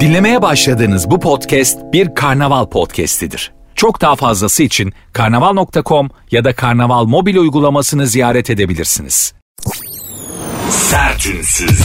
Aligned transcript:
Dinlemeye 0.00 0.42
başladığınız 0.42 1.10
bu 1.10 1.20
podcast 1.20 1.78
bir 1.92 2.14
karnaval 2.14 2.66
podcastidir. 2.66 3.52
Çok 3.74 4.00
daha 4.00 4.16
fazlası 4.16 4.62
için 4.62 4.92
karnaval.com 5.12 6.10
ya 6.30 6.44
da 6.44 6.54
karnaval 6.54 7.04
mobil 7.04 7.36
uygulamasını 7.36 8.06
ziyaret 8.06 8.50
edebilirsiniz. 8.50 9.34
Sertünsüz. 10.70 11.80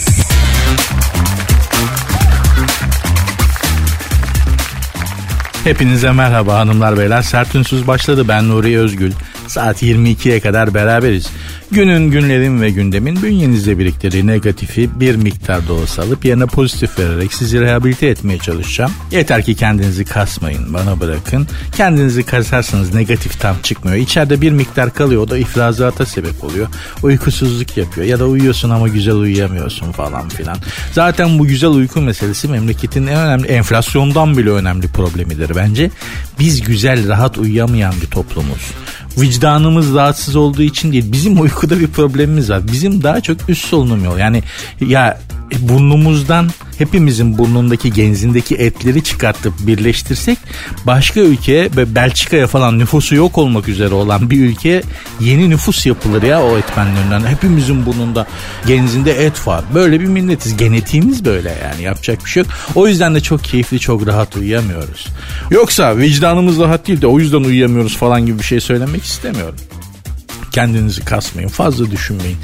Hepinize 5.63 6.11
merhaba 6.11 6.53
hanımlar 6.59 6.97
beyler. 6.97 7.21
Sertünsüz 7.21 7.87
başladı. 7.87 8.27
Ben 8.27 8.49
Nuri 8.49 8.79
Özgül. 8.79 9.11
Saat 9.49 9.83
22'ye 9.83 10.39
kadar 10.39 10.73
beraberiz. 10.73 11.27
Günün, 11.71 12.11
günlerin 12.11 12.61
ve 12.61 12.69
gündemin 12.69 13.23
bünyenizde 13.23 13.79
biriktirdiği 13.79 14.27
negatifi 14.27 14.99
bir 14.99 15.15
miktar 15.15 15.67
da 15.67 15.73
olsa 15.73 16.03
alıp 16.03 16.25
yerine 16.25 16.45
pozitif 16.45 16.99
vererek 16.99 17.33
sizi 17.33 17.61
rehabilite 17.61 18.07
etmeye 18.07 18.37
çalışacağım. 18.37 18.91
Yeter 19.11 19.45
ki 19.45 19.55
kendinizi 19.55 20.05
kasmayın, 20.05 20.73
bana 20.73 20.99
bırakın. 20.99 21.47
Kendinizi 21.77 22.23
kasarsanız 22.23 22.93
negatif 22.93 23.39
tam 23.39 23.55
çıkmıyor. 23.63 23.97
İçeride 23.97 24.41
bir 24.41 24.51
miktar 24.51 24.93
kalıyor, 24.93 25.21
o 25.21 25.29
da 25.29 25.37
ifrazata 25.37 26.05
sebep 26.05 26.43
oluyor. 26.43 26.67
Uykusuzluk 27.03 27.77
yapıyor 27.77 28.07
ya 28.07 28.19
da 28.19 28.25
uyuyorsun 28.25 28.69
ama 28.69 28.87
güzel 28.87 29.15
uyuyamıyorsun 29.15 29.91
falan 29.91 30.29
filan. 30.29 30.57
Zaten 30.91 31.39
bu 31.39 31.47
güzel 31.47 31.69
uyku 31.69 32.01
meselesi 32.01 32.47
memleketin 32.47 33.07
en 33.07 33.17
önemli, 33.17 33.47
enflasyondan 33.47 34.37
bile 34.37 34.49
önemli 34.49 34.87
problemidir 34.87 35.51
bence. 35.55 35.91
Biz 36.39 36.61
güzel, 36.61 37.07
rahat 37.07 37.37
uyuyamayan 37.37 37.93
bir 38.01 38.07
toplumuz 38.07 38.71
vicdanımız 39.21 39.93
rahatsız 39.93 40.35
olduğu 40.35 40.61
için 40.61 40.91
değil. 40.91 41.11
Bizim 41.11 41.41
uykuda 41.41 41.79
bir 41.79 41.87
problemimiz 41.87 42.49
var. 42.49 42.67
Bizim 42.71 43.03
daha 43.03 43.21
çok 43.21 43.49
üst 43.49 43.65
solunum 43.65 44.03
yolu. 44.03 44.19
Yani 44.19 44.43
ya 44.81 45.19
burnumuzdan 45.59 46.49
hepimizin 46.77 47.37
burnundaki 47.37 47.93
genzindeki 47.93 48.55
etleri 48.55 49.03
çıkartıp 49.03 49.53
birleştirsek 49.59 50.37
başka 50.85 51.19
ülke 51.19 51.69
ve 51.77 51.95
Belçika'ya 51.95 52.47
falan 52.47 52.79
nüfusu 52.79 53.15
yok 53.15 53.37
olmak 53.37 53.67
üzere 53.67 53.93
olan 53.93 54.29
bir 54.29 54.41
ülke 54.41 54.81
yeni 55.19 55.49
nüfus 55.49 55.85
yapılır 55.85 56.23
ya 56.23 56.43
o 56.43 56.57
etmenlerinden. 56.57 57.25
Hepimizin 57.25 57.85
burnunda 57.85 58.27
genzinde 58.67 59.25
et 59.25 59.47
var. 59.47 59.63
Böyle 59.73 59.99
bir 59.99 60.05
milletiz. 60.05 60.57
Genetiğimiz 60.57 61.25
böyle 61.25 61.57
yani 61.63 61.83
yapacak 61.83 62.25
bir 62.25 62.29
şey 62.29 62.43
yok. 62.43 62.51
O 62.75 62.87
yüzden 62.87 63.15
de 63.15 63.21
çok 63.21 63.43
keyifli 63.43 63.79
çok 63.79 64.07
rahat 64.07 64.35
uyuyamıyoruz. 64.35 65.07
Yoksa 65.51 65.97
vicdanımız 65.97 66.59
rahat 66.59 66.87
değil 66.87 67.01
de 67.01 67.07
o 67.07 67.19
yüzden 67.19 67.43
uyuyamıyoruz 67.43 67.97
falan 67.97 68.25
gibi 68.25 68.39
bir 68.39 68.43
şey 68.43 68.59
söylemek 68.59 69.03
istemiyorum. 69.09 69.59
Kendinizi 70.51 71.05
kasmayın 71.05 71.49
fazla 71.49 71.91
düşünmeyin. 71.91 72.37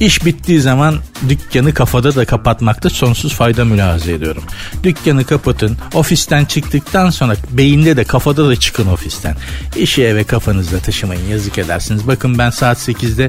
İş 0.00 0.24
bittiği 0.24 0.60
zaman 0.60 0.98
dükkanı 1.28 1.74
kafada 1.74 2.14
da 2.14 2.24
kapatmakta 2.24 2.90
sonsuz 2.90 3.34
fayda 3.34 3.64
mülahaza 3.64 4.12
ediyorum. 4.12 4.42
Dükkanı 4.82 5.24
kapatın 5.24 5.76
ofisten 5.94 6.44
çıktıktan 6.44 7.10
sonra 7.10 7.36
beyinde 7.50 7.96
de 7.96 8.04
kafada 8.04 8.48
da 8.48 8.56
çıkın 8.56 8.86
ofisten. 8.86 9.36
İşi 9.76 10.04
eve 10.04 10.24
kafanızda 10.24 10.78
taşımayın 10.78 11.28
yazık 11.28 11.58
edersiniz. 11.58 12.06
Bakın 12.06 12.38
ben 12.38 12.50
saat 12.50 12.78
8'de 12.88 13.28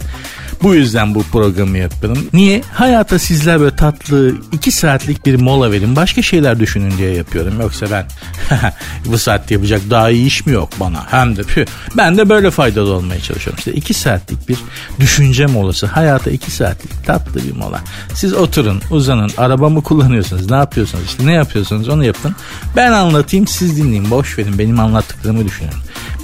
bu 0.64 0.76
yüzden 0.76 1.16
bu 1.16 1.24
programı 1.24 1.78
yapıyorum. 1.78 2.28
Niye? 2.34 2.62
Hayata 2.74 3.20
sizler 3.20 3.60
böyle 3.60 3.76
tatlı 3.76 4.36
iki 4.52 4.72
saatlik 4.72 5.26
bir 5.26 5.36
mola 5.36 5.72
verin. 5.72 5.96
Başka 5.96 6.22
şeyler 6.22 6.60
düşünün 6.60 6.98
diye 6.98 7.12
yapıyorum. 7.12 7.62
Yoksa 7.62 7.86
ben 7.92 8.06
bu 9.06 9.18
saatte 9.18 9.54
yapacak 9.54 9.82
daha 9.90 10.10
iyi 10.10 10.26
iş 10.26 10.46
mi 10.46 10.54
yok 10.54 10.70
bana? 10.80 11.12
Hem 11.12 11.36
de 11.36 11.44
pü. 11.44 11.66
Ben 11.98 12.18
de 12.18 12.30
böyle 12.30 12.52
faydalı 12.52 12.94
olmaya 12.94 13.20
çalışıyorum. 13.20 13.58
İşte 13.58 13.74
iki 13.74 13.94
saatlik 13.94 14.50
bir 14.50 14.58
düşünce 15.00 15.46
molası. 15.46 15.86
Hayata 15.86 16.32
iki 16.32 16.52
saatlik 16.52 17.06
tatlı 17.06 17.44
bir 17.44 17.56
mola. 17.56 17.82
Siz 18.14 18.34
oturun, 18.34 18.82
uzanın. 18.92 19.32
Araba 19.38 19.70
mı 19.70 19.84
kullanıyorsunuz? 19.84 20.52
Ne 20.52 20.56
yapıyorsunuz? 20.56 21.06
İşte 21.06 21.26
ne 21.26 21.34
yapıyorsunuz 21.34 21.90
onu 21.90 22.06
yapın. 22.06 22.36
Ben 22.76 22.92
anlatayım 22.92 23.48
siz 23.48 23.78
dinleyin. 23.78 24.12
Boş 24.12 24.38
verin. 24.38 24.60
Benim 24.60 24.80
anlattıklarımı 24.80 25.46
düşünün. 25.46 25.72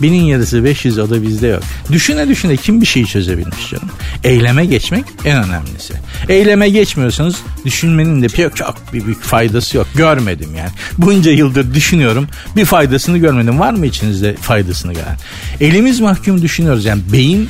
Binin 0.01 0.23
yarısı 0.23 0.63
500 0.63 0.99
o 0.99 1.09
da 1.09 1.21
bizde 1.21 1.47
yok. 1.47 1.63
Düşüne 1.91 2.27
düşüne 2.27 2.57
kim 2.57 2.81
bir 2.81 2.85
şeyi 2.85 3.05
çözebilmiş 3.05 3.69
canım. 3.69 3.89
Eyleme 4.23 4.65
geçmek 4.65 5.05
en 5.25 5.43
önemlisi. 5.43 5.93
Eyleme 6.29 6.69
geçmiyorsanız 6.69 7.35
düşünmenin 7.65 8.21
de 8.21 8.29
çok, 8.29 8.55
çok 8.55 8.93
bir, 8.93 9.07
bir 9.07 9.13
faydası 9.13 9.77
yok. 9.77 9.87
Görmedim 9.95 10.49
yani. 10.57 10.69
Bunca 10.97 11.31
yıldır 11.31 11.73
düşünüyorum. 11.73 12.27
Bir 12.55 12.65
faydasını 12.65 13.17
görmedim. 13.17 13.59
Var 13.59 13.73
mı 13.73 13.85
içinizde 13.85 14.35
faydasını 14.35 14.93
gören? 14.93 15.17
Elimiz 15.61 15.99
mahkum 15.99 16.41
düşünüyoruz. 16.41 16.85
Yani 16.85 17.01
beyin 17.13 17.49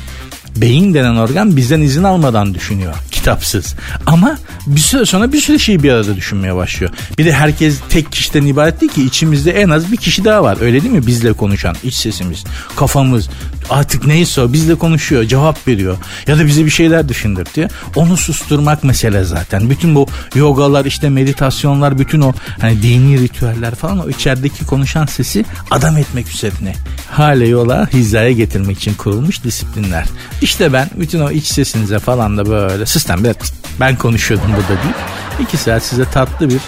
beyin 0.56 0.94
denen 0.94 1.16
organ 1.16 1.56
bizden 1.56 1.80
izin 1.80 2.02
almadan 2.02 2.54
düşünüyor 2.54 2.94
kitapsız. 3.22 3.74
Ama 4.06 4.38
bir 4.66 4.80
süre 4.80 5.06
sonra 5.06 5.32
bir 5.32 5.40
sürü 5.40 5.58
şeyi 5.58 5.82
bir 5.82 5.92
arada 5.92 6.16
düşünmeye 6.16 6.54
başlıyor. 6.54 6.92
Bir 7.18 7.24
de 7.24 7.32
herkes 7.32 7.78
tek 7.88 8.12
kişiden 8.12 8.46
ibaret 8.46 8.80
değil 8.80 8.92
ki 8.92 9.04
içimizde 9.04 9.50
en 9.50 9.68
az 9.68 9.92
bir 9.92 9.96
kişi 9.96 10.24
daha 10.24 10.42
var. 10.42 10.58
Öyle 10.60 10.82
değil 10.82 10.92
mi? 10.92 11.06
Bizle 11.06 11.32
konuşan 11.32 11.76
iç 11.84 11.94
sesimiz, 11.94 12.44
kafamız 12.76 13.28
artık 13.70 14.06
neyse 14.06 14.40
o 14.40 14.52
bizle 14.52 14.74
konuşuyor, 14.74 15.24
cevap 15.24 15.68
veriyor. 15.68 15.96
Ya 16.26 16.38
da 16.38 16.46
bize 16.46 16.64
bir 16.64 16.70
şeyler 16.70 17.08
düşündürtüyor. 17.08 17.70
Onu 17.96 18.16
susturmak 18.16 18.84
mesele 18.84 19.24
zaten. 19.24 19.70
Bütün 19.70 19.94
bu 19.94 20.06
yogalar 20.34 20.84
işte 20.84 21.08
meditasyonlar 21.08 21.98
bütün 21.98 22.20
o 22.20 22.32
hani 22.60 22.82
dini 22.82 23.20
ritüeller 23.20 23.74
falan 23.74 23.98
o 23.98 24.08
içerideki 24.08 24.66
konuşan 24.66 25.06
sesi 25.06 25.44
adam 25.70 25.96
etmek 25.96 26.28
üzerine. 26.28 26.74
Hale 27.10 27.48
yola 27.48 27.88
hizaya 27.92 28.32
getirmek 28.32 28.78
için 28.78 28.94
kurulmuş 28.94 29.44
disiplinler. 29.44 30.06
İşte 30.42 30.72
ben 30.72 30.90
bütün 30.96 31.20
o 31.20 31.30
iç 31.30 31.46
sesinize 31.46 31.98
falan 31.98 32.38
da 32.38 32.48
böyle 32.48 32.86
sistem 32.86 33.24
bir 33.24 33.36
ben 33.80 33.96
konuşuyordum 33.96 34.48
burada 34.48 34.82
değil. 34.82 34.94
İki 35.40 35.56
saat 35.56 35.82
size 35.82 36.04
tatlı 36.04 36.48
bir 36.48 36.60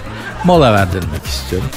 mola 0.44 0.72
verdirmek 0.72 1.26
istiyorum. 1.26 1.68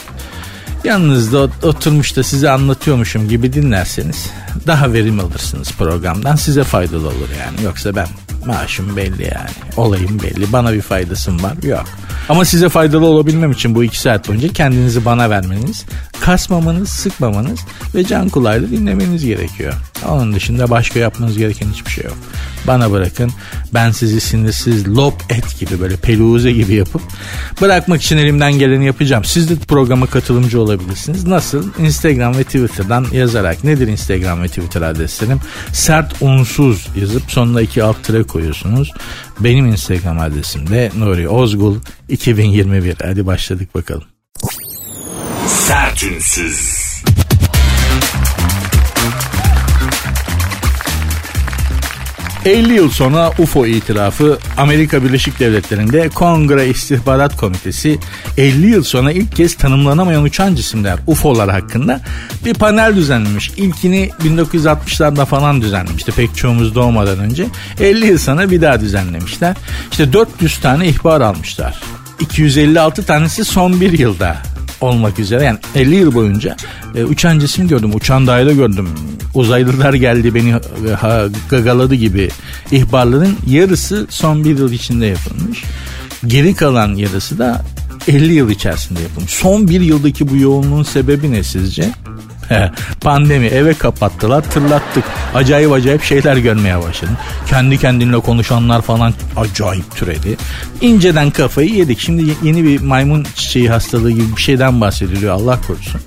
Yanınızda 0.83 1.49
oturmuş 1.63 2.15
da 2.15 2.23
size 2.23 2.49
anlatıyormuşum 2.49 3.29
gibi 3.29 3.53
dinlerseniz 3.53 4.29
daha 4.67 4.93
verim 4.93 5.19
alırsınız 5.19 5.71
programdan. 5.71 6.35
Size 6.35 6.63
faydalı 6.63 7.07
olur 7.07 7.29
yani. 7.39 7.63
Yoksa 7.63 7.95
ben 7.95 8.07
maaşım 8.45 8.97
belli 8.97 9.23
yani. 9.23 9.49
Olayım 9.77 10.19
belli. 10.23 10.53
Bana 10.53 10.73
bir 10.73 10.81
faydasım 10.81 11.43
var. 11.43 11.53
Yok. 11.63 11.85
Ama 12.29 12.45
size 12.45 12.69
faydalı 12.69 13.05
olabilmem 13.05 13.51
için 13.51 13.75
bu 13.75 13.83
iki 13.83 13.99
saat 13.99 14.29
boyunca 14.29 14.47
kendinizi 14.47 15.05
bana 15.05 15.29
vermeniz, 15.29 15.85
kasmamanız, 16.19 16.89
sıkmamanız 16.89 17.59
ve 17.95 18.03
can 18.03 18.29
kulağıyla 18.29 18.69
dinlemeniz 18.69 19.25
gerekiyor. 19.25 19.73
Onun 20.05 20.33
dışında 20.33 20.69
başka 20.69 20.99
yapmanız 20.99 21.37
gereken 21.37 21.67
hiçbir 21.73 21.91
şey 21.91 22.03
yok. 22.03 22.17
Bana 22.67 22.91
bırakın 22.91 23.31
ben 23.73 23.91
sizi 23.91 24.21
sinirsiz 24.21 24.87
lob 24.87 25.13
et 25.29 25.59
gibi 25.59 25.79
böyle 25.79 25.95
peluze 25.95 26.51
gibi 26.51 26.73
yapıp 26.73 27.01
bırakmak 27.61 28.01
için 28.01 28.17
elimden 28.17 28.53
geleni 28.53 28.85
yapacağım. 28.85 29.23
Siz 29.25 29.49
de 29.49 29.55
programa 29.55 30.05
katılımcı 30.05 30.61
olabilirsiniz. 30.61 31.23
Nasıl? 31.23 31.69
Instagram 31.79 32.37
ve 32.37 32.43
Twitter'dan 32.43 33.05
yazarak. 33.11 33.63
Nedir 33.63 33.87
Instagram 33.87 34.43
ve 34.43 34.47
Twitter 34.47 34.81
adreslerim? 34.81 35.39
Sert 35.73 36.21
unsuz 36.21 36.87
yazıp 36.95 37.31
sonuna 37.31 37.61
iki 37.61 37.83
alt 37.83 38.03
tire 38.03 38.23
koyuyorsunuz. 38.23 38.91
Benim 39.39 39.65
Instagram 39.65 40.19
adresim 40.19 40.69
de 40.69 40.91
Nuri 40.97 41.29
Ozgul 41.29 41.75
2021. 42.09 42.95
Hadi 43.03 43.25
başladık 43.25 43.75
bakalım. 43.75 44.03
Sertünsüz. 45.47 46.86
50 52.47 52.73
yıl 52.73 52.89
sonra 52.89 53.31
UFO 53.39 53.65
itirafı 53.65 54.37
Amerika 54.57 55.03
Birleşik 55.03 55.39
Devletleri'nde 55.39 56.09
Kongre 56.09 56.67
İstihbarat 56.67 57.37
Komitesi 57.37 57.99
50 58.37 58.67
yıl 58.67 58.83
sonra 58.83 59.11
ilk 59.11 59.35
kez 59.35 59.55
tanımlanamayan 59.55 60.23
uçan 60.23 60.55
cisimler 60.55 60.99
UFO'lar 61.07 61.49
hakkında 61.49 62.01
bir 62.45 62.53
panel 62.53 62.95
düzenlemiş. 62.95 63.51
İlkini 63.57 64.09
1960'larda 64.23 65.25
falan 65.25 65.61
düzenlemişti 65.61 66.11
pek 66.11 66.35
çoğumuz 66.35 66.75
doğmadan 66.75 67.19
önce. 67.19 67.47
50 67.79 68.05
yıl 68.05 68.17
sonra 68.17 68.51
bir 68.51 68.61
daha 68.61 68.81
düzenlemişler. 68.81 69.55
İşte 69.91 70.13
400 70.13 70.57
tane 70.57 70.87
ihbar 70.87 71.21
almışlar. 71.21 71.81
256 72.19 73.05
tanesi 73.05 73.45
son 73.45 73.81
bir 73.81 73.99
yılda 73.99 74.37
olmak 74.81 75.19
üzere 75.19 75.43
yani 75.43 75.59
50 75.75 75.95
yıl 75.95 76.13
boyunca 76.13 76.57
e, 76.95 77.03
uçan 77.03 77.39
cisim 77.39 77.67
gördüm, 77.67 77.91
uçan 77.95 78.27
daire 78.27 78.53
gördüm, 78.53 78.89
uzaylılar 79.33 79.93
geldi 79.93 80.35
beni 80.35 80.49
e, 80.89 80.93
ha, 80.93 81.25
gagaladı 81.49 81.95
gibi 81.95 82.29
ihbarların 82.71 83.37
yarısı 83.47 84.07
son 84.09 84.43
bir 84.43 84.57
yıl 84.57 84.71
içinde 84.71 85.05
yapılmış. 85.05 85.63
Geri 86.27 86.55
kalan 86.55 86.95
yarısı 86.95 87.39
da 87.39 87.65
50 88.07 88.33
yıl 88.33 88.49
içerisinde 88.49 89.01
yapılmış. 89.01 89.31
Son 89.31 89.67
bir 89.67 89.81
yıldaki 89.81 90.29
bu 90.29 90.37
yoğunluğun 90.37 90.83
sebebi 90.83 91.31
ne 91.31 91.43
sizce? 91.43 91.91
Pandemi 93.01 93.45
eve 93.47 93.73
kapattılar 93.73 94.41
tırlattık. 94.41 95.03
Acayip 95.35 95.71
acayip 95.71 96.03
şeyler 96.03 96.37
görmeye 96.37 96.81
başladım. 96.81 97.17
Kendi 97.49 97.77
kendinle 97.77 98.19
konuşanlar 98.19 98.81
falan 98.81 99.13
acayip 99.37 99.95
türedi. 99.95 100.37
İnceden 100.81 101.31
kafayı 101.31 101.69
yedik. 101.69 101.99
Şimdi 101.99 102.33
yeni 102.43 102.63
bir 102.63 102.81
maymun 102.81 103.25
çiçeği 103.35 103.69
hastalığı 103.69 104.11
gibi 104.11 104.35
bir 104.35 104.41
şeyden 104.41 104.81
bahsediliyor 104.81 105.33
Allah 105.33 105.59
korusun. 105.67 106.01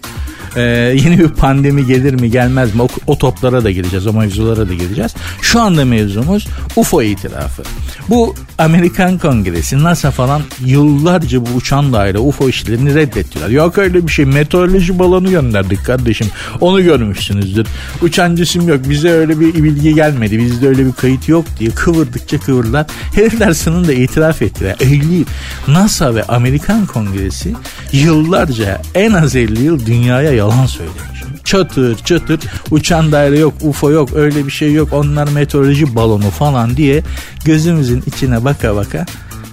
Ee, 0.56 0.60
yeni 1.04 1.18
bir 1.18 1.28
pandemi 1.28 1.86
gelir 1.86 2.14
mi 2.14 2.30
gelmez 2.30 2.74
mi 2.74 2.82
o, 2.82 2.88
o 3.06 3.18
toplara 3.18 3.64
da 3.64 3.70
gireceğiz 3.70 4.06
o 4.06 4.12
mevzulara 4.12 4.68
da 4.68 4.74
gireceğiz. 4.74 5.14
Şu 5.42 5.60
anda 5.60 5.84
mevzumuz 5.84 6.46
UFO 6.76 7.02
itirafı. 7.02 7.62
Bu 8.08 8.34
Amerikan 8.58 9.18
Kongresi 9.18 9.82
NASA 9.82 10.10
falan 10.10 10.42
yıllarca 10.64 11.46
bu 11.46 11.50
uçan 11.56 11.92
daire 11.92 12.18
UFO 12.18 12.48
işlerini 12.48 12.94
reddettiler. 12.94 13.48
Yok 13.48 13.78
öyle 13.78 14.06
bir 14.06 14.12
şey 14.12 14.24
meteoroloji 14.24 14.98
balonu 14.98 15.30
gönderdik 15.30 15.84
kardeşim 15.84 16.26
onu 16.60 16.82
görmüşsünüzdür. 16.82 17.66
Uçan 18.02 18.36
cisim 18.36 18.68
yok 18.68 18.80
bize 18.88 19.10
öyle 19.10 19.40
bir 19.40 19.54
bilgi 19.54 19.94
gelmedi 19.94 20.38
bizde 20.38 20.68
öyle 20.68 20.86
bir 20.86 20.92
kayıt 20.92 21.28
yok 21.28 21.44
diye 21.58 21.70
kıvırdıkça 21.70 22.40
kıvırdılar. 22.40 22.86
Herifler 23.14 23.52
sonunda 23.52 23.92
itiraf 23.92 24.42
ettiler. 24.42 24.76
50 24.80 25.24
NASA 25.68 26.14
ve 26.14 26.22
Amerikan 26.22 26.86
Kongresi 26.86 27.54
yıllarca 27.92 28.82
en 28.94 29.12
az 29.12 29.36
50 29.36 29.62
yıl 29.62 29.86
dünyaya 29.86 30.32
yalan 30.40 30.66
söylemiş. 30.66 31.00
Çatır 31.44 31.98
çatır 31.98 32.40
uçan 32.70 33.12
daire 33.12 33.38
yok 33.38 33.54
UFO 33.62 33.90
yok 33.90 34.08
öyle 34.14 34.46
bir 34.46 34.50
şey 34.50 34.72
yok 34.72 34.92
onlar 34.92 35.28
meteoroloji 35.28 35.94
balonu 35.94 36.30
falan 36.30 36.76
diye 36.76 37.02
gözümüzün 37.44 38.02
içine 38.06 38.44
baka 38.44 38.76
baka 38.76 39.06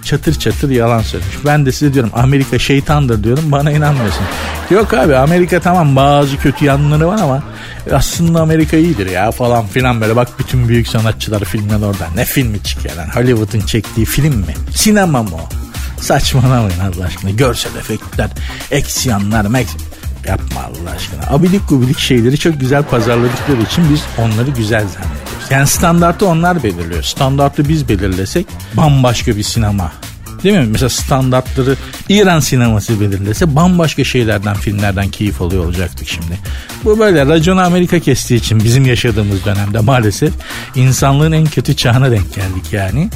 çatır 0.04 0.34
çatır 0.34 0.70
yalan 0.70 1.02
söylemiş. 1.02 1.36
Ben 1.46 1.66
de 1.66 1.72
size 1.72 1.94
diyorum 1.94 2.10
Amerika 2.14 2.58
şeytandır 2.58 3.24
diyorum 3.24 3.52
bana 3.52 3.70
inanmıyorsun. 3.70 4.24
Yok 4.70 4.94
abi 4.94 5.16
Amerika 5.16 5.60
tamam 5.60 5.96
bazı 5.96 6.36
kötü 6.36 6.64
yanları 6.64 7.06
var 7.06 7.18
ama 7.22 7.42
aslında 7.92 8.40
Amerika 8.40 8.76
iyidir 8.76 9.06
ya 9.10 9.30
falan 9.30 9.66
filan 9.66 10.00
böyle 10.00 10.16
bak 10.16 10.28
bütün 10.38 10.68
büyük 10.68 10.88
sanatçılar 10.88 11.44
filmden 11.44 11.82
orada. 11.82 12.06
Ne 12.14 12.24
filmi 12.24 12.62
çıkıyor 12.62 12.96
lan 12.96 13.08
Hollywood'un 13.14 13.60
çektiği 13.60 14.06
film 14.06 14.34
mi? 14.36 14.54
Sinema 14.74 15.22
mı 15.22 15.30
o? 15.34 15.48
Saçmalamayın 16.00 16.80
Allah 16.80 17.04
aşkına. 17.06 17.30
Görsel 17.30 17.76
efektler, 17.76 18.30
eksiyanlar, 18.70 19.46
mek 19.46 19.66
Yapma 20.28 20.60
Allah 20.60 20.90
aşkına. 20.96 21.36
Abidik 21.36 21.68
gubidik 21.68 21.98
şeyleri 21.98 22.38
çok 22.38 22.60
güzel 22.60 22.82
pazarladıkları 22.82 23.62
için 23.62 23.84
biz 23.92 24.02
onları 24.18 24.50
güzel 24.50 24.80
zannediyoruz. 24.88 25.50
Yani 25.50 25.66
standartı 25.66 26.26
onlar 26.26 26.62
belirliyor. 26.62 27.02
Standartı 27.02 27.68
biz 27.68 27.88
belirlesek 27.88 28.46
bambaşka 28.76 29.36
bir 29.36 29.42
sinema 29.42 29.92
Değil 30.42 30.58
mi? 30.58 30.66
Mesela 30.66 30.88
standartları 30.88 31.76
İran 32.08 32.40
sineması 32.40 33.00
belirlese 33.00 33.56
bambaşka 33.56 34.04
şeylerden, 34.04 34.54
filmlerden 34.54 35.08
keyif 35.08 35.42
alıyor 35.42 35.64
olacaktık 35.64 36.08
şimdi. 36.08 36.38
Bu 36.84 36.98
böyle 36.98 37.26
raconu 37.26 37.60
Amerika 37.60 37.98
kestiği 37.98 38.40
için 38.40 38.64
bizim 38.64 38.86
yaşadığımız 38.86 39.44
dönemde 39.44 39.80
maalesef 39.80 40.32
insanlığın 40.74 41.32
en 41.32 41.46
kötü 41.46 41.76
çağına 41.76 42.10
denk 42.10 42.34
geldik 42.34 42.72
yani. 42.72 43.10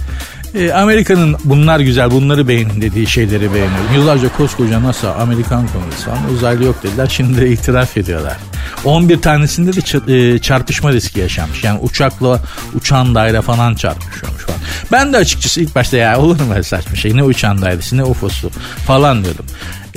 E, 0.54 0.72
Amerika'nın 0.72 1.36
bunlar 1.44 1.80
güzel 1.80 2.10
bunları 2.10 2.48
beğenin 2.48 2.80
dediği 2.80 3.06
şeyleri 3.06 3.54
beğeniyor. 3.54 3.90
Yıllarca 3.94 4.36
koskoca 4.36 4.82
NASA 4.82 5.14
Amerikan 5.14 5.68
Kongresi 5.68 6.04
falan 6.04 6.30
uzaylı 6.34 6.64
yok 6.64 6.82
dediler. 6.82 7.06
Şimdi 7.06 7.40
de 7.40 7.50
itiraf 7.50 7.96
ediyorlar. 7.96 8.36
11 8.84 9.22
tanesinde 9.22 9.72
de 9.72 10.34
e, 10.34 10.38
çarpışma 10.38 10.92
riski 10.92 11.20
yaşanmış. 11.20 11.64
Yani 11.64 11.80
uçakla 11.80 12.40
uçan 12.74 13.14
daire 13.14 13.42
falan 13.42 13.74
çarpışıyormuş 13.74 14.42
falan. 14.42 14.58
Ben 14.92 15.12
de 15.12 15.16
açıkçası 15.16 15.60
ilk 15.60 15.74
başta 15.74 15.96
ya 15.96 16.18
olur 16.20 16.40
mu 16.40 16.46
böyle 16.50 16.62
saçma 16.62 16.96
şey 16.96 17.16
ne 17.16 17.22
uçan 17.22 17.62
dairesi 17.62 17.96
ne 17.96 18.04
UFO'su 18.04 18.50
falan 18.86 19.24
diyordum. 19.24 19.46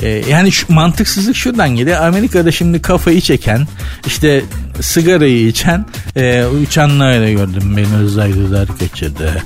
Ee, 0.02 0.08
yani 0.08 0.52
şu 0.52 0.74
mantıksızlık 0.74 1.36
şuradan 1.36 1.70
geliyor. 1.70 2.02
Amerika'da 2.02 2.52
şimdi 2.52 2.82
kafayı 2.82 3.22
çeken 3.22 3.68
işte 4.08 4.44
sigarayı 4.82 5.48
içen 5.48 5.86
e, 6.16 6.46
uçanlarla 6.46 7.32
gördüm 7.32 7.78
beni 7.78 8.04
uzaylılar 8.04 8.68
kaçırdı 8.80 9.44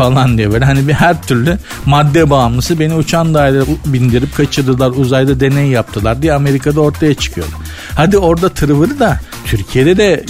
falan 0.00 0.38
diye 0.38 0.52
böyle 0.52 0.64
hani 0.64 0.88
bir 0.88 0.92
her 0.92 1.22
türlü 1.22 1.58
madde 1.86 2.30
bağımlısı 2.30 2.80
beni 2.80 2.94
uçan 2.94 3.34
daire 3.34 3.62
bindirip 3.86 4.36
kaçırdılar 4.36 4.90
uzayda 4.90 5.40
deney 5.40 5.66
yaptılar 5.66 6.22
diye 6.22 6.32
Amerika'da 6.32 6.80
ortaya 6.80 7.14
çıkıyor. 7.14 7.46
Hadi 7.94 8.18
orada 8.18 8.48
tırvırı 8.48 8.98
da 8.98 9.20
Türkiye'de 9.44 9.96
de 9.96 10.24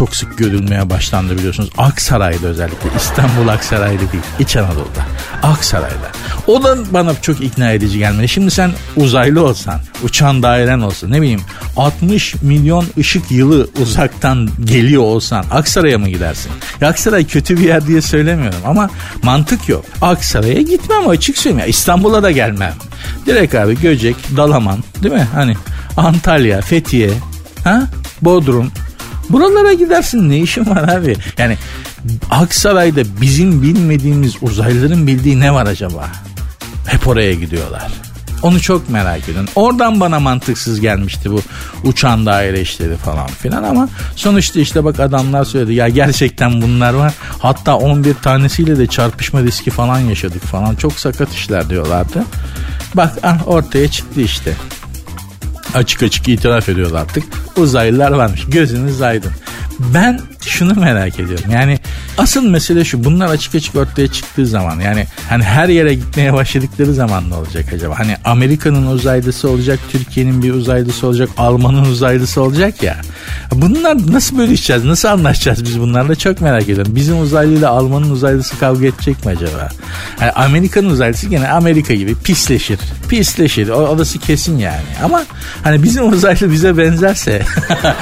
çok 0.00 0.16
sık 0.16 0.38
görülmeye 0.38 0.90
başlandı 0.90 1.38
biliyorsunuz. 1.38 1.70
Aksaray'da 1.78 2.46
özellikle. 2.46 2.90
İstanbul 2.96 3.48
Aksaray'da 3.48 4.00
değil. 4.12 4.22
İç 4.38 4.56
Anadolu'da. 4.56 5.06
Aksaray'da. 5.42 6.10
O 6.46 6.62
da 6.62 6.76
bana 6.92 7.14
çok 7.22 7.40
ikna 7.40 7.72
edici 7.72 7.98
gelmedi. 7.98 8.28
Şimdi 8.28 8.50
sen 8.50 8.70
uzaylı 8.96 9.46
olsan, 9.46 9.80
uçan 10.02 10.42
dairen 10.42 10.80
olsa 10.80 11.08
ne 11.08 11.20
bileyim 11.22 11.40
60 11.76 12.34
milyon 12.42 12.84
ışık 12.98 13.30
yılı 13.30 13.68
uzaktan 13.82 14.48
geliyor 14.64 15.02
olsan 15.02 15.44
Aksaray'a 15.50 15.98
mı 15.98 16.08
gidersin? 16.08 16.52
Ya 16.80 16.88
Aksaray 16.88 17.26
kötü 17.26 17.56
bir 17.56 17.64
yer 17.64 17.86
diye 17.86 18.00
söylemiyorum 18.00 18.60
ama 18.66 18.90
mantık 19.22 19.68
yok. 19.68 19.84
Aksaray'a 20.02 20.62
gitmem 20.62 21.08
açık 21.08 21.38
söyleyeyim. 21.38 21.70
İstanbul'a 21.70 22.22
da 22.22 22.30
gelmem. 22.30 22.74
Direkt 23.26 23.54
abi 23.54 23.80
Göcek, 23.80 24.16
Dalaman 24.36 24.84
değil 25.02 25.14
mi? 25.14 25.28
Hani 25.34 25.56
Antalya, 25.96 26.60
Fethiye, 26.60 27.10
ha? 27.64 27.82
Bodrum, 28.22 28.72
Buralara 29.30 29.72
gidersin 29.72 30.28
ne 30.28 30.38
işin 30.38 30.66
var 30.66 30.88
abi? 30.88 31.16
Yani 31.38 31.56
Aksaray'da 32.30 33.02
bizim 33.20 33.62
bilmediğimiz 33.62 34.34
uzaylıların 34.42 35.06
bildiği 35.06 35.40
ne 35.40 35.54
var 35.54 35.66
acaba? 35.66 36.08
Hep 36.86 37.08
oraya 37.08 37.34
gidiyorlar. 37.34 37.92
Onu 38.42 38.60
çok 38.60 38.90
merak 38.90 39.28
ediyorum. 39.28 39.50
Oradan 39.54 40.00
bana 40.00 40.20
mantıksız 40.20 40.80
gelmişti 40.80 41.30
bu 41.30 41.40
uçan 41.84 42.26
daire 42.26 42.60
işleri 42.60 42.96
falan 42.96 43.26
filan 43.26 43.62
ama 43.62 43.88
sonuçta 44.16 44.60
işte 44.60 44.84
bak 44.84 45.00
adamlar 45.00 45.44
söyledi 45.44 45.74
ya 45.74 45.88
gerçekten 45.88 46.62
bunlar 46.62 46.94
var. 46.94 47.12
Hatta 47.38 47.76
11 47.76 48.14
tanesiyle 48.14 48.78
de 48.78 48.86
çarpışma 48.86 49.42
riski 49.42 49.70
falan 49.70 49.98
yaşadık 49.98 50.42
falan. 50.42 50.74
Çok 50.74 50.92
sakat 50.92 51.34
işler 51.34 51.70
diyorlardı. 51.70 52.24
Bak 52.94 53.18
ah, 53.22 53.48
ortaya 53.48 53.90
çıktı 53.90 54.20
işte 54.20 54.54
açık 55.74 56.02
açık 56.02 56.28
itiraf 56.28 56.68
ediyorlar 56.68 57.00
artık. 57.00 57.24
Uzaylılar 57.56 58.10
varmış. 58.10 58.44
Gözünüz 58.48 59.02
aydın. 59.02 59.32
Ben 59.78 60.20
şunu 60.48 60.80
merak 60.80 61.20
ediyorum. 61.20 61.50
Yani 61.52 61.78
asıl 62.18 62.48
mesele 62.48 62.84
şu. 62.84 63.04
Bunlar 63.04 63.28
açık 63.28 63.54
açık 63.54 63.74
ortaya 63.74 64.08
çıktığı 64.08 64.46
zaman 64.46 64.80
yani 64.80 65.06
hani 65.28 65.44
her 65.44 65.68
yere 65.68 65.94
gitmeye 65.94 66.32
başladıkları 66.32 66.94
zaman 66.94 67.30
ne 67.30 67.34
olacak 67.34 67.72
acaba? 67.74 67.98
Hani 67.98 68.16
Amerika'nın 68.24 68.86
uzaylısı 68.86 69.50
olacak, 69.50 69.78
Türkiye'nin 69.92 70.42
bir 70.42 70.52
uzaylısı 70.52 71.06
olacak, 71.06 71.28
Alman'ın 71.38 71.84
uzaylısı 71.84 72.42
olacak 72.42 72.82
ya. 72.82 72.96
Bunlar 73.52 74.12
nasıl 74.12 74.38
bölüşeceğiz? 74.38 74.84
Nasıl 74.84 75.08
anlaşacağız 75.08 75.64
biz 75.64 75.80
bunlarla? 75.80 76.14
Çok 76.14 76.40
merak 76.40 76.62
ediyorum. 76.62 76.96
Bizim 76.96 77.20
uzaylıyla 77.20 77.70
Alman'ın 77.70 78.10
uzaylısı 78.10 78.58
kavga 78.58 78.86
edecek 78.86 79.26
mi 79.26 79.32
acaba? 79.32 79.68
Yani 80.20 80.32
Amerika'nın 80.32 80.90
uzaylısı 80.90 81.26
gene 81.26 81.48
Amerika 81.48 81.94
gibi 81.94 82.14
pisleşir. 82.14 82.78
Pisleşir. 83.08 83.68
O, 83.68 83.74
orası 83.74 84.18
kesin 84.18 84.58
yani. 84.58 84.82
Ama 85.04 85.22
hani 85.62 85.82
bizim 85.82 86.12
uzaylı 86.12 86.52
bize 86.52 86.78
benzerse 86.78 87.42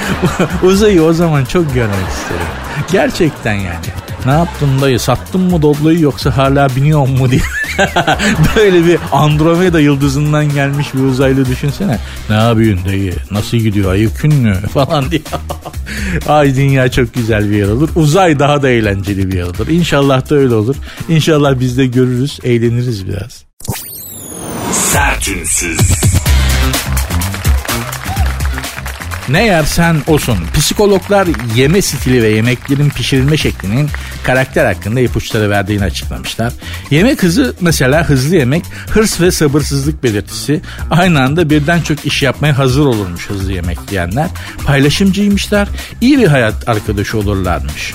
uzayı 0.63 1.03
o 1.03 1.13
zaman 1.13 1.45
çok 1.45 1.73
görmek 1.73 1.95
isterim. 2.29 2.47
Gerçekten 2.91 3.53
yani. 3.53 3.85
Ne 4.25 4.31
yaptın 4.31 4.81
dayı 4.81 4.99
sattın 4.99 5.41
mı 5.41 5.61
Doblo'yu 5.61 6.01
yoksa 6.01 6.37
hala 6.37 6.75
biniyor 6.75 7.07
mu 7.07 7.31
diye. 7.31 7.41
Böyle 8.55 8.85
bir 8.85 8.99
Andromeda 9.11 9.79
yıldızından 9.79 10.53
gelmiş 10.53 10.93
bir 10.93 10.99
uzaylı 10.99 11.45
düşünsene. 11.45 11.99
Ne 12.29 12.35
yapıyorsun 12.35 12.85
dayı 12.85 13.13
nasıl 13.31 13.57
gidiyor 13.57 13.91
ayıkın 13.91 14.33
mü 14.33 14.53
falan 14.73 15.11
diye. 15.11 15.21
Ay 16.27 16.55
dünya 16.55 16.91
çok 16.91 17.13
güzel 17.13 17.49
bir 17.51 17.55
yer 17.55 17.67
olur. 17.67 17.89
Uzay 17.95 18.39
daha 18.39 18.61
da 18.61 18.69
eğlenceli 18.69 19.31
bir 19.31 19.37
yer 19.37 19.43
olur. 19.43 19.67
İnşallah 19.67 20.29
da 20.29 20.35
öyle 20.35 20.53
olur. 20.55 20.75
İnşallah 21.09 21.59
biz 21.59 21.77
de 21.77 21.85
görürüz 21.85 22.39
eğleniriz 22.43 23.07
biraz. 23.07 23.43
Sertünsüz. 24.71 25.79
Ne 29.29 29.45
yersen 29.45 29.97
olsun. 30.07 30.37
Psikologlar 30.53 31.27
yeme 31.55 31.81
stili 31.81 32.23
ve 32.23 32.27
yemeklerin 32.27 32.89
pişirilme 32.89 33.37
şeklinin 33.37 33.89
karakter 34.23 34.65
hakkında 34.65 34.99
ipuçları 34.99 35.49
verdiğini 35.49 35.83
açıklamışlar. 35.83 36.53
Yemek 36.91 37.23
hızı 37.23 37.55
mesela 37.61 38.09
hızlı 38.09 38.35
yemek 38.35 38.63
hırs 38.89 39.21
ve 39.21 39.31
sabırsızlık 39.31 40.03
belirtisi. 40.03 40.61
Aynı 40.91 41.21
anda 41.21 41.49
birden 41.49 41.81
çok 41.81 42.05
iş 42.05 42.23
yapmaya 42.23 42.57
hazır 42.57 42.85
olurmuş 42.85 43.29
hızlı 43.29 43.53
yemek 43.53 43.79
yiyenler. 43.91 44.29
Paylaşımcıymışlar. 44.65 45.67
İyi 46.01 46.19
bir 46.19 46.27
hayat 46.27 46.69
arkadaşı 46.69 47.17
olurlarmış 47.17 47.93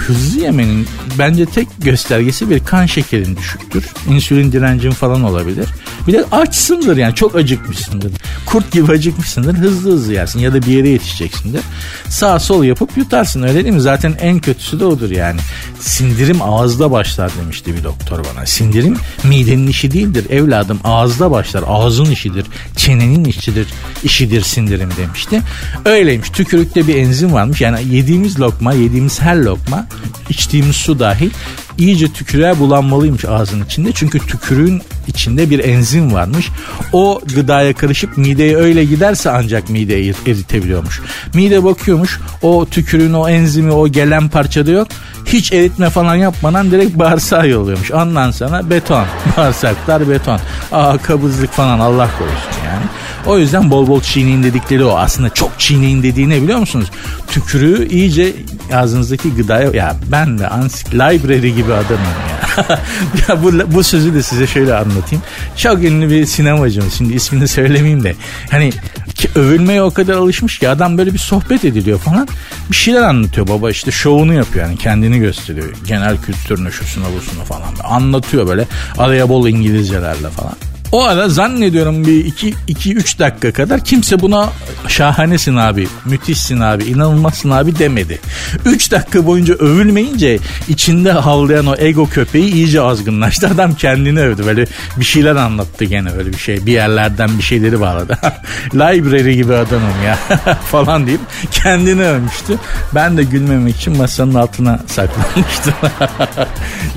hızlı 0.00 0.40
yemenin 0.40 0.86
bence 1.18 1.46
tek 1.46 1.68
göstergesi 1.78 2.50
bir 2.50 2.64
kan 2.64 2.86
şekerin 2.86 3.36
düşüktür. 3.36 3.84
İnsülin 4.08 4.52
direncin 4.52 4.90
falan 4.90 5.22
olabilir. 5.22 5.66
Bir 6.06 6.12
de 6.12 6.24
açsındır 6.32 6.96
yani 6.96 7.14
çok 7.14 7.36
acıkmışsındır. 7.36 8.12
Kurt 8.46 8.72
gibi 8.72 8.92
acıkmışsındır 8.92 9.54
hızlı 9.54 9.92
hızlı 9.92 10.12
yersin 10.12 10.40
ya 10.40 10.52
da 10.52 10.62
bir 10.62 10.66
yere 10.66 10.88
yetişeceksindir. 10.88 11.60
Sağ 12.08 12.38
sol 12.38 12.64
yapıp 12.64 12.96
yutarsın 12.96 13.42
öyle 13.42 13.64
değil 13.64 13.74
mi? 13.74 13.80
Zaten 13.80 14.14
en 14.20 14.38
kötüsü 14.38 14.80
de 14.80 14.84
odur 14.84 15.10
yani. 15.10 15.40
Sindirim 15.80 16.42
ağızda 16.42 16.90
başlar 16.90 17.30
demişti 17.42 17.76
bir 17.76 17.84
doktor 17.84 18.18
bana. 18.18 18.46
Sindirim 18.46 18.96
midenin 19.24 19.66
işi 19.66 19.90
değildir 19.90 20.26
evladım 20.30 20.80
ağızda 20.84 21.30
başlar. 21.30 21.64
Ağzın 21.66 22.10
işidir. 22.10 22.46
Çenenin 22.76 23.24
işidir. 23.24 23.66
işidir 24.04 24.40
sindirim 24.40 24.90
demişti. 24.96 25.42
Öyleymiş. 25.84 26.30
Tükürükte 26.30 26.88
bir 26.88 26.96
enzim 26.96 27.32
varmış. 27.32 27.60
Yani 27.60 27.94
yediğimiz 27.94 28.40
lokma, 28.40 28.72
yediğimiz 28.72 29.20
her 29.20 29.36
lokma 29.36 29.86
içtiğimiz 30.28 30.76
su 30.76 30.98
dahil 30.98 31.30
iyice 31.78 32.12
tükürüğe 32.12 32.58
bulanmalıymış 32.58 33.24
ağzın 33.24 33.64
içinde. 33.64 33.92
Çünkü 33.94 34.18
tükürüğün 34.18 34.82
içinde 35.06 35.50
bir 35.50 35.64
enzim 35.64 36.12
varmış. 36.12 36.48
O 36.92 37.20
gıdaya 37.34 37.72
karışıp 37.72 38.18
mideye 38.18 38.56
öyle 38.56 38.84
giderse 38.84 39.30
ancak 39.30 39.70
mideyi 39.70 40.14
eritebiliyormuş. 40.26 41.00
Mide 41.34 41.64
bakıyormuş 41.64 42.20
o 42.42 42.66
tükürüğün 42.66 43.12
o 43.12 43.28
enzimi 43.28 43.72
o 43.72 43.88
gelen 43.88 44.28
parçada 44.28 44.70
yok. 44.70 44.88
Hiç 45.26 45.52
eritme 45.52 45.90
falan 45.90 46.14
yapmadan 46.14 46.70
direkt 46.70 46.98
bağırsağa 46.98 47.44
yolluyormuş. 47.44 47.90
Ondan 47.90 48.30
sonra 48.30 48.70
beton. 48.70 49.04
Bağırsaklar 49.36 50.08
beton. 50.08 50.40
Aa 50.72 50.98
kabızlık 50.98 51.52
falan 51.52 51.78
Allah 51.78 52.08
korusun 52.18 52.66
yani. 52.66 52.84
O 53.26 53.38
yüzden 53.38 53.70
bol 53.70 53.86
bol 53.86 54.00
çiğneyin 54.00 54.42
dedikleri 54.42 54.84
o. 54.84 54.96
Aslında 54.96 55.34
çok 55.34 55.50
çiğneyin 55.58 56.02
dediği 56.02 56.28
ne 56.28 56.42
biliyor 56.42 56.58
musunuz? 56.58 56.90
Tükürüğü 57.28 57.88
iyice 57.88 58.32
ağzınızdaki 58.74 59.34
gıdaya... 59.34 59.70
Ya 59.70 59.96
ben 60.12 60.38
de 60.38 60.48
ansik 60.48 60.94
library 60.94 61.54
gibi 61.54 61.72
adamım 61.72 62.00
ya. 62.30 62.78
ya 63.28 63.42
bu, 63.42 63.74
bu 63.74 63.84
sözü 63.84 64.14
de 64.14 64.22
size 64.22 64.46
şöyle 64.46 64.74
anlatayım. 64.74 65.24
Çok 65.56 65.84
ünlü 65.84 66.10
bir 66.10 66.26
sinemacımız. 66.26 66.94
Şimdi 66.94 67.14
ismini 67.14 67.48
söylemeyeyim 67.48 68.04
de. 68.04 68.14
Hani 68.50 68.72
ki 69.14 69.28
övülmeye 69.34 69.82
o 69.82 69.90
kadar 69.90 70.14
alışmış 70.14 70.58
ki 70.58 70.68
adam 70.68 70.98
böyle 70.98 71.12
bir 71.12 71.18
sohbet 71.18 71.64
ediliyor 71.64 71.98
falan. 71.98 72.28
Bir 72.70 72.76
şeyler 72.76 73.02
anlatıyor 73.02 73.48
baba 73.48 73.70
işte 73.70 73.90
şovunu 73.90 74.34
yapıyor 74.34 74.64
yani 74.66 74.78
kendini 74.78 75.18
gösteriyor. 75.18 75.68
Genel 75.86 76.16
kültürünü 76.16 76.72
şusunu 76.72 77.04
busunu 77.16 77.44
falan. 77.44 77.74
Anlatıyor 77.84 78.46
böyle 78.46 78.66
araya 78.98 79.28
bol 79.28 79.48
İngilizcelerle 79.48 80.28
falan. 80.28 80.54
O 80.92 81.02
ara 81.02 81.28
zannediyorum 81.28 82.06
bir 82.06 82.24
2-3 82.24 83.18
dakika 83.18 83.52
kadar 83.52 83.84
kimse 83.84 84.20
buna 84.20 84.48
şahanesin 84.88 85.56
abi, 85.56 85.88
müthişsin 86.04 86.60
abi, 86.60 86.84
inanılmazsın 86.84 87.50
abi 87.50 87.78
demedi. 87.78 88.20
3 88.64 88.90
dakika 88.90 89.26
boyunca 89.26 89.54
övülmeyince 89.54 90.38
içinde 90.68 91.12
havlayan 91.12 91.66
o 91.66 91.74
ego 91.78 92.08
köpeği 92.08 92.52
iyice 92.52 92.80
azgınlaştı. 92.80 93.48
Adam 93.54 93.74
kendini 93.74 94.20
övdü. 94.20 94.46
Böyle 94.46 94.66
bir 94.96 95.04
şeyler 95.04 95.36
anlattı 95.36 95.84
gene 95.84 96.16
böyle 96.16 96.32
bir 96.32 96.38
şey. 96.38 96.66
Bir 96.66 96.72
yerlerden 96.72 97.38
bir 97.38 97.42
şeyleri 97.42 97.80
bağladı. 97.80 98.18
Library 98.74 99.34
gibi 99.34 99.54
adamım 99.54 100.02
ya 100.06 100.16
falan 100.70 101.06
deyip 101.06 101.20
kendini 101.50 102.04
övmüştü. 102.04 102.58
Ben 102.94 103.16
de 103.16 103.22
gülmemek 103.22 103.76
için 103.76 103.96
masanın 103.96 104.34
altına 104.34 104.80
saklanmıştım. 104.86 105.74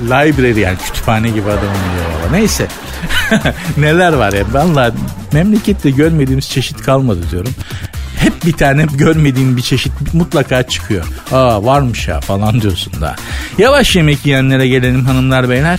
Library 0.02 0.60
yani 0.60 0.78
kütüphane 0.86 1.28
gibi 1.28 1.46
adamım 1.46 1.60
diyor. 1.60 2.32
Neyse. 2.32 2.66
neler 3.76 4.12
var 4.12 4.32
ya. 4.32 4.44
Valla 4.52 4.92
memlekette 5.32 5.90
görmediğimiz 5.90 6.50
çeşit 6.50 6.82
kalmadı 6.82 7.20
diyorum. 7.30 7.54
Hep 8.16 8.44
bir 8.46 8.52
tane 8.52 8.86
görmediğim 8.94 9.56
bir 9.56 9.62
çeşit 9.62 9.92
mutlaka 10.14 10.62
çıkıyor. 10.62 11.04
Aa 11.32 11.64
varmış 11.64 12.08
ya 12.08 12.20
falan 12.20 12.60
diyorsun 12.60 13.00
da. 13.00 13.16
Yavaş 13.58 13.96
yemek 13.96 14.26
yiyenlere 14.26 14.68
gelelim 14.68 15.04
hanımlar 15.04 15.48
beyler. 15.48 15.78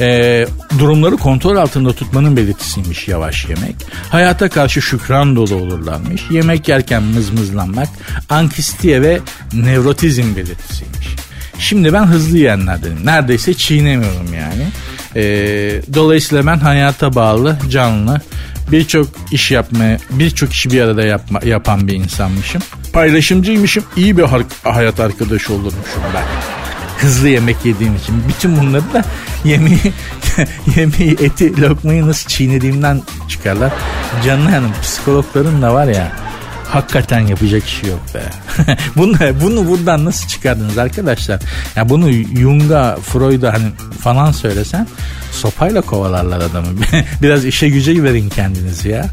Ee, 0.00 0.46
durumları 0.78 1.16
kontrol 1.16 1.56
altında 1.56 1.92
tutmanın 1.92 2.36
belirtisiymiş 2.36 3.08
yavaş 3.08 3.48
yemek. 3.48 3.76
Hayata 4.10 4.48
karşı 4.48 4.82
şükran 4.82 5.36
dolu 5.36 5.54
olurlarmış. 5.54 6.22
Yemek 6.30 6.68
yerken 6.68 7.02
mızmızlanmak 7.02 7.88
anksistiye 8.30 9.02
ve 9.02 9.18
nevrotizm 9.52 10.36
belirtisiymiş. 10.36 11.06
Şimdi 11.58 11.92
ben 11.92 12.04
hızlı 12.04 12.38
yiyenlerdenim. 12.38 13.06
Neredeyse 13.06 13.54
çiğnemiyorum 13.54 14.34
yani. 14.34 14.66
Ee, 15.16 15.80
dolayısıyla 15.94 16.46
ben 16.46 16.56
hayata 16.56 17.14
bağlı, 17.14 17.58
canlı, 17.70 18.20
birçok 18.72 19.08
iş 19.32 19.50
yapmaya, 19.50 19.98
birçok 20.10 20.52
işi 20.52 20.70
bir 20.70 20.80
arada 20.80 21.02
yapma, 21.02 21.40
yapan 21.44 21.88
bir 21.88 21.94
insanmışım. 21.94 22.62
Paylaşımcıymışım, 22.92 23.84
iyi 23.96 24.18
bir 24.18 24.24
hayat 24.62 25.00
arkadaşı 25.00 25.52
olurmuşum 25.52 26.02
ben. 26.14 26.24
Hızlı 26.98 27.28
yemek 27.28 27.56
yediğim 27.64 27.96
için. 27.96 28.22
Bütün 28.28 28.60
bunları 28.60 28.92
da 28.92 29.04
yemeği, 29.44 29.92
yemeği, 30.76 31.12
eti, 31.12 31.62
lokmayı 31.62 32.06
nasıl 32.06 32.28
çiğnediğimden 32.28 33.02
çıkarlar. 33.28 33.72
Canlı 34.24 34.50
Hanım 34.50 34.72
psikologların 34.82 35.62
da 35.62 35.74
var 35.74 35.86
ya 35.86 36.25
hakikaten 36.76 37.20
yapacak 37.20 37.64
işi 37.64 37.86
yok 37.86 38.00
be. 38.14 38.22
bunu, 38.96 39.16
bunu 39.42 39.68
buradan 39.68 40.04
nasıl 40.04 40.28
çıkardınız 40.28 40.78
arkadaşlar? 40.78 41.40
Ya 41.76 41.88
bunu 41.88 42.12
Jung'a, 42.12 42.96
Freud'a 42.96 43.52
hani 43.52 43.66
falan 44.00 44.32
söylesen 44.32 44.86
sopayla 45.32 45.80
kovalarlar 45.80 46.40
adamı. 46.40 46.68
Biraz 47.22 47.44
işe 47.44 47.68
güce 47.68 48.02
verin 48.02 48.28
kendinizi 48.28 48.88
ya. 48.88 49.06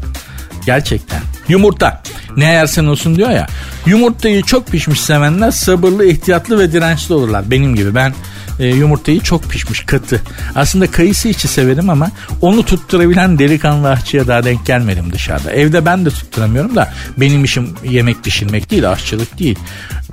Gerçekten. 0.66 1.20
Yumurta. 1.48 2.02
Ne 2.36 2.44
yersen 2.44 2.84
olsun 2.84 3.16
diyor 3.16 3.30
ya. 3.30 3.46
Yumurtayı 3.86 4.42
çok 4.42 4.66
pişmiş 4.66 5.00
sevenler 5.00 5.50
sabırlı, 5.50 6.06
ihtiyatlı 6.06 6.58
ve 6.58 6.72
dirençli 6.72 7.14
olurlar. 7.14 7.50
Benim 7.50 7.74
gibi. 7.74 7.94
Ben 7.94 8.14
e, 8.58 8.66
yumurtayı 8.66 9.20
çok 9.20 9.44
pişmiş 9.50 9.80
katı. 9.80 10.22
Aslında 10.54 10.90
kayısı 10.90 11.28
içi 11.28 11.48
severim 11.48 11.90
ama 11.90 12.10
onu 12.40 12.64
tutturabilen 12.64 13.38
delikanlı 13.38 13.90
aşçıya 13.90 14.26
daha 14.26 14.44
denk 14.44 14.66
gelmedim 14.66 15.12
dışarıda. 15.12 15.52
Evde 15.52 15.86
ben 15.86 16.04
de 16.04 16.10
tutturamıyorum 16.10 16.76
da 16.76 16.92
benim 17.16 17.44
işim 17.44 17.74
yemek 17.84 18.24
pişirmek 18.24 18.70
değil 18.70 18.90
aşçılık 18.90 19.38
değil. 19.38 19.58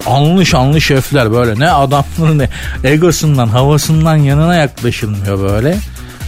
Anlı 0.05 0.45
şanlı 0.45 0.81
şefler 0.81 1.31
böyle 1.31 1.59
ne 1.59 1.69
adamların 1.69 2.39
ne 2.39 2.49
egosundan 2.83 3.47
havasından 3.47 4.15
yanına 4.15 4.55
yaklaşılmıyor 4.55 5.39
böyle. 5.39 5.77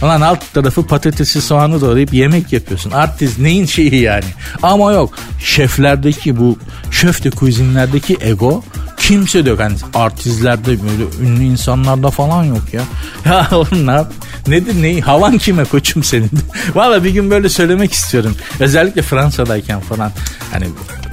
Ulan 0.02 0.20
alt 0.20 0.54
tarafı 0.54 0.86
patatesi 0.86 1.40
soğanı 1.40 1.80
doğrayıp 1.80 2.14
yemek 2.14 2.52
yapıyorsun. 2.52 2.90
Artist 2.90 3.38
neyin 3.38 3.66
şeyi 3.66 4.00
yani. 4.00 4.24
Ama 4.62 4.92
yok. 4.92 5.14
Şeflerdeki 5.38 6.36
bu 6.36 6.58
şöfte 6.90 7.30
kuzinlerdeki 7.30 8.16
ego 8.20 8.62
kimse 8.96 9.44
de 9.44 9.50
yok. 9.50 9.60
Yani 9.60 9.76
artistlerde 9.94 10.66
böyle 10.66 11.28
ünlü 11.28 11.44
insanlarda 11.44 12.10
falan 12.10 12.44
yok 12.44 12.62
ya. 12.72 12.82
Ya 13.24 13.48
oğlum 13.52 13.86
ne? 13.86 14.02
Nedir 14.46 14.82
neyi? 14.82 15.00
Havan 15.00 15.38
kime 15.38 15.64
koçum 15.64 16.04
senin? 16.04 16.30
Valla 16.74 17.04
bir 17.04 17.10
gün 17.10 17.30
böyle 17.30 17.48
söylemek 17.48 17.92
istiyorum. 17.92 18.36
Özellikle 18.60 19.02
Fransa'dayken 19.02 19.80
falan. 19.80 20.12
Hani 20.52 20.66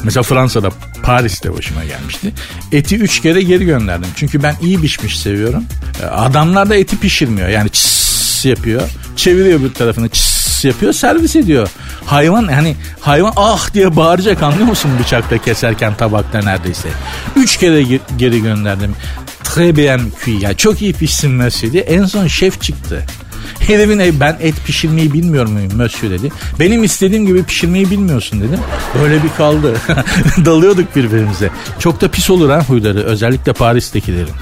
mesela 0.04 0.24
Fransa'da 0.24 0.70
Paris'te 1.04 1.58
başıma 1.58 1.86
gelmişti. 1.86 2.34
Eti 2.72 2.98
üç 2.98 3.22
kere 3.22 3.42
geri 3.42 3.66
gönderdim. 3.66 4.10
Çünkü 4.16 4.44
ben 4.44 4.56
iyi 4.62 4.82
pişmiş 4.82 5.20
seviyorum. 5.20 5.64
Adamlar 6.12 6.70
da 6.70 6.76
eti 6.76 7.00
pişirmiyor. 7.00 7.50
Yani 7.50 7.70
çıs 7.70 8.01
yapıyor. 8.50 8.82
Çeviriyor 9.16 9.64
bir 9.64 9.74
tarafını 9.74 10.10
çıs 10.10 10.66
yapıyor 10.66 10.94
servis 10.94 11.36
ediyor. 11.36 11.70
Hayvan 12.06 12.48
hani 12.48 12.76
hayvan 13.00 13.34
ah 13.36 13.74
diye 13.74 13.96
bağıracak 13.96 14.44
anlıyor 14.44 14.68
musun 14.68 14.92
bıçakta 15.00 15.38
keserken 15.38 15.96
tabakta 15.96 16.40
neredeyse. 16.40 16.90
Üç 17.36 17.58
kere 17.58 18.00
geri 18.18 18.42
gönderdim. 18.42 18.96
Très 19.44 19.78
bien 19.78 20.02
cuit. 20.26 20.44
Yani 20.44 20.58
çok 20.58 20.82
iyi 20.82 20.94
pişsin 20.94 21.40
diye. 21.72 21.84
En 21.84 22.06
son 22.06 22.28
şef 22.28 22.62
çıktı. 22.62 23.06
Herifin 23.68 24.20
ben 24.20 24.38
et 24.42 24.56
pişirmeyi 24.66 25.14
bilmiyor 25.14 25.46
muyum 25.48 25.72
monsieur 25.76 26.12
dedi. 26.12 26.30
Benim 26.60 26.84
istediğim 26.84 27.26
gibi 27.26 27.44
pişirmeyi 27.44 27.90
bilmiyorsun 27.90 28.42
dedim. 28.42 28.60
Böyle 29.02 29.24
bir 29.24 29.30
kaldı. 29.38 29.74
Dalıyorduk 30.46 30.96
birbirimize. 30.96 31.50
Çok 31.80 32.02
da 32.02 32.08
pis 32.08 32.30
olur 32.30 32.50
ha 32.50 32.60
huyları 32.68 33.04
özellikle 33.04 33.54
Paris'tekilerin. 33.54 34.34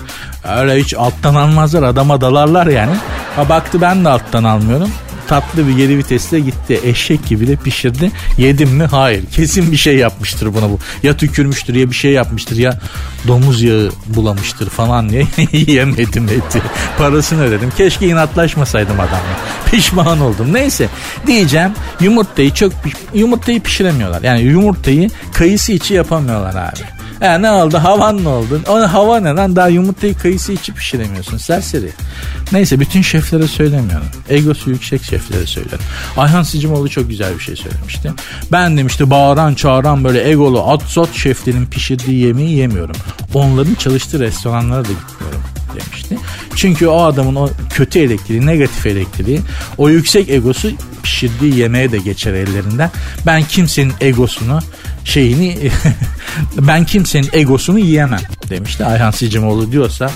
Öyle 0.57 0.75
hiç 0.83 0.93
alttan 0.93 1.35
almazlar 1.35 1.83
adama 1.83 2.21
dalarlar 2.21 2.67
yani. 2.67 2.95
Ha 3.35 3.49
baktı 3.49 3.81
ben 3.81 4.05
de 4.05 4.09
alttan 4.09 4.43
almıyorum 4.43 4.89
tatlı 5.29 5.67
bir 5.67 5.77
geri 5.77 5.97
vitesle 5.97 6.39
gitti. 6.39 6.79
Eşek 6.83 7.27
gibi 7.27 7.47
de 7.47 7.55
pişirdi. 7.55 8.11
Yedim 8.37 8.69
mi? 8.69 8.83
Hayır. 8.83 9.25
Kesin 9.25 9.71
bir 9.71 9.77
şey 9.77 9.97
yapmıştır 9.97 10.53
buna 10.53 10.69
bu. 10.69 10.79
Ya 11.03 11.17
tükürmüştür 11.17 11.75
ya 11.75 11.89
bir 11.89 11.95
şey 11.95 12.11
yapmıştır 12.11 12.57
ya 12.57 12.79
domuz 13.27 13.61
yağı 13.61 13.91
bulamıştır 14.07 14.69
falan 14.69 15.09
diye 15.09 15.27
yemedim 15.51 16.23
eti. 16.23 16.61
Parasını 16.97 17.43
ödedim. 17.43 17.71
Keşke 17.77 18.07
inatlaşmasaydım 18.07 18.99
adamla. 18.99 19.37
Pişman 19.71 20.21
oldum. 20.21 20.53
Neyse 20.53 20.89
diyeceğim 21.27 21.71
yumurtayı 22.01 22.53
çok 22.53 22.73
yumurtayı 23.13 23.61
pişiremiyorlar. 23.61 24.21
Yani 24.21 24.41
yumurtayı 24.41 25.09
kayısı 25.33 25.71
içi 25.71 25.93
yapamıyorlar 25.93 26.55
abi. 26.55 26.98
E 27.21 27.41
ne 27.41 27.51
oldu? 27.51 27.77
Havan 27.77 28.23
ne 28.23 28.27
oldu? 28.27 28.61
O 28.67 28.79
hava 28.79 29.19
ne 29.19 29.29
lan? 29.29 29.55
Daha 29.55 29.67
yumurtayı 29.67 30.17
kayısı 30.17 30.51
içi 30.51 30.73
pişiremiyorsun. 30.73 31.37
Serseri. 31.37 31.89
Neyse 32.51 32.79
bütün 32.79 33.01
şeflere 33.01 33.47
söylemiyorum. 33.47 34.07
Egosu 34.29 34.69
yüksek 34.69 35.03
şeflere 35.03 35.45
söylerim. 35.45 35.79
Ayhan 36.17 36.43
Sicimoğlu 36.43 36.89
çok 36.89 37.09
güzel 37.09 37.35
bir 37.35 37.39
şey 37.39 37.55
söylemişti. 37.55 38.13
Ben 38.51 38.77
demişti 38.77 39.09
bağıran 39.09 39.53
çağıran 39.53 40.03
böyle 40.03 40.29
egolu 40.29 40.71
at 40.71 40.81
sot 40.83 41.15
şeflerin 41.15 41.65
pişirdiği 41.65 42.25
yemeği 42.25 42.57
yemiyorum. 42.57 42.95
Onların 43.33 43.73
çalıştığı 43.73 44.19
restoranlara 44.19 44.85
da 44.85 44.89
gitmiyorum 44.89 45.41
demişti. 45.73 46.17
Çünkü 46.55 46.87
o 46.87 47.01
adamın 47.01 47.35
o 47.35 47.49
kötü 47.73 47.99
elektriği, 47.99 48.45
negatif 48.45 48.85
elektriği, 48.85 49.41
o 49.77 49.89
yüksek 49.89 50.29
egosu 50.29 50.71
pişirdiği 51.03 51.57
yemeğe 51.57 51.91
de 51.91 51.97
geçer 51.97 52.33
ellerinden. 52.33 52.91
Ben 53.25 53.43
kimsenin 53.43 53.93
egosunu 54.01 54.59
şeyini 55.09 55.71
ben 56.57 56.85
kimsenin 56.85 57.29
egosunu 57.33 57.79
yiyemem 57.79 58.19
demişti. 58.49 58.85
Ayhan 58.85 59.11
Sicimoğlu 59.11 59.71
diyorsa 59.71 60.11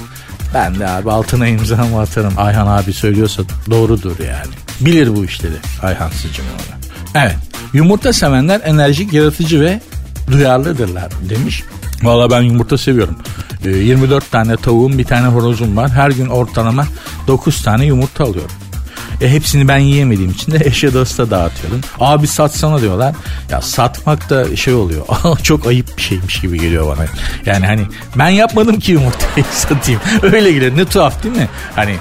ben 0.54 0.80
de 0.80 0.90
abi 0.90 1.12
altına 1.12 1.48
imzamı 1.48 2.00
atarım. 2.00 2.34
Ayhan 2.38 2.68
abi 2.68 2.94
söylüyorsa 2.94 3.44
doğrudur 3.70 4.20
yani. 4.20 4.54
Bilir 4.80 5.16
bu 5.16 5.26
işleri 5.26 5.56
Ayhan 5.82 6.10
Sicimoğlu. 6.10 6.74
Evet 7.16 7.36
yumurta 7.74 8.14
sevenler 8.14 8.62
enerjik, 8.66 9.14
yaratıcı 9.14 9.62
ve 9.62 9.82
duyarlıdırlar 10.32 11.12
demiş. 11.30 11.64
Valla 12.04 12.32
ben 12.32 12.42
yumurta 12.42 12.78
seviyorum. 12.78 13.18
24 13.66 14.32
tane 14.32 14.58
tavuğum 14.58 14.98
bir 14.98 15.04
tane 15.04 15.28
horozum 15.28 15.78
var. 15.78 15.92
Her 15.92 16.10
gün 16.10 16.28
ortalama 16.28 16.88
9 17.28 17.62
tane 17.62 17.86
yumurta 17.86 18.24
alıyorum. 18.24 18.52
E 19.24 19.30
hepsini 19.30 19.68
ben 19.68 19.78
yiyemediğim 19.78 20.32
için 20.32 20.52
de 20.52 20.58
eşe 20.66 20.94
dosta 20.94 21.32
dağıtıyorum. 21.32 21.82
Abi 22.00 22.28
satsana 22.28 22.82
diyorlar. 22.82 23.16
Ya 23.50 23.62
satmak 23.62 24.30
da 24.30 24.56
şey 24.56 24.74
oluyor. 24.74 25.06
Çok 25.44 25.68
ayıp 25.68 25.98
bir 25.98 26.02
şeymiş 26.02 26.42
gibi 26.42 26.60
geliyor 26.60 26.98
bana. 26.98 27.06
Yani 27.46 27.66
hani 27.66 27.82
ben 28.16 28.30
yapmadım 28.30 28.80
ki 28.80 28.92
yumurtayı 28.92 29.46
satayım. 29.52 30.02
Öyle 30.24 30.52
geliyor. 30.52 30.78
Ne 30.78 30.86
tuhaf 30.86 31.24
değil 31.24 31.36
mi? 31.36 31.48
Hani 31.76 31.96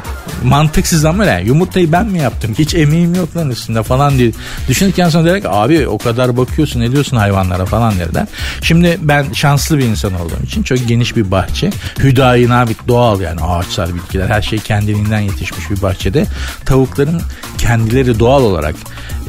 mantıksız 0.44 1.04
ama 1.04 1.24
ne? 1.24 1.42
Yumurtayı 1.42 1.92
ben 1.92 2.06
mi 2.06 2.18
yaptım? 2.18 2.54
Hiç 2.58 2.74
emeğim 2.74 3.14
yok 3.14 3.36
lan 3.36 3.50
üstünde 3.50 3.82
falan 3.82 4.18
diye. 4.18 4.30
Düşünürken 4.68 5.08
sonra 5.08 5.24
derek 5.24 5.44
abi 5.46 5.88
o 5.88 5.98
kadar 5.98 6.36
bakıyorsun 6.36 6.80
ediyorsun 6.80 7.16
hayvanlara 7.16 7.66
falan 7.66 7.94
derler. 7.98 8.26
Şimdi 8.62 8.98
ben 9.02 9.32
şanslı 9.32 9.78
bir 9.78 9.84
insan 9.84 10.20
olduğum 10.20 10.44
için 10.46 10.62
çok 10.62 10.88
geniş 10.88 11.16
bir 11.16 11.30
bahçe. 11.30 11.70
Hüdayi 11.98 12.48
nabit 12.48 12.88
doğal 12.88 13.20
yani 13.20 13.40
ağaçlar, 13.40 13.94
bitkiler 13.94 14.28
her 14.28 14.42
şey 14.42 14.58
kendiliğinden 14.58 15.20
yetişmiş 15.20 15.70
bir 15.70 15.82
bahçede. 15.82 16.26
Tavukların 16.64 17.11
kendileri 17.58 18.18
doğal 18.18 18.42
olarak 18.42 18.74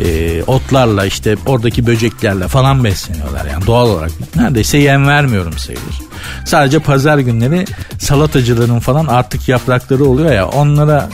e, 0.05 0.43
otlarla 0.43 1.05
işte 1.05 1.35
oradaki 1.45 1.87
böceklerle 1.87 2.47
falan 2.47 2.83
besleniyorlar 2.83 3.45
yani 3.45 3.65
doğal 3.67 3.89
olarak. 3.89 4.11
Neredeyse 4.35 4.77
yem 4.77 5.07
vermiyorum 5.07 5.57
sayılır. 5.57 6.01
Sadece 6.45 6.79
pazar 6.79 7.17
günleri 7.17 7.65
salatacıların 7.99 8.79
falan 8.79 9.07
artık 9.07 9.49
yaprakları 9.49 10.05
oluyor 10.05 10.31
ya 10.31 10.47
onlara 10.47 11.09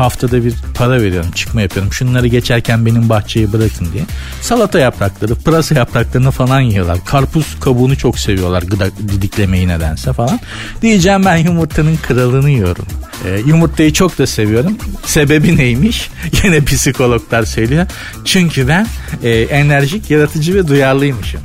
haftada 0.00 0.44
bir 0.44 0.54
para 0.74 1.02
veriyorum 1.02 1.30
çıkma 1.30 1.62
yapıyorum. 1.62 1.92
Şunları 1.92 2.26
geçerken 2.26 2.86
benim 2.86 3.08
bahçeyi 3.08 3.52
bırakın 3.52 3.88
diye. 3.92 4.04
Salata 4.40 4.78
yaprakları, 4.78 5.34
pırasa 5.34 5.74
yapraklarını 5.74 6.30
falan 6.30 6.60
yiyorlar. 6.60 6.98
Karpuz 7.04 7.60
kabuğunu 7.60 7.96
çok 7.96 8.18
seviyorlar 8.18 8.62
gıda 8.62 8.86
didiklemeyi 8.96 9.68
nedense 9.68 10.12
falan. 10.12 10.40
Diyeceğim 10.82 11.24
ben 11.24 11.36
yumurtanın 11.36 11.96
kralını 11.96 12.50
yiyorum. 12.50 12.86
E, 13.24 13.40
yumurtayı 13.46 13.92
çok 13.92 14.18
da 14.18 14.26
seviyorum. 14.26 14.78
Sebebi 15.04 15.56
neymiş? 15.56 16.10
Yine 16.44 16.64
psikologlar 16.64 17.44
söylüyor. 17.44 17.86
Çünkü 18.24 18.68
ben 18.68 18.86
e, 19.22 19.30
enerjik, 19.30 20.10
yaratıcı 20.10 20.54
ve 20.54 20.68
duyarlıymışım. 20.68 21.40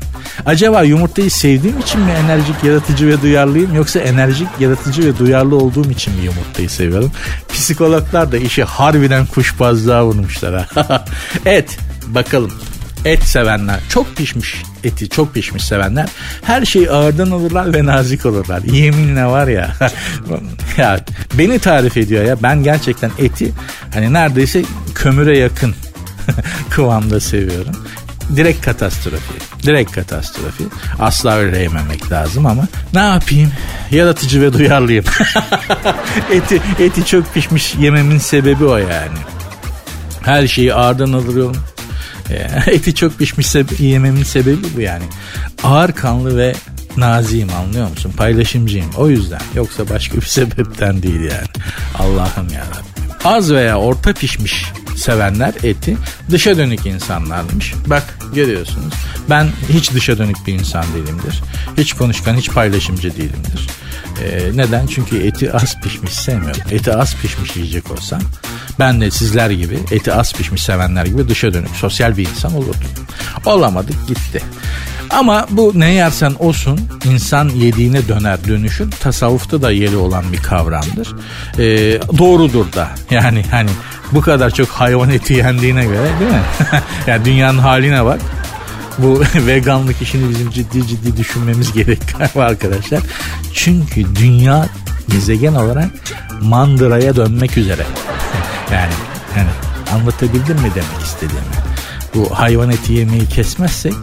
Acaba 0.46 0.84
yumurtayı 0.84 1.32
sevdiğim 1.32 1.80
için 1.80 2.02
mi 2.02 2.12
enerjik, 2.12 2.64
yaratıcı 2.64 3.08
ve 3.08 3.22
duyarlıyım 3.22 3.76
yoksa 3.76 4.00
enerjik, 4.00 4.48
yaratıcı 4.60 5.06
ve 5.06 5.18
duyarlı 5.18 5.56
olduğum 5.56 5.92
için 5.92 6.14
mi 6.14 6.26
yumurtayı 6.26 6.70
seviyorum? 6.70 7.12
Psikologlar 7.54 8.32
da 8.32 8.38
işi 8.42 8.64
harbiden 8.64 9.26
kuşbazlığa 9.26 10.06
vurmuşlar 10.06 10.68
ha. 10.76 11.06
et 11.46 11.78
bakalım 12.08 12.52
et 13.06 13.24
sevenler 13.24 13.80
çok 13.90 14.16
pişmiş 14.18 14.64
eti 14.84 15.10
çok 15.10 15.34
pişmiş 15.34 15.64
sevenler 15.64 16.10
her 16.44 16.66
şeyi 16.66 16.92
ağırdan 16.92 17.32
alırlar 17.32 17.74
ve 17.74 17.86
nazik 17.86 18.26
olurlar. 18.26 18.62
Yeminle 18.64 19.26
var 19.26 19.48
ya 19.48 19.76
ya 20.78 21.00
beni 21.34 21.60
tarif 21.60 21.98
ediyor 21.98 22.26
ya 22.26 22.44
ben 22.44 22.64
gerçekten 22.64 23.12
eti 23.20 23.52
hani 23.94 24.14
neredeyse 24.14 24.64
kömüre 24.96 25.38
yakın 25.38 25.76
kıvamda 26.70 27.20
seviyorum. 27.20 27.76
Direkt 28.36 28.66
katastrofi. 28.66 29.34
Direkt 29.64 29.92
katastrofi. 29.92 30.64
Asla 31.00 31.36
öyle 31.36 31.60
yememek 31.60 32.12
lazım 32.12 32.46
ama 32.46 32.68
ne 32.94 33.00
yapayım? 33.00 33.52
Yaratıcı 33.92 34.42
ve 34.42 34.54
duyarlıyım. 34.54 35.06
eti, 36.32 36.62
eti 36.80 37.06
çok 37.06 37.34
pişmiş 37.34 37.76
yememin 37.76 38.18
sebebi 38.18 38.66
o 38.66 38.78
yani. 38.78 39.18
Her 40.22 40.48
şeyi 40.48 40.74
ağırdan 40.74 41.14
alıyorum. 41.14 41.58
Eti 42.68 42.96
çok 42.96 43.20
pişmiş 43.20 43.56
yememin 43.80 44.24
sebebi 44.24 44.64
bu 44.76 44.82
yani. 44.82 45.04
Ağır 45.64 45.92
kanlı 45.92 46.38
ve 46.38 46.56
naziyim 46.98 47.50
anlıyor 47.54 47.90
musun? 47.90 48.14
Paylaşımcıyım. 48.18 48.90
O 48.98 49.10
yüzden. 49.10 49.42
Yoksa 49.56 49.90
başka 49.90 50.18
bir 50.18 50.22
sebepten 50.26 51.04
değil 51.04 51.22
yani. 51.22 51.48
Allah'ım 52.00 52.48
yarabbim. 52.54 53.12
Az 53.24 53.52
veya 53.52 53.78
orta 53.78 54.14
pişmiş 54.14 54.66
sevenler 54.96 55.54
eti 55.64 55.98
dışa 56.32 56.58
dönük 56.58 56.86
insanlarmış. 56.86 57.74
Bak 57.88 58.18
görüyorsunuz. 58.36 58.94
Ben 59.30 59.50
hiç 59.70 59.94
dışa 59.94 60.18
dönük 60.18 60.48
bir 60.48 60.54
insan 60.54 60.86
değilimdir. 60.94 61.42
Hiç 61.78 61.94
konuşkan, 61.94 62.36
hiç 62.36 62.50
paylaşımcı 62.50 63.18
değilimdir. 63.18 63.68
Ee, 64.24 64.52
neden? 64.56 64.88
Çünkü 64.88 65.28
eti 65.28 65.54
az 65.54 65.82
pişmiş 65.82 66.14
sevmiyorum. 66.14 66.62
Eti 66.72 66.94
az 66.94 67.16
pişmiş 67.16 67.56
yiyecek 67.56 67.92
olsam 67.92 68.22
ben 68.80 69.02
de 69.02 69.12
sizler 69.12 69.50
gibi 69.50 69.80
eti 69.92 70.14
az 70.14 70.34
pişmiş 70.34 70.64
sevenler 70.64 71.06
gibi 71.06 71.30
dışa 71.30 71.54
dönük 71.54 71.76
sosyal 71.76 72.18
bir 72.18 72.30
insan 72.30 72.56
olurdum. 72.56 72.90
Olamadık 73.46 74.08
gitti. 74.08 74.42
Ama 75.14 75.48
bu 75.50 75.72
ne 75.76 75.94
yersen 75.94 76.34
olsun 76.40 76.80
insan 77.06 77.50
yediğine 77.50 78.08
döner 78.08 78.48
dönüşür. 78.48 78.92
Tasavvufta 78.92 79.62
da 79.62 79.72
yeri 79.72 79.96
olan 79.98 80.24
bir 80.34 80.38
kavramdır. 80.38 81.16
Ee, 81.60 82.00
doğrudur 82.18 82.74
da. 82.74 82.90
Yani 83.12 83.44
hani 83.52 83.70
bu 84.12 84.22
kadar 84.22 84.52
çok 84.52 84.68
hayvan 84.68 85.10
eti 85.10 85.34
yendiğine 85.34 85.86
göre 85.86 86.08
değil 86.20 86.32
mi? 86.32 86.42
yani 87.08 87.26
dünyanın 87.26 87.58
haline 87.58 88.06
bak. 88.06 88.20
Bu 88.98 89.24
veganlık 89.36 90.02
işini 90.02 90.30
bizim 90.30 90.50
ciddi 90.50 90.88
ciddi 90.88 91.18
düşünmemiz 91.18 91.74
gerekiyor 91.74 92.30
arkadaşlar. 92.36 93.02
Çünkü 93.54 94.16
dünya 94.16 94.66
gezegen 95.10 95.54
olarak 95.54 95.90
mandıraya 96.42 97.16
dönmek 97.16 97.58
üzere. 97.58 97.84
yani, 98.72 98.94
yani 99.38 99.50
anlatabildim 99.94 100.56
mi 100.56 100.72
demek 100.76 101.06
istediğimi? 101.06 101.46
Bu 102.16 102.40
hayvan 102.40 102.70
eti 102.70 102.94
yemeyi 102.94 103.26
kesmezsek 103.28 103.94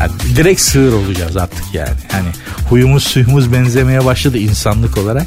yani 0.00 0.12
direkt 0.36 0.60
sığır 0.60 0.92
olacağız 0.92 1.36
artık 1.36 1.64
yani. 1.74 1.98
Hani 2.12 2.28
huyumuz 2.68 3.04
suyumuz 3.04 3.52
benzemeye 3.52 4.04
başladı 4.04 4.38
insanlık 4.38 4.98
olarak. 4.98 5.26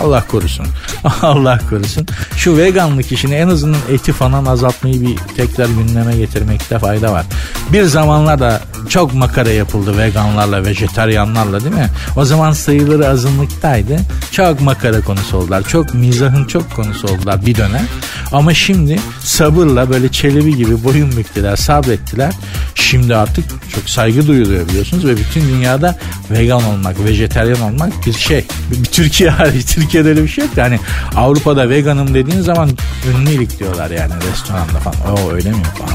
Allah 0.00 0.24
korusun. 0.30 0.66
Allah 1.22 1.60
korusun. 1.70 2.06
Şu 2.36 2.56
veganlık 2.56 3.12
işini 3.12 3.34
en 3.34 3.48
azından 3.48 3.80
eti 3.90 4.12
falan 4.12 4.44
azaltmayı 4.44 5.00
bir 5.00 5.16
tekrar 5.36 5.66
gündeme 5.66 6.16
getirmekte 6.16 6.78
fayda 6.78 7.12
var. 7.12 7.26
Bir 7.72 7.82
zamanlar 7.82 8.40
da 8.40 8.60
çok 8.88 9.14
makara 9.14 9.50
yapıldı 9.50 9.98
veganlarla, 9.98 10.64
vejetaryanlarla 10.64 11.60
değil 11.60 11.74
mi? 11.74 11.88
O 12.16 12.24
zaman 12.24 12.52
sayıları 12.52 13.08
azınlıktaydı. 13.08 13.96
Çok 14.30 14.60
makara 14.60 15.00
konusu 15.00 15.36
oldular. 15.36 15.62
Çok 15.62 15.94
mizahın 15.94 16.44
çok 16.44 16.74
konusu 16.76 17.08
oldular 17.08 17.46
bir 17.46 17.54
dönem. 17.54 17.86
Ama 18.32 18.54
şimdi 18.54 19.00
sabırla 19.20 19.90
böyle 19.90 20.08
çelebi 20.08 20.56
gibi 20.56 20.84
boyun 20.84 21.16
büktüler, 21.16 21.56
sabrettiler. 21.56 22.34
Şimdi 22.74 23.16
artık 23.16 23.44
çok 23.74 23.90
saygı 23.90 24.26
duyuluyor 24.26 24.68
biliyorsunuz 24.68 25.06
ve 25.06 25.16
bütün 25.16 25.48
dünyada 25.48 25.98
vegan 26.30 26.64
olmak, 26.64 27.04
vejeteryan 27.04 27.60
olmak 27.60 28.06
bir 28.06 28.12
şey. 28.12 28.44
Bir 28.70 28.84
Türkiye 28.84 29.30
hariç 29.40 29.66
Türkiye'de 29.90 30.08
öyle 30.08 30.22
bir 30.22 30.28
şey 30.28 30.44
yok. 30.44 30.56
Yani 30.56 30.80
Avrupa'da 31.16 31.68
veganım 31.68 32.14
dediğin 32.14 32.40
zaman 32.40 32.70
ünlü 33.10 33.58
diyorlar 33.58 33.90
yani 33.90 34.12
restoranda 34.30 34.78
falan. 34.78 35.16
O 35.16 35.32
öyle 35.32 35.50
mi 35.50 35.62
falan 35.78 35.94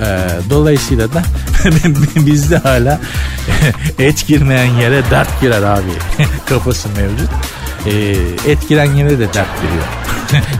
ee, 0.00 0.28
dolayısıyla 0.50 1.12
da 1.14 1.22
bizde 2.16 2.56
hala 2.56 3.00
et 3.98 4.26
girmeyen 4.26 4.64
yere 4.64 5.10
dert 5.10 5.40
girer 5.40 5.62
abi 5.62 5.90
kafası 6.46 6.88
mevcut. 6.96 7.30
Ee, 7.86 8.50
et 8.50 8.68
giren 8.68 8.94
yere 8.94 9.18
de 9.18 9.34
dert 9.34 9.62
giriyor. 9.62 9.84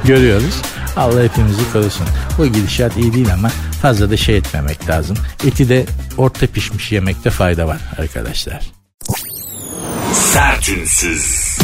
Görüyoruz. 0.04 0.54
Allah 0.96 1.22
hepimizi 1.22 1.72
korusun. 1.72 2.06
Bu 2.38 2.46
gidişat 2.46 2.96
iyi 2.96 3.12
değil 3.12 3.32
ama 3.34 3.50
fazla 3.82 4.10
da 4.10 4.16
şey 4.16 4.36
etmemek 4.36 4.88
lazım. 4.88 5.16
Eti 5.46 5.68
de 5.68 5.86
orta 6.18 6.46
pişmiş 6.46 6.92
yemekte 6.92 7.30
fayda 7.30 7.66
var 7.66 7.78
arkadaşlar. 7.98 8.60
Sertünsüz. 10.12 11.58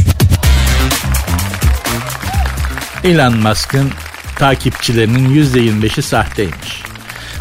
Elon 3.05 3.37
Musk'ın 3.37 3.91
takipçilerinin 4.37 5.45
%25'i 5.45 6.03
sahteymiş. 6.03 6.83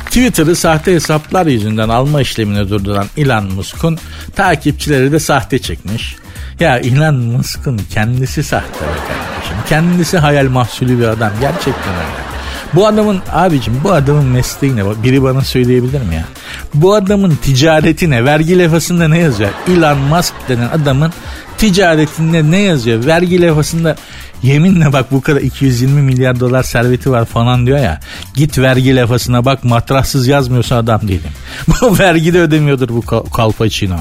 Twitter'ı 0.06 0.56
sahte 0.56 0.93
hesaplar 0.93 1.45
yüzünden 1.45 1.89
alma 1.89 2.22
işlemini 2.22 2.69
durduran 2.69 3.08
Elon 3.17 3.45
Musk'un 3.54 3.98
takipçileri 4.36 5.12
de 5.12 5.19
sahte 5.19 5.60
çıkmış. 5.60 6.15
Ya 6.60 6.78
Elon 6.78 7.15
Musk'un 7.15 7.82
kendisi 7.93 8.43
sahte 8.43 8.80
kardeşim. 8.80 9.58
Kendisi 9.69 10.17
hayal 10.17 10.50
mahsulü 10.50 11.00
bir 11.00 11.08
adam. 11.08 11.32
Gerçekten 11.41 11.93
öyle. 11.93 12.30
Bu 12.74 12.88
adamın 12.88 13.19
abicim 13.32 13.82
bu 13.84 13.91
adamın 13.91 14.26
mesleği 14.26 14.76
ne? 14.76 14.84
Biri 15.04 15.24
bana 15.24 15.41
söyleyebilir 15.41 16.02
mi 16.02 16.15
ya? 16.15 16.26
Bu 16.74 16.93
adamın 16.93 17.36
ticareti 17.36 18.10
ne? 18.10 18.26
Vergi 18.26 18.60
levhasında 18.60 19.08
ne 19.08 19.19
yazıyor? 19.19 19.50
Elon 19.67 19.98
Musk 19.98 20.34
denen 20.50 20.69
adamın 20.69 21.13
ticaretinde 21.58 22.52
ne 22.52 22.60
yazıyor? 22.60 23.06
Vergi 23.06 23.41
levhasında 23.41 23.95
Yeminle 24.43 24.93
bak 24.93 25.12
bu 25.12 25.21
kadar 25.21 25.41
220 25.41 26.02
milyar 26.02 26.39
dolar 26.39 26.63
serveti 26.63 27.12
var 27.12 27.25
falan 27.25 27.65
diyor 27.65 27.80
ya. 27.80 27.99
Git 28.36 28.58
vergi 28.58 28.95
lafasına 28.95 29.45
bak 29.45 29.63
matrahsız 29.63 30.28
yazmıyorsa 30.28 30.75
adam 30.75 31.08
değilim. 31.08 31.32
Bu 31.82 31.99
vergi 31.99 32.34
de 32.34 32.39
ödemiyordur 32.39 32.89
bu 32.89 33.02
Kolpaçino. 33.30 33.97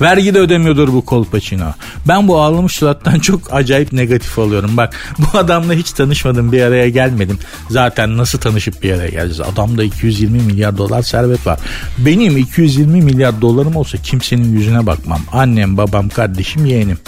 Vergi 0.00 0.34
de 0.34 0.38
ödemiyordur 0.38 0.92
bu 0.92 1.04
Kolpaçino. 1.04 1.72
Ben 2.08 2.28
bu 2.28 2.40
ağlamış 2.40 2.72
surattan 2.72 3.18
çok 3.18 3.54
acayip 3.54 3.92
negatif 3.92 4.38
oluyorum. 4.38 4.76
Bak 4.76 4.94
bu 5.18 5.38
adamla 5.38 5.72
hiç 5.72 5.92
tanışmadım 5.92 6.52
bir 6.52 6.62
araya 6.62 6.88
gelmedim. 6.88 7.38
Zaten 7.70 8.16
nasıl 8.16 8.38
tanışıp 8.38 8.82
bir 8.82 8.92
araya 8.92 9.08
geleceğiz? 9.08 9.40
Adamda 9.40 9.84
220 9.84 10.42
milyar 10.42 10.78
dolar 10.78 11.02
servet 11.02 11.46
var. 11.46 11.58
Benim 11.98 12.36
220 12.36 13.02
milyar 13.02 13.40
dolarım 13.40 13.76
olsa 13.76 13.98
kimsenin 13.98 14.52
yüzüne 14.52 14.86
bakmam. 14.86 15.20
Annem, 15.32 15.76
babam, 15.76 16.08
kardeşim, 16.08 16.66
yeğenim. 16.66 16.98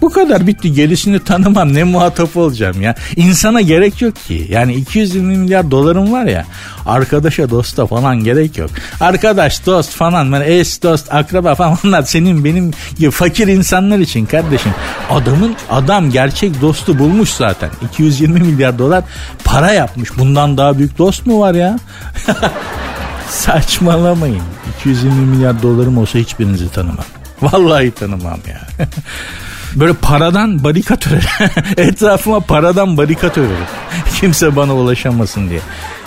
Bu 0.00 0.10
kadar 0.10 0.46
bitti. 0.46 0.72
Gerisini 0.72 1.24
tanımam. 1.24 1.74
Ne 1.74 1.84
muhatap 1.84 2.36
olacağım 2.36 2.82
ya. 2.82 2.94
İnsana 3.16 3.60
gerek 3.60 4.02
yok 4.02 4.16
ki. 4.16 4.46
Yani 4.50 4.74
220 4.74 5.36
milyar 5.36 5.70
dolarım 5.70 6.12
var 6.12 6.24
ya. 6.24 6.46
Arkadaşa 6.86 7.50
dosta 7.50 7.86
falan 7.86 8.24
gerek 8.24 8.58
yok. 8.58 8.70
Arkadaş 9.00 9.66
dost 9.66 9.90
falan. 9.90 10.24
Yani 10.32 10.44
eş 10.46 10.82
dost 10.82 11.14
akraba 11.14 11.54
falan 11.54 11.78
onlar 11.84 12.02
senin 12.02 12.44
benim 12.44 12.70
gibi 12.98 13.10
fakir 13.10 13.48
insanlar 13.48 13.98
için 13.98 14.26
kardeşim. 14.26 14.72
Adamın 15.10 15.56
adam 15.70 16.10
gerçek 16.10 16.60
dostu 16.60 16.98
bulmuş 16.98 17.30
zaten. 17.30 17.70
220 17.92 18.40
milyar 18.40 18.78
dolar 18.78 19.04
para 19.44 19.72
yapmış. 19.72 20.18
Bundan 20.18 20.56
daha 20.56 20.78
büyük 20.78 20.98
dost 20.98 21.26
mu 21.26 21.40
var 21.40 21.54
ya? 21.54 21.78
Saçmalamayın. 23.28 24.42
220 24.80 25.14
milyar 25.14 25.62
dolarım 25.62 25.98
olsa 25.98 26.18
hiçbirinizi 26.18 26.72
tanımam. 26.72 27.04
Vallahi 27.42 27.90
tanımam 27.90 28.38
ya. 28.48 28.86
Böyle 29.76 29.92
paradan 29.92 30.64
barikat 30.64 31.06
örerim. 31.06 31.50
Etrafıma 31.76 32.40
paradan 32.40 32.96
barikat 32.96 33.38
örerim. 33.38 33.66
Kimse 34.20 34.56
bana 34.56 34.74
ulaşamasın 34.74 35.50
diye. 35.50 35.60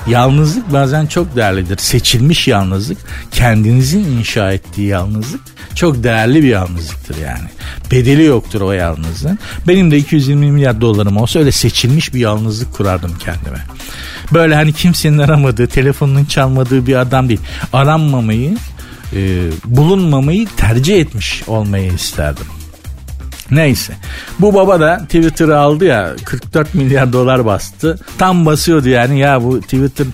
Yalnızlık 0.08 0.74
bazen 0.74 1.06
çok 1.06 1.36
değerlidir. 1.36 1.78
Seçilmiş 1.78 2.48
yalnızlık, 2.48 2.98
kendinizin 3.32 4.04
inşa 4.04 4.52
ettiği 4.52 4.88
yalnızlık 4.88 5.42
çok 5.76 6.04
değerli 6.04 6.44
bir 6.44 6.48
yalnızlıktır 6.48 7.18
yani. 7.18 7.50
Bedeli 7.92 8.24
yoktur 8.24 8.62
o 8.62 8.72
yalnızlığın. 8.72 9.40
Benim 9.68 9.92
de 9.92 9.98
220 9.98 10.52
milyar 10.52 10.82
dolarım 10.82 11.18
olsa 11.18 11.40
öyle 11.40 11.52
seçilmiş 11.52 12.14
bir 12.14 12.20
yalnızlık 12.20 12.74
kurardım 12.74 13.18
kendime. 13.20 13.60
Böyle 14.34 14.56
hani 14.56 14.74
kimsenin 14.74 15.18
aramadığı, 15.18 15.68
telefonunun 15.68 16.26
çalmadığı 16.26 16.88
bir 16.88 16.96
adam 16.96 17.30
değil. 17.30 17.42
Aranmamayı, 17.74 18.58
e, 19.16 19.50
bulunmamayı 19.66 20.48
tercih 20.58 21.00
etmiş 21.00 21.44
olmayı 21.48 21.94
isterdim. 21.94 22.46
Neyse. 23.54 23.94
Bu 24.40 24.54
baba 24.54 24.80
da 24.80 24.98
Twitter'ı 24.98 25.60
aldı 25.60 25.86
ya 25.86 26.16
44 26.26 26.76
milyar 26.76 27.14
dolar 27.14 27.46
bastı. 27.46 28.00
Tam 28.18 28.46
basıyordu 28.46 28.90
yani 28.90 29.20
ya 29.20 29.44
bu 29.44 29.62
Twitter 29.62 30.08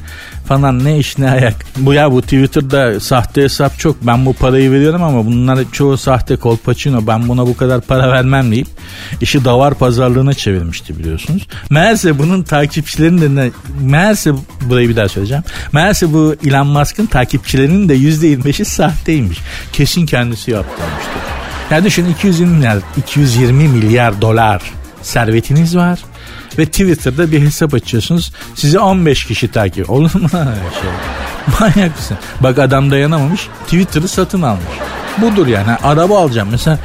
falan 0.50 0.84
ne 0.84 0.98
iş 0.98 1.18
ne 1.18 1.32
ayak. 1.32 1.56
Bu 1.78 1.94
ya 1.94 2.12
bu 2.12 2.22
Twitter'da 2.22 3.00
sahte 3.00 3.42
hesap 3.42 3.80
çok. 3.80 4.08
Ben 4.08 4.26
bu 4.26 4.34
parayı 4.34 4.72
veriyorum 4.72 5.04
ama 5.04 5.26
bunlar 5.26 5.60
çoğu 5.72 5.98
sahte 5.98 6.36
kolpaçino. 6.36 7.08
Ben 7.08 7.28
buna 7.28 7.48
bu 7.48 7.58
kadar 7.58 7.82
para 7.82 8.12
vermem 8.12 8.52
deyip 8.52 8.68
işi 9.22 9.46
davar 9.46 9.74
pazarlığına 9.74 10.34
çevirmişti 10.34 11.00
biliyorsunuz. 11.00 11.48
Meğerse 11.70 12.20
bunun 12.20 12.44
takipçilerinin 12.44 13.38
de 13.38 13.52
meğerse 13.82 14.32
burayı 14.70 14.90
bir 14.90 14.96
daha 14.96 15.10
söyleyeceğim. 15.10 15.44
Meğerse 15.74 16.14
bu 16.14 16.36
Elon 16.46 16.68
Musk'ın 16.68 17.06
takipçilerinin 17.06 17.90
de 17.90 17.98
%25'i 17.98 18.66
sahteymiş. 18.66 19.40
Kesin 19.74 20.06
kendisi 20.06 20.52
yaptı 20.52 20.84
yani 21.72 21.86
düşün 21.86 22.06
220 22.06 22.56
milyar, 22.58 22.78
220 22.98 23.68
milyar 23.68 24.22
dolar 24.22 24.62
servetiniz 25.02 25.76
var 25.78 26.00
ve 26.58 26.66
Twitter'da 26.66 27.32
bir 27.32 27.42
hesap 27.42 27.74
açıyorsunuz. 27.74 28.34
Size 28.56 28.80
15 28.80 29.26
kişi 29.26 29.52
takip. 29.52 29.90
Olur 29.90 30.16
mu 30.16 30.30
şey? 30.30 30.40
Manyak 31.60 31.98
mısın? 31.98 32.18
Bak 32.40 32.60
adam 32.60 32.92
dayanamamış. 32.92 33.48
Twitter'ı 33.64 34.08
satın 34.08 34.42
almış. 34.42 34.64
Budur 35.18 35.48
yani. 35.48 35.72
Araba 35.84 36.20
alacağım. 36.20 36.48
Mesela 36.52 36.80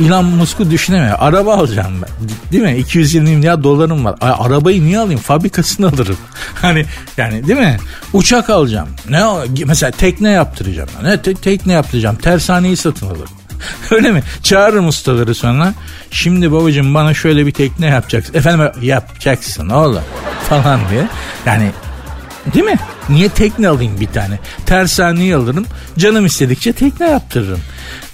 Elon 0.00 0.24
Musk'u 0.24 0.70
düşünemiyor. 0.70 1.16
Araba 1.20 1.54
alacağım 1.54 1.94
ben. 2.02 2.28
Değil 2.52 2.62
mi? 2.62 2.76
220 2.76 3.36
milyar 3.36 3.62
dolarım 3.64 4.04
var. 4.04 4.14
Ay, 4.20 4.32
arabayı 4.38 4.84
niye 4.84 4.98
alayım? 4.98 5.20
Fabrikasını 5.20 5.86
alırım. 5.94 6.16
hani 6.62 6.86
yani 7.16 7.46
değil 7.48 7.58
mi? 7.58 7.76
Uçak 8.12 8.50
alacağım. 8.50 8.88
Ne 9.08 9.24
mesela 9.66 9.90
tekne 9.90 10.30
yaptıracağım. 10.30 10.88
Ne 11.02 11.22
te- 11.22 11.34
tekne 11.34 11.72
yaptıracağım. 11.72 12.16
Tersaneyi 12.16 12.76
satın 12.76 13.06
alırım. 13.06 13.28
Öyle 13.90 14.10
mi? 14.10 14.22
Çağırırım 14.42 14.88
ustaları 14.88 15.34
sonra. 15.34 15.74
Şimdi 16.10 16.52
babacığım 16.52 16.94
bana 16.94 17.14
şöyle 17.14 17.46
bir 17.46 17.52
tekne 17.52 17.86
yapacaksın. 17.86 18.34
Efendim 18.34 18.70
yapacaksın 18.82 19.68
oğlum 19.68 20.02
falan 20.48 20.80
diye. 20.90 21.08
Yani 21.46 21.70
değil 22.54 22.64
mi? 22.64 22.76
Niye 23.08 23.28
tekne 23.28 23.68
alayım 23.68 24.00
bir 24.00 24.06
tane? 24.06 24.38
Tersaneyi 24.66 25.36
alırım. 25.36 25.66
Canım 25.98 26.26
istedikçe 26.26 26.72
tekne 26.72 27.08
yaptırırım. 27.08 27.60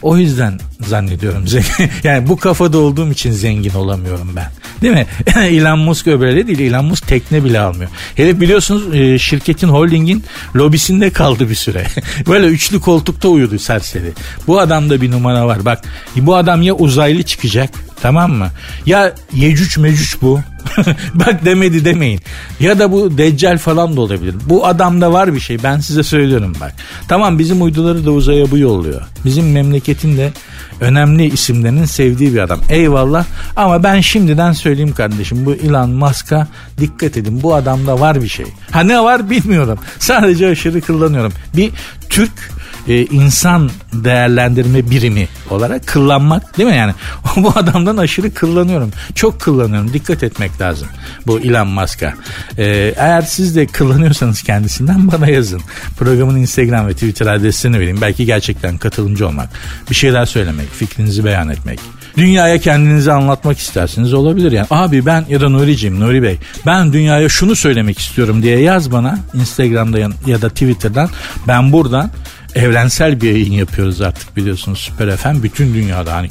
O 0.03 0.17
yüzden 0.17 0.61
zannediyorum 0.81 1.49
zengin. 1.49 1.91
yani 2.05 2.29
bu 2.29 2.37
kafada 2.37 2.79
olduğum 2.79 3.13
için 3.13 3.31
zengin 3.31 3.75
olamıyorum 3.75 4.33
ben. 4.37 4.51
Değil 4.83 4.95
mi? 4.95 5.07
Elon 5.37 5.79
Musk 5.79 6.07
öyle 6.07 6.47
değil. 6.47 6.59
Elon 6.59 6.85
Musk 6.85 7.07
tekne 7.07 7.45
bile 7.45 7.61
almıyor. 7.61 7.91
Herif 8.15 8.41
biliyorsunuz 8.41 8.95
e, 8.95 9.19
şirketin 9.19 9.69
holdingin 9.69 10.25
lobisinde 10.57 11.11
kaldı 11.11 11.51
bir 11.51 11.55
süre. 11.55 11.87
Böyle 12.29 12.47
üçlü 12.47 12.81
koltukta 12.81 13.29
uyudu 13.29 13.59
serseri. 13.59 14.13
Bu 14.47 14.61
adamda 14.61 15.01
bir 15.01 15.11
numara 15.11 15.47
var. 15.47 15.65
Bak 15.65 15.85
bu 16.17 16.37
adam 16.37 16.63
ya 16.63 16.75
uzaylı 16.75 17.23
çıkacak 17.23 17.71
tamam 18.03 18.33
mı? 18.33 18.49
Ya 18.87 19.15
yecüc 19.35 19.81
mecüc 19.81 20.17
bu. 20.23 20.41
Bak 21.15 21.45
demedi 21.45 21.85
demeyin. 21.85 22.21
Ya 22.61 22.79
da 22.79 22.93
bu 22.93 23.19
deccal 23.19 23.59
falan 23.59 23.97
da 23.97 24.01
olabilir. 24.01 24.35
Bu 24.47 24.67
adamda 24.67 25.13
var 25.13 25.35
bir 25.35 25.41
şey 25.41 25.63
ben 25.63 25.81
size 25.81 26.03
söylüyorum 26.03 26.53
bak. 26.61 26.75
Tamam 27.09 27.39
bizim 27.39 27.63
uyduları 27.63 28.07
da 28.07 28.11
uzaya 28.11 28.51
bu 28.51 28.59
yolluyor. 28.59 29.03
Bizim 29.25 29.53
memleketin 29.53 30.17
de 30.17 30.33
önemli 30.81 31.25
isimlerinin 31.25 31.85
sevdiği 31.85 32.35
bir 32.35 32.39
adam. 32.39 32.61
Eyvallah 32.71 33.25
ama 33.57 33.83
ben 33.83 34.01
şimdiden 34.01 34.53
söyleyeyim 34.53 34.95
kardeşim 34.95 35.47
bu 35.47 35.55
Elon 35.55 35.91
Musk'a 35.91 36.49
dikkat 36.79 37.17
edin. 37.17 37.43
Bu 37.43 37.55
adamda 37.55 38.01
var 38.01 38.23
bir 38.23 38.29
şey. 38.29 38.47
Ha 38.71 38.81
ne 38.81 39.01
var 39.03 39.31
bilmiyorum. 39.31 39.79
Sadece 39.99 40.49
aşırı 40.49 40.81
kullanıyorum. 40.81 41.33
Bir 41.57 41.71
Türk 42.11 42.53
e, 42.89 43.07
insan 43.07 43.71
değerlendirme 43.93 44.91
birimi 44.91 45.29
olarak 45.51 45.87
kıllanmak 45.87 46.59
değil 46.59 46.69
mi 46.69 46.77
yani? 46.77 46.95
bu 47.37 47.53
adamdan 47.57 47.97
aşırı 47.97 48.35
kıllanıyorum. 48.35 48.91
Çok 49.15 49.41
kıllanıyorum. 49.41 49.93
Dikkat 49.93 50.23
etmek 50.23 50.61
lazım 50.61 50.89
bu 51.27 51.41
Elon 51.41 51.69
Musk'a. 51.69 52.15
E, 52.59 52.95
eğer 52.97 53.23
siz 53.23 53.57
de 53.57 53.67
kıllanıyorsanız 53.67 54.43
kendisinden 54.43 55.13
bana 55.13 55.29
yazın. 55.29 55.61
Programın 55.99 56.37
Instagram 56.37 56.89
ve 56.89 56.93
Twitter 56.93 57.27
adresini 57.27 57.79
vereyim. 57.79 58.01
Belki 58.01 58.27
gerçekten 58.27 58.79
katılımcı 58.79 59.27
olmak, 59.29 59.49
bir 59.91 59.95
şeyler 59.95 60.27
söylemek, 60.27 60.71
fikrinizi 60.71 61.25
beyan 61.25 61.49
etmek. 61.49 61.81
Dünyaya 62.17 62.59
kendinizi 62.59 63.13
anlatmak 63.13 63.59
istersiniz 63.59 64.15
olabilir 64.15 64.53
yani. 64.53 64.67
Abi 64.71 65.07
ben 65.07 65.25
ya 65.29 65.41
da 65.41 65.49
Nuri'cim 65.49 66.01
Nuri 66.01 66.23
Bey 66.23 66.39
ben 66.67 66.93
dünyaya 66.93 67.29
şunu 67.29 67.57
söylemek 67.57 67.99
istiyorum 67.99 68.43
diye 68.43 68.59
yaz 68.59 68.93
bana 68.93 69.19
Instagram'da 69.35 69.99
ya 70.27 70.43
da 70.43 70.49
Twitter'dan. 70.49 71.09
Ben 71.49 71.73
buradan 71.73 72.11
evrensel 72.55 73.21
bir 73.21 73.31
yayın 73.31 73.53
yapıyoruz 73.53 74.01
artık 74.01 74.37
biliyorsunuz 74.37 74.79
Süper 74.79 75.17
FM 75.17 75.43
bütün 75.43 75.75
dünyada 75.75 76.15
hani 76.15 76.29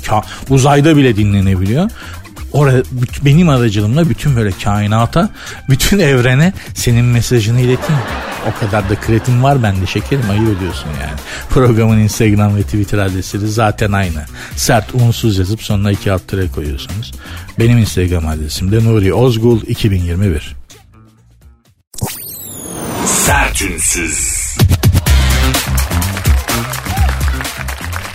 uzayda 0.49 0.97
bile 0.97 1.15
dinlenebiliyor. 1.17 1.89
Oraya 2.53 2.83
benim 3.25 3.49
aracılığımla 3.49 4.09
bütün 4.09 4.35
böyle 4.35 4.51
kainata, 4.63 5.29
bütün 5.69 5.99
evrene 5.99 6.53
senin 6.73 7.05
mesajını 7.05 7.61
ileteyim. 7.61 8.01
O 8.49 8.59
kadar 8.59 8.89
da 8.89 8.95
kreatim 8.95 9.43
var 9.43 9.63
bende 9.63 9.85
şekerim 9.85 10.29
ayıp 10.29 10.57
ediyorsun 10.57 10.89
yani. 11.01 11.19
Programın 11.49 11.99
Instagram 11.99 12.55
ve 12.55 12.63
Twitter 12.63 12.97
adresleri 12.97 13.47
zaten 13.47 13.91
aynı. 13.91 14.25
Sert 14.55 14.95
unsuz 14.95 15.37
yazıp 15.37 15.63
sonuna 15.63 15.91
iki 15.91 16.11
alt 16.11 16.27
tere 16.27 16.47
koyuyorsunuz. 16.47 17.11
Benim 17.59 17.77
Instagram 17.77 18.27
adresim 18.27 18.71
de 18.71 18.83
Nuri 18.83 19.13
Ozgul 19.13 19.61
2021. 19.67 20.55
Sertünsüz. 23.05 24.40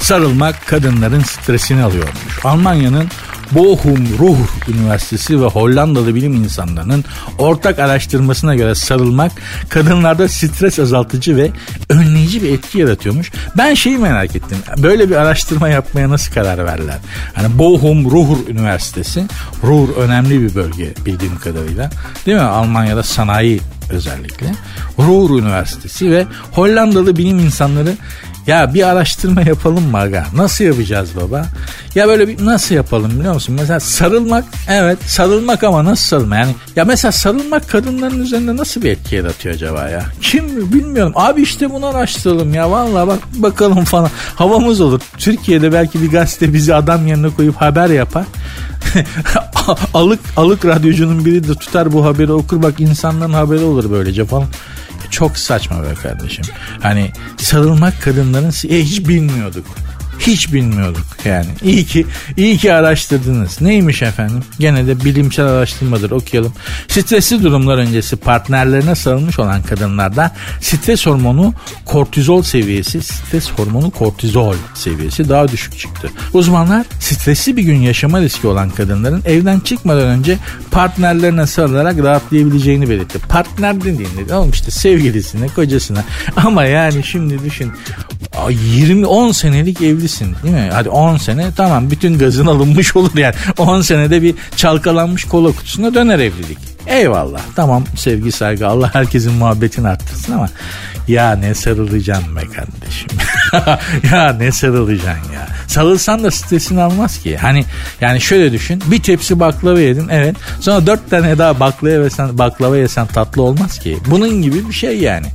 Sarılmak 0.07 0.67
kadınların 0.67 1.21
stresini 1.21 1.83
alıyormuş. 1.83 2.45
Almanya'nın 2.45 3.09
Bochum 3.53 4.19
Ruhr 4.19 4.49
Üniversitesi 4.69 5.41
ve 5.41 5.47
Hollandalı 5.47 6.15
bilim 6.15 6.35
insanlarının 6.35 7.05
ortak 7.39 7.79
araştırmasına 7.79 8.55
göre 8.55 8.75
sarılmak 8.75 9.33
kadınlarda 9.69 10.29
stres 10.29 10.79
azaltıcı 10.79 11.37
ve 11.37 11.51
önleyici 11.89 12.43
bir 12.43 12.53
etki 12.53 12.79
yaratıyormuş. 12.79 13.33
Ben 13.59 13.75
şeyi 13.75 13.99
merak 13.99 14.37
ettim. 14.37 14.59
Böyle 14.77 15.11
bir 15.11 15.17
araştırma 15.17 15.69
yapmaya 15.69 16.11
nasıl 16.11 16.35
karar 16.35 16.65
verdiler? 16.65 16.99
Hani 17.35 17.59
Bochum 17.59 18.11
Ruhr 18.11 18.49
Üniversitesi. 18.49 19.25
Ruhr 19.63 19.97
önemli 19.97 20.41
bir 20.41 20.55
bölge 20.55 20.95
bildiğim 21.07 21.39
kadarıyla. 21.39 21.91
Değil 22.27 22.37
mi? 22.39 22.43
Almanya'da 22.43 23.03
sanayi 23.03 23.61
özellikle. 23.91 24.47
Ruhr 24.99 25.41
Üniversitesi 25.41 26.11
ve 26.11 26.27
Hollandalı 26.53 27.17
bilim 27.17 27.39
insanları 27.39 27.97
ya 28.47 28.75
bir 28.75 28.89
araştırma 28.89 29.43
yapalım 29.43 29.85
mı 29.85 29.99
aga? 29.99 30.27
Nasıl 30.35 30.65
yapacağız 30.65 31.11
baba? 31.17 31.47
Ya 31.95 32.09
böyle 32.09 32.29
bir 32.29 32.45
nasıl 32.45 32.75
yapalım 32.75 33.19
biliyor 33.19 33.35
musun? 33.35 33.57
Mesela 33.61 33.81
sarılmak 33.81 34.45
evet 34.69 34.99
sarılmak 35.07 35.65
ama 35.65 35.85
nasıl 35.85 36.05
sarılma? 36.05 36.37
Yani 36.37 36.55
ya 36.77 36.85
mesela 36.85 37.13
sarılmak 37.13 37.69
kadınların 37.69 38.23
üzerinde 38.23 38.57
nasıl 38.57 38.83
bir 38.83 38.91
etki 38.91 39.17
yaratıyor 39.17 39.55
acaba 39.55 39.89
ya? 39.89 40.05
Kim 40.21 40.73
bilmiyorum. 40.73 41.13
Abi 41.17 41.43
işte 41.43 41.73
bunu 41.73 41.87
araştıralım 41.87 42.55
ya. 42.55 42.71
Vallahi 42.71 43.07
bak 43.07 43.19
bakalım 43.35 43.85
falan. 43.85 44.11
Havamız 44.35 44.81
olur. 44.81 45.01
Türkiye'de 45.19 45.73
belki 45.73 46.03
bir 46.03 46.11
gazete 46.11 46.53
bizi 46.53 46.75
adam 46.75 47.07
yerine 47.07 47.29
koyup 47.29 47.57
haber 47.57 47.91
yapar. 47.91 48.25
alık 49.95 50.21
alık 50.37 50.65
radyocunun 50.65 51.25
biri 51.25 51.49
de 51.49 51.55
tutar 51.55 51.93
bu 51.93 52.05
haberi 52.05 52.33
okur 52.33 52.63
bak 52.63 52.81
insanların 52.81 53.33
haberi 53.33 53.65
olur 53.65 53.91
böylece 53.91 54.25
falan. 54.25 54.47
Çok 55.17 55.39
saçma 55.39 55.83
be 55.83 55.95
kardeşim. 56.03 56.45
Hani 56.81 57.13
sarılmak 57.37 58.03
kadınların 58.03 58.49
e, 58.69 58.83
hiç 58.83 59.09
bilmiyorduk. 59.09 59.67
Hiç 60.19 60.53
bilmiyorduk 60.53 61.07
yani. 61.25 61.47
İyi 61.63 61.85
ki 61.85 62.07
iyi 62.37 62.59
ki 62.59 62.73
araştırdınız. 62.73 63.61
Neymiş 63.61 64.03
efendim? 64.03 64.45
Gene 64.59 64.87
de 64.87 65.05
bilimsel 65.05 65.47
araştırmadır 65.47 66.11
okuyalım. 66.11 66.53
Stresli 66.89 67.43
durumlar 67.43 67.79
öncesi 67.79 68.17
partnerlerine 68.17 68.95
sarılmış 68.95 69.39
olan 69.39 69.63
kadınlarda 69.63 70.33
stres 70.61 71.07
hormonu 71.07 71.55
kortizol 71.85 72.43
seviyesi, 72.43 73.03
stres 73.03 73.51
hormonu 73.51 73.91
kortizol 73.91 74.55
seviyesi 74.75 75.29
daha 75.29 75.49
düşük 75.49 75.79
çıktı. 75.79 76.11
Uzmanlar 76.33 76.87
stresli 77.01 77.57
bir 77.57 77.63
gün 77.63 77.81
yaşama 77.81 78.21
riski 78.21 78.47
olan 78.47 78.71
kadınların 78.71 79.23
evden 79.25 79.61
çıkmadan 79.61 80.07
önce 80.07 80.39
partnerlerine 80.71 81.47
sarılarak 81.47 81.99
rahatlayabileceğini 81.99 82.91
belirtti. 82.91 83.19
Partner 83.19 83.81
dediğinde 83.81 84.35
oğlum 84.35 84.51
işte 84.51 84.71
sevgilisine, 84.71 85.47
kocasına 85.49 86.05
ama 86.37 86.65
yani 86.65 87.05
şimdi 87.05 87.45
düşün 87.45 87.73
20 88.51 89.07
10 89.07 89.33
senelik 89.33 89.83
evlisin 89.83 90.37
değil 90.43 90.55
mi? 90.55 90.69
Hadi 90.73 90.89
10 90.89 91.17
sene 91.17 91.47
tamam 91.57 91.91
bütün 91.91 92.19
gazın 92.19 92.47
alınmış 92.57 92.97
olur 92.97 93.17
yani. 93.17 93.35
10 93.59 93.81
senede 93.81 94.23
bir 94.23 94.35
çalkalanmış 94.57 95.25
kola 95.25 95.49
kutusuna 95.53 95.95
döner 95.95 96.19
evlilik. 96.19 96.59
Eyvallah 96.87 97.41
tamam 97.57 97.85
sevgi 97.97 98.33
saygı 98.33 98.69
Allah 98.69 98.95
herkesin 98.95 99.33
muhabbetini 99.33 99.89
arttırsın 99.89 100.33
ama 100.33 100.49
ya 101.09 101.37
ne 101.37 101.55
sarılacaksın 101.55 102.37
be 102.37 102.41
kardeşim. 102.41 103.09
ya 104.13 104.33
ne 104.33 104.53
sarılacaksın 104.53 105.33
ya. 105.33 105.49
Sarılsan 105.67 106.25
da 106.25 106.31
stresini 106.31 106.83
almaz 106.83 107.19
ki. 107.19 107.37
Hani 107.37 107.65
yani 108.01 108.21
şöyle 108.21 108.53
düşün 108.53 108.83
bir 108.87 109.03
tepsi 109.03 109.41
baklava 109.41 109.81
yedin 109.81 110.09
evet 110.09 110.37
sonra 110.61 110.87
dört 110.87 111.11
tane 111.11 111.39
daha 111.39 111.61
baklava 111.61 112.05
yesen, 112.05 112.39
baklava 112.39 112.77
yesen 112.77 113.07
tatlı 113.07 113.43
olmaz 113.43 113.79
ki. 113.79 113.99
Bunun 114.07 114.43
gibi 114.43 114.69
bir 114.69 114.75
şey 114.75 114.99
yani. 114.99 115.27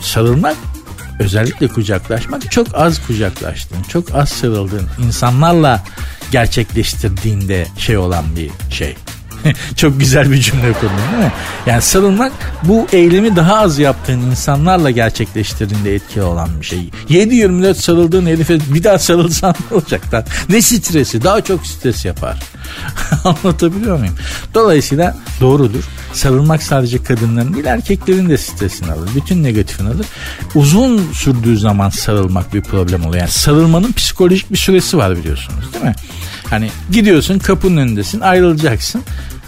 Sarılmak 0.00 0.56
özellikle 1.20 1.68
kucaklaşmak 1.68 2.50
çok 2.50 2.66
az 2.74 3.06
kucaklaştığın, 3.06 3.82
çok 3.82 4.14
az 4.14 4.28
sarıldığın 4.28 4.88
insanlarla 5.06 5.82
gerçekleştirdiğinde 6.30 7.66
şey 7.78 7.96
olan 7.96 8.24
bir 8.36 8.50
şey. 8.70 8.96
Çok 9.76 10.00
güzel 10.00 10.30
bir 10.30 10.40
cümle 10.40 10.72
kurdun 10.72 10.96
değil 11.12 11.24
mi? 11.24 11.32
Yani 11.66 11.82
sarılmak 11.82 12.32
bu 12.62 12.86
eylemi 12.92 13.36
daha 13.36 13.56
az 13.56 13.78
yaptığın 13.78 14.20
insanlarla 14.20 14.90
gerçekleştirdiğinde 14.90 15.94
etkili 15.94 16.22
olan 16.22 16.48
bir 16.60 16.66
şey. 16.66 16.90
7-24 17.08 17.74
sarıldığın 17.74 18.26
herife 18.26 18.58
bir 18.74 18.84
daha 18.84 18.98
sarılsan 18.98 19.54
ne 19.70 19.76
olacak 19.76 20.14
lan? 20.14 20.24
Ne 20.48 20.62
stresi? 20.62 21.24
Daha 21.24 21.40
çok 21.40 21.66
stres 21.66 22.04
yapar. 22.04 22.42
Anlatabiliyor 23.24 23.98
muyum? 23.98 24.14
Dolayısıyla 24.54 25.16
doğrudur. 25.40 25.84
Sarılmak 26.12 26.62
sadece 26.62 27.02
kadınların 27.02 27.54
değil 27.54 27.64
erkeklerin 27.64 28.28
de 28.28 28.38
stresini 28.38 28.92
alır. 28.92 29.10
Bütün 29.16 29.42
negatifini 29.42 29.88
alır. 29.88 30.06
Uzun 30.54 31.12
sürdüğü 31.12 31.58
zaman 31.58 31.90
sarılmak 31.90 32.54
bir 32.54 32.62
problem 32.62 33.06
oluyor. 33.06 33.20
Yani 33.20 33.30
sarılmanın 33.30 33.92
psikolojik 33.92 34.52
bir 34.52 34.56
süresi 34.56 34.96
var 34.96 35.16
biliyorsunuz 35.16 35.72
değil 35.72 35.84
mi? 35.84 35.94
Hani 36.50 36.70
gidiyorsun 36.90 37.38
kapının 37.38 37.76
önündesin 37.76 38.20
ayrılacaksın. 38.20 39.02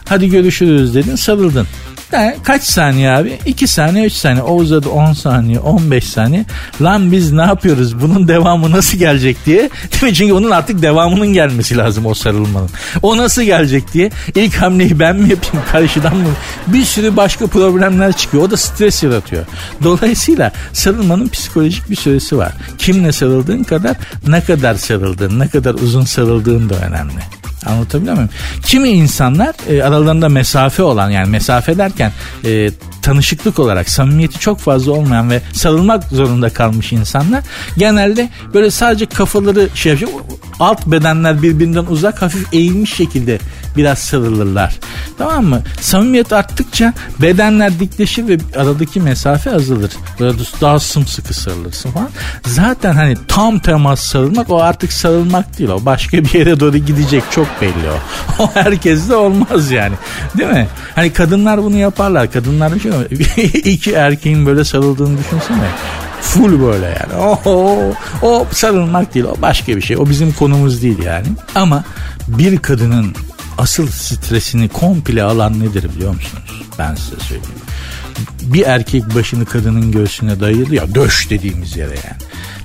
Hadi 0.08 0.30
görüşürüz 0.30 0.94
dedin 0.94 1.16
sarıldın. 1.16 1.66
Yani 2.12 2.36
kaç 2.42 2.62
saniye 2.62 3.10
abi? 3.10 3.38
2 3.46 3.66
saniye 3.66 4.06
3 4.06 4.12
saniye. 4.12 4.42
O 4.42 4.54
uzadı 4.54 4.88
10 4.88 5.12
saniye 5.12 5.58
15 5.58 6.04
saniye. 6.04 6.44
Lan 6.82 7.12
biz 7.12 7.32
ne 7.32 7.42
yapıyoruz? 7.42 8.00
Bunun 8.00 8.28
devamı 8.28 8.70
nasıl 8.70 8.98
gelecek 8.98 9.46
diye. 9.46 9.58
Değil 9.92 10.02
mi? 10.02 10.14
Çünkü 10.14 10.32
onun 10.32 10.50
artık 10.50 10.82
devamının 10.82 11.26
gelmesi 11.26 11.76
lazım 11.76 12.06
o 12.06 12.14
sarılmanın. 12.14 12.70
O 13.02 13.16
nasıl 13.16 13.42
gelecek 13.42 13.92
diye. 13.94 14.10
İlk 14.34 14.54
hamleyi 14.54 14.98
ben 14.98 15.16
mi 15.16 15.30
yapayım 15.30 15.66
karşıdan 15.72 16.16
mı? 16.16 16.28
Bir 16.66 16.84
sürü 16.84 17.16
başka 17.16 17.46
problemler 17.46 18.12
çıkıyor. 18.12 18.42
O 18.42 18.50
da 18.50 18.56
stres 18.56 19.02
yaratıyor. 19.02 19.46
Dolayısıyla 19.82 20.52
sarılmanın 20.72 21.28
psikolojik 21.28 21.90
bir 21.90 21.96
süresi 21.96 22.38
var. 22.38 22.52
Kimle 22.78 23.12
sarıldığın 23.12 23.62
kadar 23.64 23.96
ne 24.26 24.40
kadar 24.40 24.74
sarıldığın, 24.74 25.38
ne 25.38 25.48
kadar 25.48 25.74
uzun 25.74 26.04
sarıldığın 26.04 26.68
da 26.70 26.74
önemli. 26.74 27.20
Anlatabiliyor 27.66 28.14
muyum? 28.14 28.30
Kimi 28.64 28.88
insanlar 28.88 29.54
e, 29.68 29.82
aralarında 29.82 30.28
mesafe 30.28 30.82
olan 30.82 31.10
yani 31.10 31.30
mesafe 31.30 31.78
derken 31.78 32.12
e, 32.44 32.70
tanışıklık 33.02 33.58
olarak 33.58 33.90
samimiyeti 33.90 34.38
çok 34.38 34.58
fazla 34.58 34.92
olmayan 34.92 35.30
ve 35.30 35.42
sarılmak 35.52 36.04
zorunda 36.04 36.50
kalmış 36.50 36.92
insanlar 36.92 37.44
genelde 37.76 38.30
böyle 38.54 38.70
sadece 38.70 39.06
kafaları 39.06 39.68
şey 39.74 39.92
yapacak 39.92 40.10
alt 40.60 40.86
bedenler 40.86 41.42
birbirinden 41.42 41.84
uzak 41.88 42.22
hafif 42.22 42.54
eğilmiş 42.54 42.94
şekilde 42.94 43.38
biraz 43.76 43.98
sarılırlar. 43.98 44.78
Tamam 45.18 45.44
mı? 45.44 45.62
Samimiyet 45.80 46.32
arttıkça 46.32 46.92
bedenler 47.22 47.80
dikleşir 47.80 48.28
ve 48.28 48.38
aradaki 48.56 49.00
mesafe 49.00 49.54
azalır. 49.54 49.90
Böyle 50.20 50.38
daha 50.60 50.78
sımsıkı 50.78 51.34
sarılırsın 51.34 51.90
falan. 51.90 52.08
Zaten 52.46 52.94
hani 52.94 53.16
tam 53.28 53.58
temas 53.58 54.00
sarılmak 54.00 54.50
o 54.50 54.62
artık 54.62 54.92
sarılmak 54.92 55.58
değil 55.58 55.70
o. 55.70 55.84
Başka 55.84 56.18
bir 56.18 56.34
yere 56.34 56.60
doğru 56.60 56.76
gidecek 56.76 57.22
çok 57.30 57.55
belli 57.60 57.90
o. 57.90 57.98
O 58.42 58.50
herkeste 58.54 59.14
olmaz 59.14 59.70
yani. 59.70 59.94
Değil 60.38 60.50
mi? 60.50 60.68
Hani 60.94 61.12
kadınlar 61.12 61.62
bunu 61.62 61.76
yaparlar. 61.76 62.32
Kadınlar 62.32 62.72
bir 62.74 62.80
şey 62.80 62.92
iki 63.72 63.92
erkeğin 63.92 64.46
böyle 64.46 64.64
sarıldığını 64.64 65.18
düşünsene. 65.18 65.68
Full 66.20 66.62
böyle 66.62 66.86
yani. 66.86 67.22
O, 67.22 67.40
o, 67.50 67.92
o 68.22 68.46
sarılmak 68.50 69.14
değil 69.14 69.26
o 69.26 69.42
başka 69.42 69.76
bir 69.76 69.82
şey. 69.82 69.96
O 69.96 70.08
bizim 70.08 70.32
konumuz 70.32 70.82
değil 70.82 71.02
yani. 71.02 71.26
Ama 71.54 71.84
bir 72.28 72.58
kadının 72.58 73.14
asıl 73.58 73.88
stresini 73.88 74.68
komple 74.68 75.22
alan 75.22 75.60
nedir 75.60 75.90
biliyor 75.96 76.14
musunuz? 76.14 76.62
Ben 76.78 76.94
size 76.94 77.20
söyleyeyim. 77.20 77.60
Bir 78.42 78.62
erkek 78.62 79.14
başını 79.14 79.44
kadının 79.44 79.92
göğsüne 79.92 80.40
dayır 80.40 80.70
ya 80.70 80.94
döş 80.94 81.30
dediğimiz 81.30 81.76
yere 81.76 81.94
yani. 81.94 82.20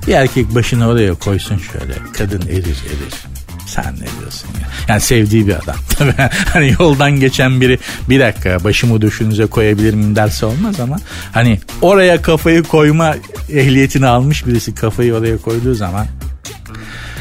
Bir 0.07 0.13
erkek 0.13 0.55
başını 0.55 0.87
oraya 0.87 1.13
koysun 1.13 1.57
şöyle 1.57 1.93
kadın 2.17 2.41
erir 2.41 2.65
erir. 2.65 3.30
Sen 3.75 3.93
ne 3.95 4.19
diyorsun 4.19 4.49
ya? 4.61 4.67
Yani 4.87 5.01
sevdiği 5.01 5.47
bir 5.47 5.55
adam. 5.55 5.75
Hani 6.53 6.75
yoldan 6.79 7.11
geçen 7.11 7.61
biri 7.61 7.79
bir 8.09 8.19
dakika 8.19 8.63
başımı 8.63 9.01
düşünüze 9.01 9.45
koyabilir 9.45 9.93
miyim 9.93 10.15
derse 10.15 10.45
olmaz 10.45 10.79
ama 10.79 10.97
hani 11.31 11.59
oraya 11.81 12.21
kafayı 12.21 12.63
koyma 12.63 13.15
ehliyetini 13.49 14.07
almış 14.07 14.47
birisi 14.47 14.75
kafayı 14.75 15.13
oraya 15.13 15.37
koyduğu 15.37 15.73
zaman 15.73 16.07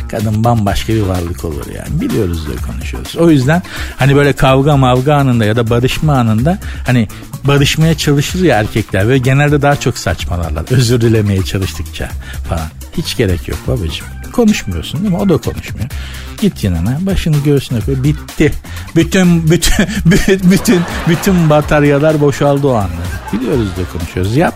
kadın 0.08 0.44
bambaşka 0.44 0.92
bir 0.92 1.02
varlık 1.02 1.44
olur 1.44 1.66
yani. 1.66 2.00
Biliyoruz 2.00 2.46
da 2.48 2.72
konuşuyoruz. 2.72 3.16
O 3.16 3.30
yüzden 3.30 3.62
hani 3.96 4.16
böyle 4.16 4.32
kavga 4.32 4.76
mavga 4.76 5.14
anında 5.14 5.44
ya 5.44 5.56
da 5.56 5.70
barışma 5.70 6.18
anında 6.18 6.58
hani 6.86 7.08
barışmaya 7.44 7.94
çalışır 7.94 8.44
ya 8.44 8.60
erkekler 8.60 9.08
ve 9.08 9.18
genelde 9.18 9.62
daha 9.62 9.76
çok 9.76 9.98
saçmalarlar. 9.98 10.64
Özür 10.70 11.00
dilemeye 11.00 11.44
çalıştıkça 11.44 12.08
falan. 12.48 12.68
Hiç 12.96 13.16
gerek 13.16 13.48
yok 13.48 13.58
babacığım. 13.66 14.19
Konuşmuyorsun 14.30 15.00
değil 15.00 15.12
mi? 15.12 15.18
O 15.18 15.28
da 15.28 15.36
konuşmuyor. 15.36 15.88
Git 16.40 16.64
yanına 16.64 16.98
başını 17.06 17.36
göğsüne 17.44 17.80
koy. 17.80 18.02
Bitti. 18.02 18.52
Bütün 18.96 19.50
bütün 20.06 20.50
bütün 20.50 20.82
bütün 21.08 21.50
bataryalar 21.50 22.20
boşaldı 22.20 22.66
o 22.66 22.74
anda. 22.74 23.02
Biliyoruz 23.32 23.68
da 23.76 23.98
konuşuyoruz. 23.98 24.36
Yap. 24.36 24.54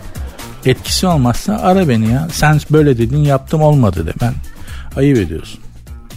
Etkisi 0.64 1.06
olmazsa 1.06 1.56
ara 1.56 1.88
beni 1.88 2.12
ya. 2.12 2.28
Sen 2.32 2.60
böyle 2.70 2.98
dedin 2.98 3.24
yaptım 3.24 3.62
olmadı 3.62 4.06
de. 4.06 4.12
Ben 4.20 4.34
ayıp 4.96 5.18
ediyorsun. 5.18 5.60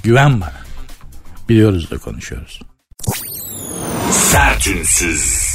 Güven 0.03 0.41
bana. 0.41 0.57
Biliyoruz 1.49 1.91
da 1.91 1.97
konuşuyoruz. 1.97 2.61
Sertünsüz. 4.11 5.46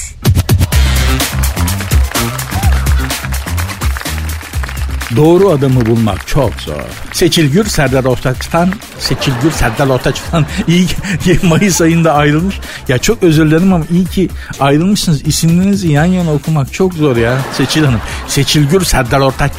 Doğru 5.17 5.51
adamı 5.51 5.87
bulmak 5.87 6.27
çok 6.27 6.55
zor. 6.61 6.81
Seçil 7.13 7.53
Gür 7.53 7.65
Serdar 7.65 8.05
Ortaç'tan 8.05 8.73
Seçil 8.99 9.33
Gür 9.43 9.51
Serdar 9.51 9.87
Ortaç'tan 9.87 10.47
iyi 10.69 10.87
ki 10.87 10.97
Mayıs 11.47 11.81
ayında 11.81 12.13
ayrılmış. 12.13 12.61
Ya 12.89 12.99
çok 12.99 13.23
özür 13.23 13.47
dilerim 13.47 13.73
ama 13.73 13.85
iyi 13.91 14.05
ki 14.05 14.29
ayrılmışsınız. 14.61 15.27
İsimlerinizi 15.27 15.89
yan 15.89 16.05
yana 16.05 16.33
okumak 16.33 16.73
çok 16.73 16.95
zor 16.95 17.17
ya 17.17 17.39
Seçil 17.53 17.85
Hanım. 17.85 18.01
Seçil 18.29 18.69
Gür 18.69 18.85
Serdar 18.85 19.21
Ortaç. 19.21 19.53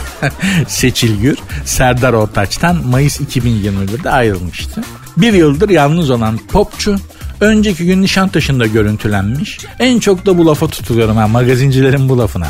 Seçil 0.68 1.20
Gür 1.20 1.38
Serdar 1.64 2.12
Ortaç'tan 2.12 2.86
Mayıs 2.86 3.20
2021'de 3.20 4.10
ayrılmıştı. 4.10 4.82
Bir 5.16 5.32
yıldır 5.32 5.68
yalnız 5.68 6.10
olan 6.10 6.38
popçu 6.38 6.96
Önceki 7.40 7.86
gün 7.86 8.02
Nişantaşı'nda 8.02 8.66
görüntülenmiş. 8.66 9.58
En 9.78 9.98
çok 9.98 10.26
da 10.26 10.38
bu 10.38 10.46
lafa 10.46 10.68
tutuluyorum 10.68 11.16
ha 11.16 11.28
magazincilerin 11.28 12.08
bu 12.08 12.18
lafına. 12.18 12.46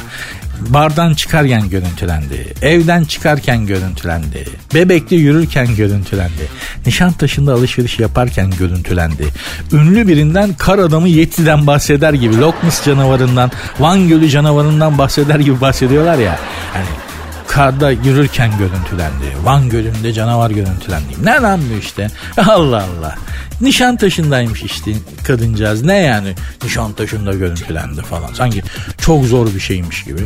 Bardan 0.69 1.15
çıkarken 1.15 1.71
görüntülendi. 1.71 2.55
Evden 2.63 3.05
çıkarken 3.05 3.67
görüntülendi. 3.67 4.49
Bebekte 4.75 5.17
yürürken 5.17 5.77
görüntülendi. 5.77 6.49
Nişantaşı'nda 6.87 7.53
alışveriş 7.53 7.99
yaparken 7.99 8.51
görüntülendi. 8.59 9.25
Ünlü 9.73 10.09
birinden 10.09 10.55
kar 10.55 10.79
adamı 10.79 11.09
Yeti'den 11.09 11.67
bahseder 11.67 12.13
gibi 12.13 12.35
Ness 12.65 12.85
canavarından, 12.85 13.51
Van 13.81 14.09
Gölü 14.09 14.29
canavarından 14.29 14.99
bahseder 14.99 15.41
gibi 15.41 15.61
bahsediyorlar 15.61 16.19
ya. 16.19 16.39
Hani 16.73 16.87
karda 17.49 17.91
yürürken 17.91 18.51
görüntülendi. 18.59 19.45
Van 19.45 19.69
Gölü'nde 19.69 20.13
canavar 20.13 20.51
görüntülendi. 20.51 21.25
Ne 21.25 21.31
lan 21.31 21.61
bu 21.75 21.79
işte? 21.79 22.09
Allah 22.49 22.85
Allah. 22.99 23.17
Nişantaşı'ndaymış 23.61 24.63
işte 24.63 24.93
kadıncağız. 25.25 25.83
Ne 25.83 25.99
yani 25.99 26.35
Nişantaşı'nda 26.65 27.33
görüntülendi 27.33 28.03
falan. 28.03 28.35
Sanki 28.35 28.63
çok 28.99 29.25
zor 29.25 29.55
bir 29.55 29.61
şeymiş 29.61 30.05
gibi. 30.05 30.21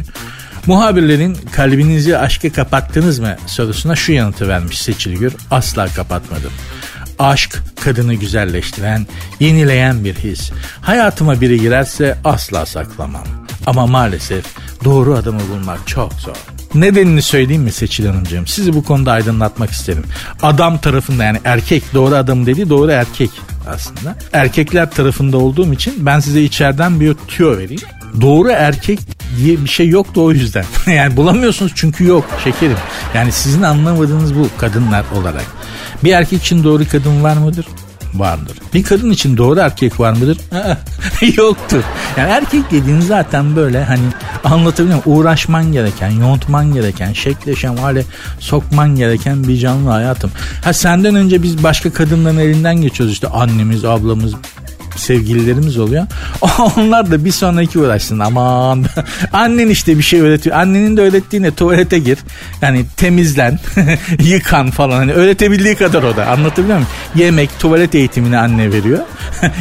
Muhabirlerin 0.67 1.35
kalbinizi 1.35 2.19
aşka 2.19 2.53
kapattınız 2.53 3.19
mı 3.19 3.37
sorusuna 3.47 3.97
şu 3.97 4.12
yanıtı 4.12 4.49
vermiş 4.49 4.81
Seçil 4.81 5.31
Asla 5.51 5.87
kapatmadım. 5.87 6.53
Aşk 7.19 7.59
kadını 7.85 8.14
güzelleştiren, 8.14 9.07
yenileyen 9.41 10.05
bir 10.05 10.14
his. 10.14 10.51
Hayatıma 10.81 11.41
biri 11.41 11.61
girerse 11.61 12.19
asla 12.25 12.67
saklamam. 12.67 13.48
Ama 13.68 13.87
maalesef 13.87 14.44
doğru 14.85 15.14
adamı 15.14 15.40
bulmak 15.50 15.87
çok 15.87 16.12
zor. 16.12 16.37
Nedenini 16.74 17.22
söyleyeyim 17.22 17.62
mi 17.62 17.72
Seçil 17.72 18.07
Hanımcığım? 18.07 18.46
Sizi 18.46 18.74
bu 18.74 18.85
konuda 18.85 19.12
aydınlatmak 19.12 19.70
isterim. 19.70 20.04
Adam 20.42 20.78
tarafında 20.78 21.24
yani 21.24 21.40
erkek 21.44 21.94
doğru 21.94 22.14
adam 22.14 22.46
dedi 22.46 22.70
doğru 22.70 22.90
erkek 22.90 23.31
aslında. 23.68 24.16
Erkekler 24.33 24.90
tarafında 24.90 25.37
olduğum 25.38 25.72
için 25.72 25.94
ben 25.98 26.20
size 26.20 26.42
içeriden 26.42 27.00
bir 27.00 27.14
tüyo 27.14 27.59
vereyim. 27.59 27.83
Doğru 28.20 28.48
erkek 28.50 28.98
diye 29.37 29.64
bir 29.64 29.68
şey 29.68 29.88
yoktu 29.88 30.24
o 30.24 30.33
yüzden. 30.33 30.64
yani 30.87 31.16
bulamıyorsunuz 31.16 31.72
çünkü 31.74 32.04
yok 32.04 32.24
şekerim. 32.44 32.78
Yani 33.14 33.33
sizin 33.33 33.62
anlamadığınız 33.62 34.35
bu 34.35 34.48
kadınlar 34.59 35.04
olarak. 35.16 35.46
Bir 36.04 36.12
erkek 36.12 36.40
için 36.42 36.64
doğru 36.64 36.83
kadın 36.92 37.22
var 37.22 37.37
mıdır? 37.37 37.66
Vardır. 38.14 38.57
Bir 38.75 38.83
kadın 38.83 39.11
için 39.11 39.37
doğru 39.37 39.61
erkek 39.61 40.01
var 40.01 40.12
mıdır? 40.12 40.38
Yoktur. 41.37 41.83
Yani 42.16 42.31
erkek 42.31 42.71
dediğin 42.71 43.01
zaten 43.01 43.57
böyle 43.57 43.85
hani 43.85 44.03
anlatabiliyor 44.44 45.05
muyum? 45.05 45.21
Uğraşman 45.21 45.73
gereken, 45.73 46.11
yontman 46.11 46.73
gereken, 46.73 47.12
şekle 47.12 47.57
şemale 47.57 48.05
sokman 48.38 48.97
gereken 48.97 49.49
bir 49.49 49.59
canlı 49.59 49.90
hayatım. 49.90 50.31
Ha 50.64 50.73
senden 50.73 51.14
önce 51.14 51.42
biz 51.42 51.62
başka 51.62 51.92
kadınların 51.92 52.38
elinden 52.38 52.77
geçiyoruz 52.77 53.12
işte 53.12 53.29
annemiz, 53.29 53.85
ablamız, 53.85 54.35
sevgililerimiz 54.99 55.79
oluyor. 55.79 56.07
Onlar 56.77 57.11
da 57.11 57.25
bir 57.25 57.33
sonraki 57.33 57.79
uğraşsın. 57.79 58.19
Aman 58.19 58.85
annen 59.33 59.69
işte 59.69 59.99
bir 59.99 60.03
şey 60.03 60.21
öğretiyor. 60.21 60.57
Annenin 60.57 60.97
de 60.97 61.01
öğrettiğine 61.01 61.51
tuvalete 61.51 61.99
gir. 61.99 62.19
Yani 62.63 62.85
temizlen, 62.97 63.59
yıkan 64.23 64.71
falan. 64.71 64.97
Hani 64.97 65.13
öğretebildiği 65.13 65.75
kadar 65.75 66.03
o 66.03 66.17
da. 66.17 66.27
Anlatabiliyor 66.27 66.77
muyum? 66.77 66.91
Yemek, 67.15 67.51
tuvalet 67.59 67.95
eğitimini 67.95 68.39
anne 68.39 68.73
veriyor. 68.73 68.99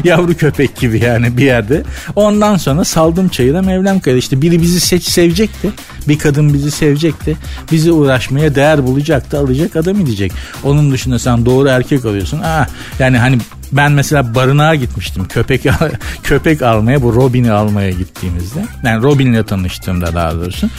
Yavru 0.04 0.38
köpek 0.38 0.76
gibi 0.76 1.04
yani 1.04 1.38
bir 1.38 1.46
yerde. 1.46 1.84
Ondan 2.16 2.58
sonra 2.58 2.84
saldım 2.84 3.30
çayıra 3.30 3.62
Mevlam 3.62 4.00
kaydı. 4.00 4.18
İşte 4.18 4.42
biri 4.42 4.62
bizi 4.62 4.80
seç 4.80 5.04
sevecekti. 5.04 5.70
Bir 6.08 6.20
kadın 6.20 6.54
bizi 6.54 6.72
sevecekti. 6.72 7.38
Bizi 7.72 7.92
uğraşmaya 7.92 8.56
değer 8.56 8.88
bulacaktı. 8.88 9.40
Alacak 9.40 9.76
adam 9.76 10.02
edecek. 10.02 10.32
Onun 10.64 10.92
dışında 10.92 11.20
sen 11.20 11.46
doğru 11.46 11.68
erkek 11.68 12.06
alıyorsun. 12.06 12.42
Ah, 12.44 12.68
yani 13.00 13.18
hani 13.18 13.38
ben 13.72 13.92
mesela 13.92 14.36
barınağa 14.36 14.76
gitmiştim 14.76 15.26
köpek 15.28 15.66
köpek 16.24 16.62
almaya 16.62 17.02
bu 17.02 17.16
Robin'i 17.16 17.52
almaya 17.52 17.92
gittiğimizde. 17.92 18.66
Yani 18.84 19.04
Robin'le 19.04 19.44
tanıştığımda 19.44 20.16
daha 20.16 20.36
doğrusu. 20.36 20.70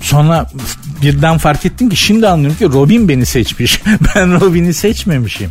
Sonra 0.00 0.46
birden 1.02 1.38
fark 1.38 1.66
ettim 1.66 1.88
ki 1.88 1.96
şimdi 1.96 2.28
anlıyorum 2.28 2.58
ki 2.58 2.64
Robin 2.64 3.08
beni 3.08 3.26
seçmiş. 3.26 3.82
ben 4.14 4.40
Robin'i 4.40 4.74
seçmemişim. 4.74 5.50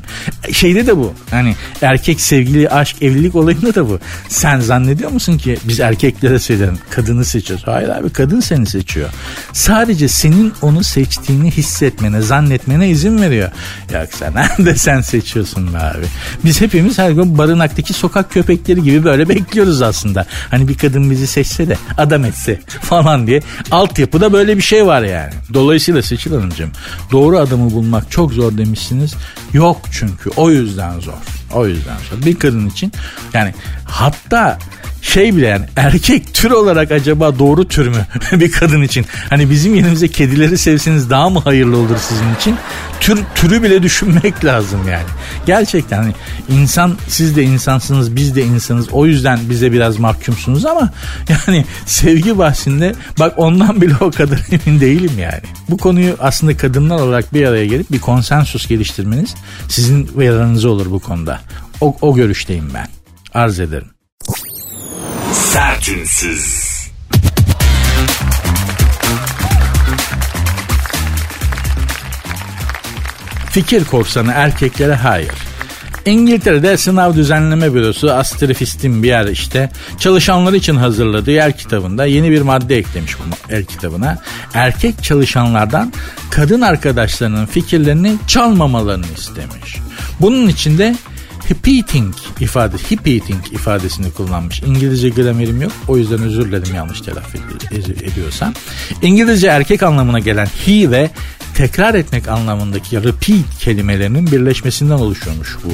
Şeyde 0.51 0.87
de 0.87 0.97
bu. 0.97 1.13
Hani 1.31 1.55
erkek 1.81 2.21
sevgili, 2.21 2.69
aşk, 2.69 3.01
evlilik 3.01 3.35
olayında 3.35 3.75
da 3.75 3.89
bu. 3.89 3.99
Sen 4.29 4.59
zannediyor 4.59 5.11
musun 5.11 5.37
ki 5.37 5.57
biz 5.63 5.79
erkeklere 5.79 6.39
söylerim 6.39 6.77
kadını 6.89 7.25
seçiyoruz. 7.25 7.67
Hayır 7.67 7.89
abi 7.89 8.09
kadın 8.09 8.39
seni 8.39 8.65
seçiyor. 8.65 9.09
Sadece 9.53 10.07
senin 10.07 10.53
onu 10.61 10.83
seçtiğini 10.83 11.51
hissetmene, 11.51 12.21
zannetmene 12.21 12.89
izin 12.89 13.21
veriyor. 13.21 13.51
Yoksa 13.93 14.31
nerede 14.35 14.75
sen 14.75 15.01
seçiyorsun 15.01 15.73
be 15.73 15.77
abi? 15.77 16.05
Biz 16.45 16.61
hepimiz 16.61 16.97
her 16.97 17.11
gün 17.11 17.37
barınaktaki 17.37 17.93
sokak 17.93 18.31
köpekleri 18.31 18.83
gibi 18.83 19.03
böyle 19.03 19.29
bekliyoruz 19.29 19.81
aslında. 19.81 20.25
Hani 20.49 20.67
bir 20.67 20.77
kadın 20.77 21.11
bizi 21.11 21.27
seçse 21.27 21.67
de 21.67 21.77
adam 21.97 22.25
etse 22.25 22.59
falan 22.81 23.27
diye. 23.27 23.41
Altyapıda 23.71 24.33
böyle 24.33 24.38
böyle 24.39 24.57
bir 24.57 24.61
şey 24.61 24.85
var 24.85 25.01
yani. 25.01 25.33
Dolayısıyla 25.53 26.01
Seçil 26.01 26.31
Hanımcığım 26.31 26.71
doğru 27.11 27.39
adamı 27.39 27.71
bulmak 27.71 28.11
çok 28.11 28.33
zor 28.33 28.57
demişsiniz. 28.57 29.15
Yok 29.53 29.81
çünkü 29.91 30.29
o 30.29 30.51
yüzden 30.51 30.99
zor. 30.99 31.13
O 31.53 31.67
yüzden 31.67 31.97
zor. 32.09 32.25
Bir 32.25 32.35
kadın 32.35 32.69
için 32.69 32.91
yani 33.33 33.53
hatta 33.85 34.57
şey 35.01 35.35
bile 35.35 35.47
yani 35.47 35.65
erkek 35.75 36.33
tür 36.33 36.51
olarak 36.51 36.91
acaba 36.91 37.39
doğru 37.39 37.67
tür 37.67 37.87
mü 37.87 38.05
bir 38.31 38.51
kadın 38.51 38.81
için? 38.81 39.05
Hani 39.29 39.49
bizim 39.49 39.75
yerimize 39.75 40.07
kedileri 40.07 40.57
sevseniz 40.57 41.09
daha 41.09 41.29
mı 41.29 41.39
hayırlı 41.39 41.77
olur 41.77 41.97
sizin 42.09 42.35
için? 42.35 42.55
Tür 42.99 43.19
türü 43.35 43.63
bile 43.63 43.83
düşünmek 43.83 44.45
lazım 44.45 44.79
yani. 44.91 45.07
Gerçekten 45.45 45.97
hani 45.97 46.13
insan 46.49 46.97
siz 47.07 47.35
de 47.35 47.43
insansınız 47.43 48.15
biz 48.15 48.35
de 48.35 48.43
insanız. 48.43 48.89
O 48.91 49.05
yüzden 49.05 49.39
bize 49.49 49.71
biraz 49.71 49.99
mahkumsunuz 49.99 50.65
ama 50.65 50.91
yani 51.29 51.65
sevgi 51.85 52.37
bahsinde 52.37 52.95
bak 53.19 53.33
ondan 53.37 53.81
bile 53.81 53.93
o 54.01 54.11
kadar 54.11 54.39
emin 54.51 54.81
değilim 54.81 55.11
yani. 55.19 55.41
Bu 55.69 55.77
konuyu 55.77 56.15
aslında 56.19 56.57
kadınlar 56.57 56.99
olarak 56.99 57.33
bir 57.33 57.45
araya 57.45 57.65
gelip 57.65 57.91
bir 57.91 57.99
konsensus 57.99 58.67
geliştirmeniz 58.67 59.35
sizin 59.67 60.09
yararınıza 60.21 60.69
olur 60.69 60.91
bu 60.91 60.99
konuda. 60.99 61.39
O, 61.81 61.97
o 62.01 62.15
görüşteyim 62.15 62.69
ben. 62.73 62.87
Arz 63.33 63.59
ederim. 63.59 63.98
Sertünsüz. 65.33 66.69
Fikir 73.51 73.85
korsanı 73.85 74.31
erkeklere 74.31 74.95
hayır. 74.95 75.31
İngiltere'de 76.05 76.77
sınav 76.77 77.15
düzenleme 77.15 77.73
bürosu 77.73 78.11
Astrifist'in 78.11 79.03
bir 79.03 79.07
yer 79.07 79.25
işte 79.25 79.69
çalışanlar 79.99 80.53
için 80.53 80.75
hazırladığı 80.75 81.31
yer 81.31 81.57
kitabında 81.57 82.05
yeni 82.05 82.31
bir 82.31 82.41
madde 82.41 82.77
eklemiş 82.77 83.17
bu 83.19 83.53
el 83.53 83.65
kitabına. 83.65 84.17
Erkek 84.53 85.03
çalışanlardan 85.03 85.93
kadın 86.29 86.61
arkadaşlarının 86.61 87.45
fikirlerini 87.45 88.15
çalmamalarını 88.27 89.05
istemiş. 89.17 89.77
Bunun 90.21 90.47
içinde 90.47 90.95
repeating 91.49 92.15
ifade, 92.39 92.77
repeating 92.91 93.53
ifadesini 93.53 94.11
kullanmış. 94.11 94.61
İngilizce 94.61 95.09
gramerim 95.09 95.61
yok. 95.61 95.71
O 95.87 95.97
yüzden 95.97 96.19
özür 96.19 96.45
dilerim 96.45 96.75
yanlış 96.75 97.01
telaffuz 97.01 97.41
ediyorsam. 98.03 98.53
İngilizce 99.01 99.47
erkek 99.47 99.83
anlamına 99.83 100.19
gelen 100.19 100.47
he 100.65 100.91
ve 100.91 101.09
tekrar 101.55 101.93
etmek 101.93 102.27
anlamındaki 102.27 103.03
repeat 103.03 103.59
kelimelerinin 103.59 104.31
birleşmesinden 104.31 104.95
oluşuyormuş 104.95 105.57
bu 105.65 105.71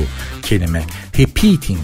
kelime. 0.48 0.84
Repeating, 1.20 1.80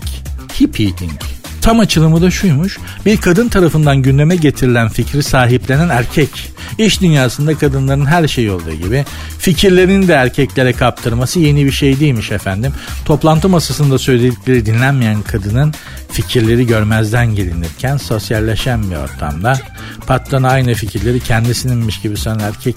repeating. 0.61 1.40
Tam 1.61 1.79
açılımı 1.79 2.21
da 2.21 2.31
şuymuş. 2.31 2.77
Bir 3.05 3.17
kadın 3.17 3.49
tarafından 3.49 3.97
gündeme 3.97 4.35
getirilen 4.35 4.89
fikri 4.89 5.23
sahiplenen 5.23 5.89
erkek. 5.89 6.29
İş 6.77 7.01
dünyasında 7.01 7.57
kadınların 7.57 8.05
her 8.05 8.27
şeyi 8.27 8.51
olduğu 8.51 8.73
gibi 8.73 9.05
fikirlerini 9.39 10.07
de 10.07 10.13
erkeklere 10.13 10.73
kaptırması 10.73 11.39
yeni 11.39 11.65
bir 11.65 11.71
şey 11.71 11.99
değilmiş 11.99 12.31
efendim. 12.31 12.73
Toplantı 13.05 13.49
masasında 13.49 13.97
söyledikleri 13.97 14.65
dinlenmeyen 14.65 15.21
kadının 15.21 15.73
fikirleri 16.11 16.67
görmezden 16.67 17.35
gelinirken 17.35 17.97
sosyalleşen 17.97 18.91
bir 18.91 18.95
ortamda 18.95 19.59
patrona 20.07 20.49
aynı 20.49 20.73
fikirleri 20.73 21.19
kendisininmiş 21.19 22.01
gibi 22.01 22.17
sanan 22.17 22.39
erkek 22.39 22.75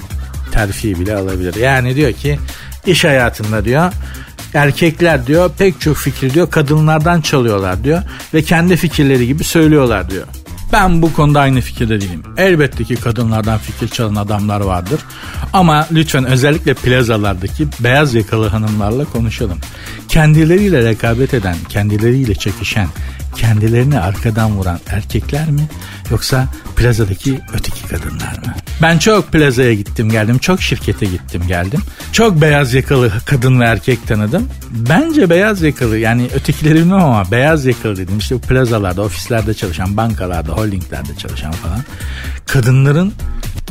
terfi 0.53 1.01
bile 1.01 1.17
alabilir. 1.17 1.55
Yani 1.55 1.97
diyor 1.97 2.13
ki 2.13 2.39
iş 2.87 3.05
hayatında 3.05 3.65
diyor 3.65 3.93
erkekler 4.55 5.27
diyor 5.27 5.51
pek 5.59 5.81
çok 5.81 5.97
fikir 5.97 6.35
diyor 6.35 6.51
kadınlardan 6.51 7.21
çalıyorlar 7.21 7.85
diyor 7.85 8.03
ve 8.35 8.43
kendi 8.43 8.77
fikirleri 8.77 9.27
gibi 9.27 9.45
söylüyorlar 9.45 10.11
diyor. 10.11 10.27
Ben 10.73 11.03
bu 11.03 11.13
konuda 11.13 11.41
aynı 11.41 11.61
fikirde 11.61 12.01
değilim. 12.01 12.23
Elbette 12.37 12.85
ki 12.85 12.97
kadınlardan 12.97 13.59
fikir 13.59 13.89
çalan 13.89 14.15
adamlar 14.15 14.61
vardır. 14.61 15.01
Ama 15.53 15.87
lütfen 15.93 16.25
özellikle 16.25 16.75
plazalardaki 16.75 17.69
beyaz 17.81 18.15
yakalı 18.15 18.49
hanımlarla 18.49 19.05
konuşalım. 19.05 19.59
Kendileriyle 20.09 20.85
rekabet 20.85 21.35
eden, 21.35 21.57
kendileriyle 21.69 22.35
çekişen, 22.35 22.89
kendilerini 23.37 24.01
arkadan 24.01 24.51
vuran 24.51 24.81
erkekler 24.89 25.51
mi 25.51 25.69
yoksa 26.11 26.49
plazadaki 26.77 27.41
öteki 27.55 27.89
kadınlar 27.89 28.39
mı? 28.47 28.55
Ben 28.83 28.99
çok 28.99 29.33
plazaya 29.33 29.75
gittim 29.75 30.11
geldim, 30.11 30.39
çok 30.39 30.63
şirkete 30.63 31.07
gittim 31.07 31.43
geldim. 31.49 31.81
Çok 32.13 32.41
beyaz 32.41 32.75
yakalı 32.75 33.13
kadın 33.27 33.61
ve 33.61 33.65
erkek 33.65 34.07
tanıdım. 34.07 34.49
Bence 34.71 35.31
beyaz 35.31 35.63
yakalı 35.63 35.99
yani 35.99 36.29
ötekileri 36.35 36.75
bilmem 36.75 37.03
ama 37.03 37.31
beyaz 37.31 37.67
yakalı 37.67 37.97
dedim. 37.97 38.19
İşte 38.19 38.35
bu 38.35 38.41
plazalarda, 38.41 39.03
ofislerde 39.03 39.55
çalışan, 39.55 39.97
bankalarda, 39.97 40.53
holdinglerde 40.53 41.17
çalışan 41.19 41.53
falan. 41.53 41.81
Kadınların 42.47 43.13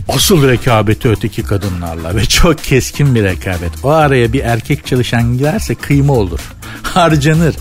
Asıl 0.10 0.47
rekabeti 0.47 1.10
öteki 1.10 1.43
kadınlarla 1.43 2.15
ve 2.15 2.26
çok 2.26 2.63
keskin 2.63 3.15
bir 3.15 3.23
rekabet. 3.23 3.71
O 3.84 3.89
araya 3.89 4.34
bir 4.34 4.39
erkek 4.39 4.88
çalışan 4.88 5.38
girerse 5.38 5.76
kıyma 5.76 6.13
olur. 6.13 6.39
Harcanır. 6.84 7.56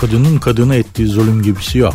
Kadının 0.00 0.38
kadına 0.38 0.74
ettiği 0.74 1.06
zulüm 1.06 1.42
gibisi 1.42 1.78
yok. 1.78 1.94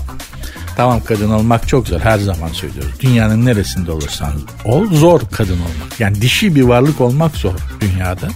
Tamam 0.78 1.01
kadın 1.06 1.30
olmak 1.30 1.68
çok 1.68 1.88
zor 1.88 1.99
her 1.99 2.18
zaman 2.18 2.47
söylüyoruz. 2.47 2.99
Dünyanın 2.99 3.45
neresinde 3.45 3.91
olursan 3.91 4.34
ol 4.66 4.86
zor 4.93 5.22
kadın 5.32 5.54
olmak. 5.54 5.99
Yani 5.99 6.22
dişi 6.22 6.56
bir 6.56 6.62
varlık 6.62 7.01
olmak 7.01 7.36
zor 7.36 7.54
dünyada. 7.82 8.28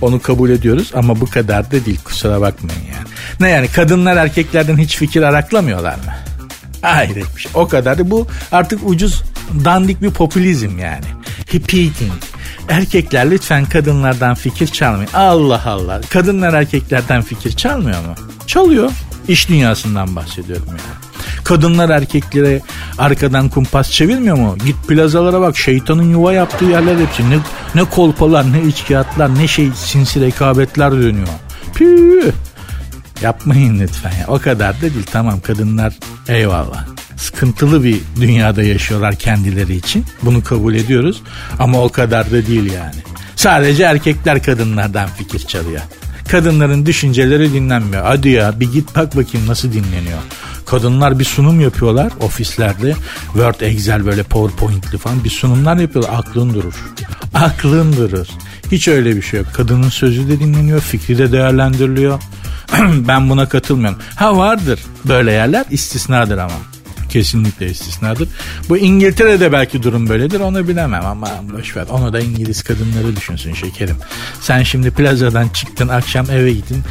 Onu 0.00 0.20
kabul 0.22 0.50
ediyoruz 0.50 0.90
ama 0.94 1.20
bu 1.20 1.26
kadar 1.26 1.70
da 1.70 1.84
değil 1.84 2.00
kusura 2.04 2.40
bakmayın 2.40 2.82
yani. 2.82 3.08
Ne 3.40 3.48
yani 3.50 3.68
kadınlar 3.68 4.16
erkeklerden 4.16 4.78
hiç 4.78 4.96
fikir 4.96 5.22
araklamıyorlar 5.22 5.94
mı? 5.94 6.12
Hayret 6.82 7.36
bir 7.36 7.40
şey. 7.40 7.52
O 7.54 7.68
kadar 7.68 7.98
da 7.98 8.10
bu 8.10 8.26
artık 8.52 8.80
ucuz 8.84 9.22
dandik 9.64 10.02
bir 10.02 10.10
popülizm 10.10 10.78
yani. 10.78 11.06
Repeating. 11.54 12.12
Erkekler 12.70 13.30
lütfen 13.30 13.64
kadınlardan 13.64 14.34
fikir 14.34 14.66
çalmayın. 14.66 15.10
Allah 15.14 15.62
Allah. 15.66 16.00
Kadınlar 16.10 16.54
erkeklerden 16.54 17.22
fikir 17.22 17.52
çalmıyor 17.52 18.00
mu? 18.00 18.14
Çalıyor. 18.46 18.90
İş 19.28 19.48
dünyasından 19.48 20.16
bahsediyorum 20.16 20.66
yani. 20.68 20.80
Kadınlar 21.44 21.88
erkeklere 21.90 22.60
arkadan 22.98 23.48
kumpas 23.48 23.90
çevirmiyor 23.90 24.36
mu? 24.36 24.56
Git 24.66 24.76
plazalara 24.88 25.40
bak 25.40 25.56
şeytanın 25.58 26.10
yuva 26.10 26.32
yaptığı 26.32 26.64
yerler 26.64 26.96
hepsi. 26.98 27.30
Ne, 27.30 27.38
ne 27.74 27.84
kolpalar 27.84 28.52
ne 28.52 28.62
içkiyatlar 28.62 29.38
ne 29.38 29.48
şey 29.48 29.70
sinsi 29.74 30.20
rekabetler 30.20 30.92
dönüyor. 30.92 31.28
Püh. 31.74 32.32
Yapmayın 33.22 33.80
lütfen 33.80 34.10
ya. 34.10 34.24
O 34.28 34.38
kadar 34.38 34.76
da 34.76 34.80
değil. 34.80 35.06
Tamam 35.12 35.40
kadınlar 35.40 35.92
eyvallah. 36.28 36.99
Sıkıntılı 37.20 37.84
bir 37.84 38.00
dünyada 38.20 38.62
yaşıyorlar 38.62 39.14
kendileri 39.14 39.76
için. 39.76 40.04
Bunu 40.22 40.44
kabul 40.44 40.74
ediyoruz. 40.74 41.22
Ama 41.58 41.82
o 41.82 41.88
kadar 41.88 42.26
da 42.30 42.46
değil 42.46 42.72
yani. 42.72 42.94
Sadece 43.36 43.82
erkekler 43.82 44.42
kadınlardan 44.42 45.08
fikir 45.08 45.38
çalıyor. 45.38 45.80
Kadınların 46.28 46.86
düşünceleri 46.86 47.52
dinlenmiyor. 47.52 48.04
Hadi 48.04 48.28
ya 48.28 48.60
bir 48.60 48.72
git 48.72 48.96
bak 48.96 49.16
bakayım 49.16 49.46
nasıl 49.46 49.72
dinleniyor. 49.72 50.18
Kadınlar 50.66 51.18
bir 51.18 51.24
sunum 51.24 51.60
yapıyorlar 51.60 52.12
ofislerde. 52.20 52.94
Word, 53.32 53.60
Excel 53.60 54.06
böyle 54.06 54.22
PowerPoint'li 54.22 54.98
falan 54.98 55.24
bir 55.24 55.30
sunumlar 55.30 55.76
yapıyorlar. 55.76 56.14
Aklın 56.18 56.54
durur. 56.54 56.74
Aklın 57.34 57.96
durur. 57.96 58.26
Hiç 58.72 58.88
öyle 58.88 59.16
bir 59.16 59.22
şey 59.22 59.40
yok. 59.40 59.48
Kadının 59.54 59.88
sözü 59.88 60.28
de 60.28 60.40
dinleniyor, 60.40 60.80
fikri 60.80 61.18
de 61.18 61.32
değerlendiriliyor. 61.32 62.20
ben 63.08 63.30
buna 63.30 63.48
katılmıyorum. 63.48 63.98
Ha 64.16 64.36
vardır 64.36 64.80
böyle 65.04 65.32
yerler 65.32 65.64
istisnadır 65.70 66.38
ama. 66.38 66.69
Kesinlikle 67.10 67.70
istisnadır. 67.70 68.28
Bu 68.68 68.76
İngiltere'de 68.78 69.52
belki 69.52 69.82
durum 69.82 70.08
böyledir 70.08 70.40
onu 70.40 70.68
bilemem 70.68 71.06
ama 71.06 71.28
boşver. 71.52 71.86
Onu 71.90 72.12
da 72.12 72.20
İngiliz 72.20 72.62
kadınları 72.62 73.16
düşünsün 73.16 73.54
şekerim. 73.54 73.96
Sen 74.40 74.62
şimdi 74.62 74.90
plazadan 74.90 75.48
çıktın 75.48 75.88
akşam 75.88 76.30
eve 76.30 76.52
gittin 76.52 76.82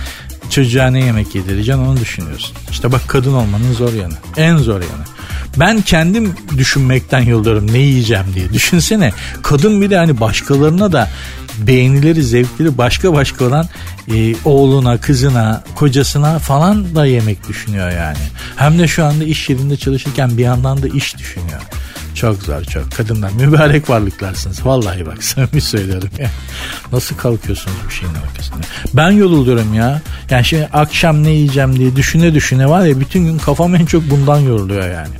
çocuğa 0.50 0.88
ne 0.88 1.04
yemek 1.04 1.36
yedireceksin 1.36 1.82
onu 1.82 2.00
düşünüyorsun. 2.00 2.56
İşte 2.72 2.92
bak 2.92 3.02
kadın 3.08 3.34
olmanın 3.34 3.74
zor 3.74 3.94
yanı. 3.94 4.14
En 4.38 4.58
zor 4.58 4.82
yanı. 4.82 5.04
Ben 5.58 5.82
kendim 5.82 6.34
düşünmekten 6.58 7.20
yolluyorum 7.20 7.74
ne 7.74 7.78
yiyeceğim 7.78 8.26
diye. 8.36 8.54
Düşünsene 8.54 9.14
kadın 9.42 9.82
bir 9.82 9.90
de 9.90 9.98
hani 9.98 10.20
başkalarına 10.20 10.92
da 10.92 11.10
beğenileri, 11.68 12.24
zevkleri 12.24 12.78
başka 12.78 13.14
başka 13.14 13.46
olan 13.46 13.68
e, 14.14 14.36
oğluna, 14.46 14.98
kızına, 14.98 15.64
kocasına 15.76 16.40
falan 16.40 16.96
da 16.96 17.06
yemek 17.06 17.48
düşünüyor 17.48 17.92
yani. 17.92 18.18
Hem 18.56 18.80
de 18.80 18.88
şu 18.88 19.06
anda 19.06 19.24
iş 19.24 19.50
yerinde 19.50 19.78
çalışırken 19.78 20.38
bir 20.38 20.44
yandan 20.44 20.82
da 20.84 20.88
iş 20.88 21.18
düşünüyor. 21.18 21.62
Çok 22.16 22.44
zor 22.44 22.64
çok. 22.64 22.92
Kadınlar 22.92 23.32
mübarek 23.32 23.90
varlıklarsınız. 23.90 24.66
Vallahi 24.66 25.06
bak 25.06 25.24
samimi 25.24 25.62
söylüyorum 25.62 26.10
ya. 26.20 26.30
Nasıl 26.92 27.18
kalkıyorsunuz 27.18 27.78
bu 27.88 27.92
şeyin 27.92 28.14
arkasında? 28.14 28.60
Ben 28.94 29.12
yoruluyorum 29.12 29.74
ya. 29.74 30.02
Yani 30.30 30.46
şimdi 30.46 30.70
akşam 30.74 31.24
ne 31.24 31.30
yiyeceğim 31.30 31.80
diye 31.80 31.96
düşüne 31.96 32.34
düşüne 32.34 32.70
var 32.70 32.86
ya 32.86 33.00
bütün 33.00 33.26
gün 33.26 33.38
kafam 33.38 33.76
en 33.76 33.86
çok 33.86 34.10
bundan 34.10 34.40
yoruluyor 34.40 34.90
yani. 34.92 35.16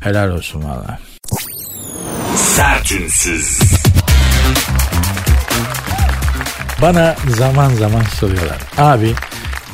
Helal 0.00 0.30
olsun 0.30 0.64
valla. 0.64 0.98
Sertünsüz. 2.36 3.58
Bana 6.82 7.16
zaman 7.28 7.74
zaman 7.74 8.02
soruyorlar. 8.02 8.58
Abi 8.78 9.14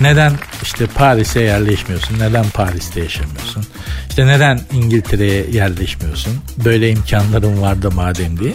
neden 0.00 0.32
işte 0.62 0.86
Paris'e 0.86 1.40
yerleşmiyorsun? 1.40 2.18
Neden 2.18 2.44
Paris'te 2.48 3.00
yaşamıyorsun? 3.00 3.64
İşte 4.08 4.26
neden 4.26 4.60
İngiltere'ye 4.72 5.46
yerleşmiyorsun? 5.52 6.32
Böyle 6.64 6.90
imkanların 6.90 7.60
vardı 7.62 7.90
madem 7.90 8.40
diye. 8.40 8.54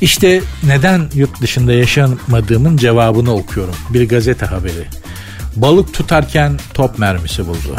İşte 0.00 0.40
neden 0.62 1.02
yurt 1.14 1.40
dışında 1.40 1.72
yaşamadığımın 1.72 2.76
cevabını 2.76 3.34
okuyorum. 3.34 3.74
Bir 3.90 4.08
gazete 4.08 4.46
haberi. 4.46 4.86
Balık 5.56 5.94
tutarken 5.94 6.58
top 6.74 6.98
mermisi 6.98 7.46
buldu 7.46 7.76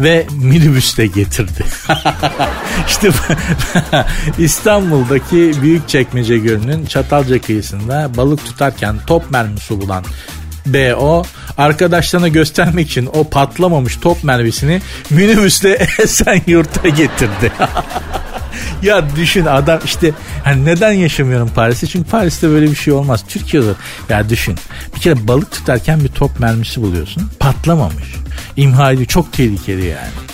ve 0.00 0.26
minibüste 0.42 1.06
getirdi. 1.06 1.64
İşte 2.88 3.10
İstanbul'daki 4.38 5.52
Büyükçekmece 5.62 6.38
Gölü'nün 6.38 6.86
Çatalca 6.86 7.40
kıyısında 7.40 8.10
balık 8.16 8.44
tutarken 8.44 8.96
top 9.06 9.30
mermisi 9.30 9.80
bulan 9.80 10.04
BO 10.66 11.22
arkadaşlarına 11.58 12.28
göstermek 12.28 12.90
için 12.90 13.08
o 13.14 13.24
patlamamış 13.24 13.96
top 13.96 14.24
mermisini 14.24 14.82
minibüste 15.10 15.86
Esenyurt'a 15.98 16.88
getirdi. 16.88 17.52
Ya 18.82 19.16
düşün 19.16 19.46
adam 19.46 19.80
işte 19.84 20.12
hani 20.44 20.64
neden 20.64 20.92
yaşamıyorum 20.92 21.50
Paris'te? 21.54 21.86
Çünkü 21.86 22.10
Paris'te 22.10 22.48
böyle 22.48 22.70
bir 22.70 22.76
şey 22.76 22.92
olmaz. 22.94 23.24
Türkiye'de 23.28 23.72
ya 24.08 24.28
düşün. 24.28 24.56
Bir 24.96 25.00
kere 25.00 25.28
balık 25.28 25.50
tutarken 25.50 26.00
bir 26.00 26.08
top 26.08 26.40
mermisi 26.40 26.82
buluyorsun. 26.82 27.30
Patlamamış. 27.40 28.14
İmha 28.56 28.92
ediyor. 28.92 29.06
Çok 29.06 29.32
tehlikeli 29.32 29.86
yani. 29.86 30.28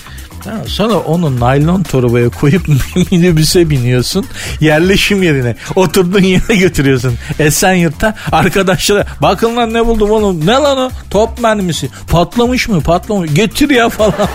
Sonra 0.66 0.94
onu 0.94 1.40
naylon 1.40 1.82
torbaya 1.82 2.28
koyup 2.28 2.62
minibüse 3.10 3.70
biniyorsun. 3.70 4.26
Yerleşim 4.60 5.22
yerine. 5.22 5.56
Oturduğun 5.74 6.22
yere 6.22 6.56
götürüyorsun. 6.56 7.14
Esenyurt'ta 7.38 8.14
arkadaşlara 8.32 9.06
bakın 9.22 9.56
lan 9.56 9.74
ne 9.74 9.86
buldum 9.86 10.10
oğlum. 10.10 10.46
Ne 10.46 10.52
lan 10.52 10.78
o? 10.78 10.90
Top 11.10 11.40
mermisi. 11.40 11.88
Patlamış 12.10 12.68
mı? 12.68 12.80
Patlamış. 12.80 13.34
Getir 13.34 13.70
ya 13.70 13.88
falan. 13.90 14.28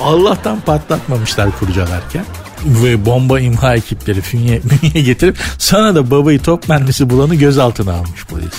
Allah'tan 0.00 0.60
patlatmamışlar 0.60 1.58
kurcalarken 1.58 2.24
ve 2.64 3.06
bomba 3.06 3.40
imha 3.40 3.74
ekipleri 3.74 4.20
fünye, 4.20 4.60
fünye 4.60 5.04
getirip 5.04 5.38
sana 5.58 5.94
da 5.94 6.10
babayı 6.10 6.38
top 6.38 6.68
mermisi 6.68 7.10
bulanı 7.10 7.34
gözaltına 7.34 7.92
almış 7.92 8.24
polis. 8.24 8.54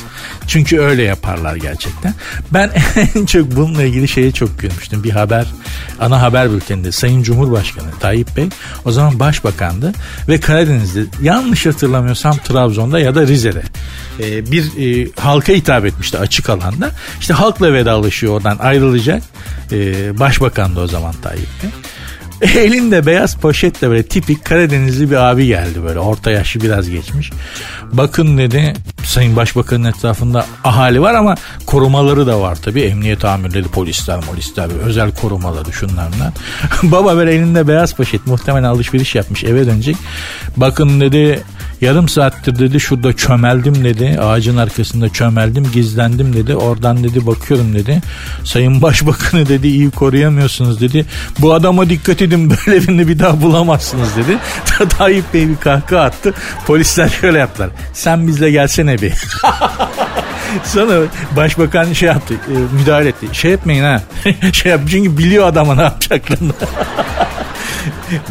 Çünkü 0.47 0.79
öyle 0.79 1.03
yaparlar 1.03 1.55
gerçekten. 1.55 2.13
Ben 2.51 2.71
en 3.15 3.25
çok 3.25 3.55
bununla 3.55 3.83
ilgili 3.83 4.07
şeye 4.07 4.31
çok 4.31 4.59
gülmüştüm. 4.59 5.03
Bir 5.03 5.11
haber, 5.11 5.47
ana 5.99 6.21
haber 6.21 6.51
bülteninde 6.51 6.91
Sayın 6.91 7.23
Cumhurbaşkanı 7.23 7.91
Tayyip 7.99 8.37
Bey 8.37 8.49
o 8.85 8.91
zaman 8.91 9.19
başbakandı 9.19 9.93
ve 10.29 10.39
Karadeniz'de 10.39 11.03
yanlış 11.21 11.65
hatırlamıyorsam 11.65 12.37
Trabzon'da 12.37 12.99
ya 12.99 13.15
da 13.15 13.27
Rize'de 13.27 13.63
e, 14.19 14.51
bir 14.51 14.63
e, 14.63 15.09
halka 15.19 15.53
hitap 15.53 15.85
etmişti 15.85 16.17
açık 16.17 16.49
alanda. 16.49 16.91
İşte 17.19 17.33
halkla 17.33 17.73
vedalaşıyor 17.73 18.33
oradan 18.33 18.57
ayrılacak. 18.57 19.23
E, 19.71 20.19
başbakandı 20.19 20.79
o 20.79 20.87
zaman 20.87 21.15
Tayyip 21.21 21.49
Bey. 21.63 21.69
Elinde 22.55 23.05
beyaz 23.05 23.35
poşetle 23.35 23.89
böyle 23.89 24.03
tipik 24.03 24.45
Karadenizli 24.45 25.11
bir 25.11 25.15
abi 25.15 25.47
geldi 25.47 25.83
böyle 25.83 25.99
orta 25.99 26.31
yaşlı 26.31 26.61
biraz 26.61 26.89
geçmiş. 26.89 27.31
Bakın 27.91 28.37
dedi 28.37 28.73
Sayın 29.03 29.35
Başbakan'ın 29.35 29.83
etrafında 29.83 30.45
ahali 30.63 31.01
var 31.01 31.13
ama 31.13 31.35
korumaları 31.65 32.27
da 32.27 32.41
var 32.41 32.55
tabi. 32.55 32.81
Emniyet 32.81 33.25
amirleri, 33.25 33.67
polisler, 33.67 34.21
polisler, 34.21 34.69
özel 34.85 35.15
korumaları 35.15 35.73
şunlarla. 35.73 36.33
Baba 36.83 37.15
böyle 37.15 37.33
elinde 37.33 37.67
beyaz 37.67 37.93
poşet 37.93 38.27
muhtemelen 38.27 38.63
alışveriş 38.63 39.15
yapmış 39.15 39.43
eve 39.43 39.65
dönecek. 39.65 39.97
Bakın 40.57 41.01
dedi 41.01 41.43
yarım 41.83 42.09
saattir 42.09 42.59
dedi 42.59 42.79
şurada 42.79 43.13
çömeldim 43.13 43.83
dedi. 43.83 44.19
Ağacın 44.21 44.57
arkasında 44.57 45.09
çömeldim 45.09 45.71
gizlendim 45.73 46.33
dedi. 46.33 46.55
Oradan 46.55 47.03
dedi 47.03 47.27
bakıyorum 47.27 47.73
dedi. 47.73 48.01
Sayın 48.43 48.81
Başbakanı 48.81 49.49
dedi 49.49 49.67
iyi 49.67 49.91
koruyamıyorsunuz 49.91 50.81
dedi. 50.81 51.05
Bu 51.39 51.53
adama 51.53 51.89
dikkat 51.89 52.21
edin 52.21 52.49
böyle 52.67 52.81
birini 52.81 53.07
bir 53.07 53.19
daha 53.19 53.41
bulamazsınız 53.41 54.09
dedi. 54.17 54.37
Tayyip 54.89 55.33
Bey 55.33 55.49
bir 55.49 55.57
kahkaha 55.57 56.01
attı. 56.01 56.33
Polisler 56.67 57.09
şöyle 57.09 57.39
yaptılar. 57.39 57.69
Sen 57.93 58.27
bizle 58.27 58.51
gelsene 58.51 59.01
bir. 59.01 59.13
Sonra 60.63 60.93
başbakan 61.35 61.93
şey 61.93 62.07
yaptı 62.07 62.33
e, 62.33 62.53
müdahale 62.79 63.09
etti. 63.09 63.27
Şey 63.31 63.53
etmeyin 63.53 63.83
ha. 63.83 64.01
şey 64.53 64.71
yap 64.71 64.81
çünkü 64.89 65.17
biliyor 65.17 65.47
adama 65.47 65.75
ne 65.75 65.81
yapacaklarını. 65.81 66.53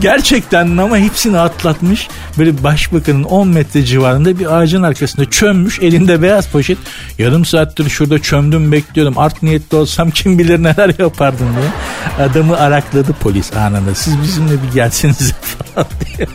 Gerçekten 0.01 0.77
ama 0.77 0.99
hepsini 0.99 1.39
atlatmış. 1.39 2.09
Böyle 2.39 2.63
başbakanın 2.63 3.23
10 3.25 3.49
metre 3.49 3.85
civarında 3.85 4.39
bir 4.39 4.57
ağacın 4.59 4.83
arkasında 4.83 5.31
çömmüş. 5.31 5.79
Elinde 5.81 6.23
beyaz 6.23 6.49
poşet. 6.49 6.79
Yarım 7.19 7.45
saattir 7.45 7.89
şurada 7.89 8.19
çömdüm 8.19 8.73
bekliyordum. 8.73 9.19
Art 9.19 9.43
niyetli 9.43 9.77
olsam 9.77 10.11
kim 10.15 10.39
bilir 10.39 10.63
neler 10.63 10.95
yapardım 10.99 11.47
diye. 11.57 12.27
Adamı 12.29 12.59
arakladı 12.59 13.13
polis 13.21 13.57
anında. 13.57 13.95
Siz 13.95 14.23
bizimle 14.23 14.53
bir 14.53 14.75
gelsenize 14.75 15.35
falan 15.75 15.87
diye. 16.17 16.27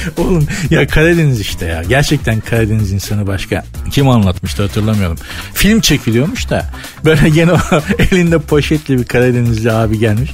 Oğlum 0.16 0.46
ya 0.70 0.86
Karadeniz 0.86 1.40
işte 1.40 1.66
ya. 1.66 1.82
Gerçekten 1.82 2.40
Karadeniz 2.40 2.92
insanı 2.92 3.26
başka. 3.26 3.64
Kim 3.90 4.08
anlatmıştı 4.08 4.62
hatırlamıyorum. 4.62 5.18
Film 5.54 5.80
çekiliyormuş 5.80 6.50
da 6.50 6.70
böyle 7.04 7.28
gene 7.34 7.52
elinde 7.98 8.38
poşetli 8.38 8.98
bir 8.98 9.04
Karadenizli 9.04 9.72
abi 9.72 9.98
gelmiş. 9.98 10.30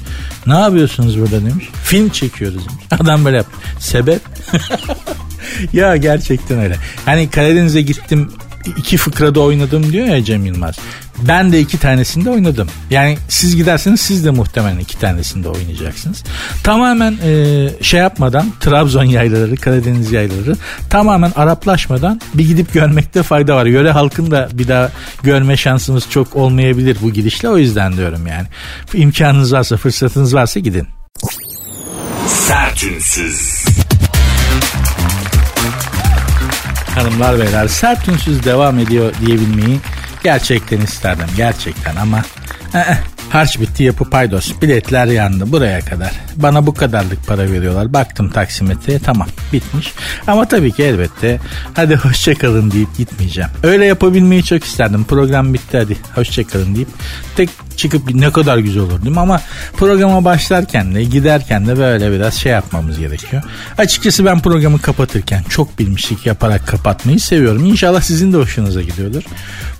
Ne 0.46 0.54
yapıyorsunuz 0.54 1.20
burada 1.20 1.44
demiş. 1.44 1.68
Film 1.84 2.08
çekiyoruz 2.08 2.68
demiş. 2.68 2.84
Adam 2.90 3.24
böyle 3.24 3.36
yap. 3.36 3.46
Sebep? 3.78 4.20
ya 5.72 5.96
gerçekten 5.96 6.58
öyle. 6.58 6.76
Hani 7.04 7.30
Karadeniz'e 7.30 7.82
gittim 7.82 8.32
iki 8.76 8.96
fıkrada 8.96 9.40
oynadım 9.40 9.92
diyor 9.92 10.06
ya 10.06 10.24
Cem 10.24 10.46
Yılmaz. 10.46 10.78
Ben 11.28 11.52
de 11.52 11.60
iki 11.60 11.78
tanesinde 11.78 12.30
oynadım. 12.30 12.68
Yani 12.90 13.18
siz 13.28 13.56
giderseniz 13.56 14.00
siz 14.00 14.24
de 14.24 14.30
muhtemelen 14.30 14.78
iki 14.78 14.98
tanesinde 14.98 15.48
oynayacaksınız. 15.48 16.24
Tamamen 16.64 17.18
e, 17.24 17.68
şey 17.82 18.00
yapmadan 18.00 18.52
Trabzon 18.60 19.04
yaylaları, 19.04 19.56
Karadeniz 19.56 20.12
yaylaları 20.12 20.56
tamamen 20.90 21.32
Araplaşmadan 21.36 22.20
bir 22.34 22.46
gidip 22.46 22.72
görmekte 22.72 23.22
fayda 23.22 23.56
var. 23.56 23.66
Yöre 23.66 23.90
halkın 23.90 24.30
da 24.30 24.48
bir 24.52 24.68
daha 24.68 24.90
görme 25.22 25.56
şansımız 25.56 26.10
çok 26.10 26.36
olmayabilir 26.36 26.96
bu 27.02 27.12
gidişle. 27.12 27.48
O 27.48 27.58
yüzden 27.58 27.96
diyorum 27.96 28.26
yani. 28.26 28.46
İmkanınız 28.94 29.52
varsa, 29.52 29.76
fırsatınız 29.76 30.34
varsa 30.34 30.60
gidin. 30.60 30.86
Sertünsüz. 32.26 33.64
Hanımlar 36.94 37.38
beyler 37.38 37.68
sert 37.68 38.08
ünsüz 38.08 38.44
devam 38.44 38.78
ediyor 38.78 39.12
diyebilmeyi 39.26 39.80
gerçekten 40.24 40.80
isterdim 40.80 41.28
gerçekten 41.36 41.96
ama 41.96 42.22
eh, 42.74 42.96
Harç 43.32 43.60
bitti 43.60 43.82
yapı 43.82 44.10
paydos. 44.10 44.52
Biletler 44.62 45.06
yandı 45.06 45.52
buraya 45.52 45.80
kadar. 45.80 46.12
Bana 46.36 46.66
bu 46.66 46.74
kadarlık 46.74 47.26
para 47.26 47.52
veriyorlar. 47.52 47.92
Baktım 47.92 48.30
taksimetreye 48.30 48.98
tamam 48.98 49.28
bitmiş. 49.52 49.92
Ama 50.26 50.48
tabii 50.48 50.72
ki 50.72 50.82
elbette 50.82 51.40
hadi 51.74 51.96
hoşçakalın 51.96 52.70
deyip 52.70 52.96
gitmeyeceğim. 52.96 53.50
Öyle 53.62 53.84
yapabilmeyi 53.84 54.44
çok 54.44 54.64
isterdim. 54.64 55.04
Program 55.04 55.54
bitti 55.54 55.78
hadi 55.78 55.96
hoşçakalın 56.14 56.74
deyip 56.74 56.88
tek 57.36 57.50
çıkıp 57.76 58.14
ne 58.14 58.32
kadar 58.32 58.58
güzel 58.58 58.82
olur 58.82 59.02
değil 59.02 59.14
mi? 59.14 59.20
Ama 59.20 59.40
programa 59.76 60.24
başlarken 60.24 60.94
de 60.94 61.04
giderken 61.04 61.66
de 61.66 61.78
böyle 61.78 62.12
biraz 62.12 62.34
şey 62.34 62.52
yapmamız 62.52 62.98
gerekiyor. 62.98 63.42
Açıkçası 63.78 64.24
ben 64.24 64.40
programı 64.40 64.80
kapatırken 64.80 65.42
çok 65.48 65.78
bilmişlik 65.78 66.26
yaparak 66.26 66.66
kapatmayı 66.66 67.20
seviyorum. 67.20 67.64
İnşallah 67.64 68.00
sizin 68.00 68.32
de 68.32 68.36
hoşunuza 68.36 68.82
gidiyordur. 68.82 69.22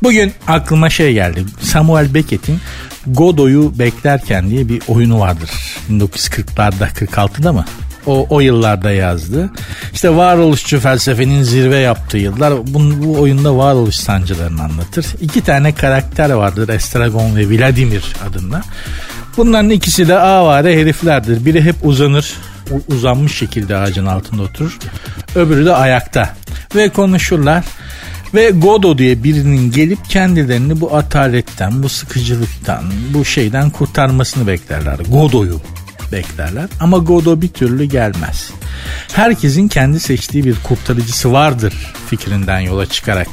Bugün 0.03 0.33
aklıma 0.47 0.91
şey 0.91 1.13
geldi. 1.13 1.45
Samuel 1.61 2.15
Beckett'in 2.15 2.61
Godoy'u 3.07 3.79
beklerken 3.79 4.51
diye 4.51 4.69
bir 4.69 4.83
oyunu 4.89 5.21
vardır. 5.21 5.51
1940'larda 5.91 6.89
46'da 6.89 7.53
mı? 7.53 7.65
O, 8.07 8.27
o 8.31 8.41
yıllarda 8.41 8.91
yazdı. 8.91 9.51
İşte 9.93 10.17
varoluşçu 10.17 10.81
felsefenin 10.81 11.43
zirve 11.43 11.77
yaptığı 11.79 12.19
yıllar. 12.19 12.55
Bu, 12.67 13.05
bu 13.05 13.21
oyunda 13.21 13.57
varoluş 13.57 13.95
sancılarını 13.95 14.63
anlatır. 14.63 15.07
İki 15.21 15.41
tane 15.41 15.75
karakter 15.75 16.31
vardır. 16.31 16.69
Estragon 16.69 17.37
ve 17.37 17.51
Vladimir 17.51 18.05
adında. 18.29 18.63
Bunların 19.37 19.71
ikisi 19.71 20.09
de 20.09 20.19
avare 20.19 20.81
heriflerdir. 20.81 21.45
Biri 21.45 21.63
hep 21.63 21.77
uzanır. 21.83 22.35
Uzanmış 22.89 23.37
şekilde 23.37 23.77
ağacın 23.77 24.07
altında 24.07 24.43
oturur. 24.43 24.79
Öbürü 25.35 25.67
de 25.67 25.75
ayakta. 25.75 26.35
Ve 26.75 26.89
konuşurlar. 26.89 27.65
Ve 28.35 28.51
Godo 28.51 28.99
diye 28.99 29.25
birinin 29.25 29.71
gelip 29.71 30.09
kendilerini 30.09 30.81
bu 30.81 30.97
ataletten, 30.97 31.83
bu 31.83 31.89
sıkıcılıktan, 31.89 32.85
bu 33.15 33.25
şeyden 33.25 33.71
kurtarmasını 33.71 34.47
beklerler. 34.47 34.99
Godo'yu 35.09 35.61
beklerler 36.13 36.69
ama 36.81 36.99
Godo 36.99 37.41
bir 37.41 37.49
türlü 37.49 37.85
gelmez. 37.85 38.51
Herkesin 39.13 39.69
kendi 39.69 40.01
seçtiği 40.01 40.45
bir 40.45 40.57
kurtarıcısı 40.63 41.33
vardır 41.33 41.95
fikrinden 42.07 42.61
yola 42.61 42.87
çıkarak 42.87 43.29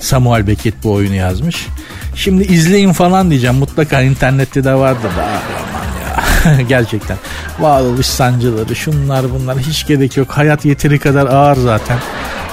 Samuel 0.00 0.46
Beckett 0.46 0.74
bu 0.84 0.92
oyunu 0.92 1.14
yazmış. 1.14 1.66
Şimdi 2.14 2.42
izleyin 2.42 2.92
falan 2.92 3.30
diyeceğim. 3.30 3.56
Mutlaka 3.56 4.02
internette 4.02 4.64
de 4.64 4.74
vardır 4.74 5.10
da. 5.16 5.24
Aman 5.24 6.54
ya. 6.54 6.60
Gerçekten. 6.68 7.16
Varoluş 7.60 8.06
sancıları 8.06 8.76
şunlar 8.76 9.32
bunlar 9.32 9.58
hiç 9.58 9.86
gerek 9.86 10.16
yok. 10.16 10.30
Hayat 10.30 10.64
yeteri 10.64 10.98
kadar 10.98 11.26
ağır 11.26 11.56
zaten. 11.56 11.98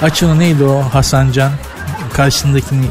Açını 0.02 0.38
neydi 0.38 0.64
o 0.64 0.80
Hasancan? 0.80 1.52
Karşısındakini 2.12 2.86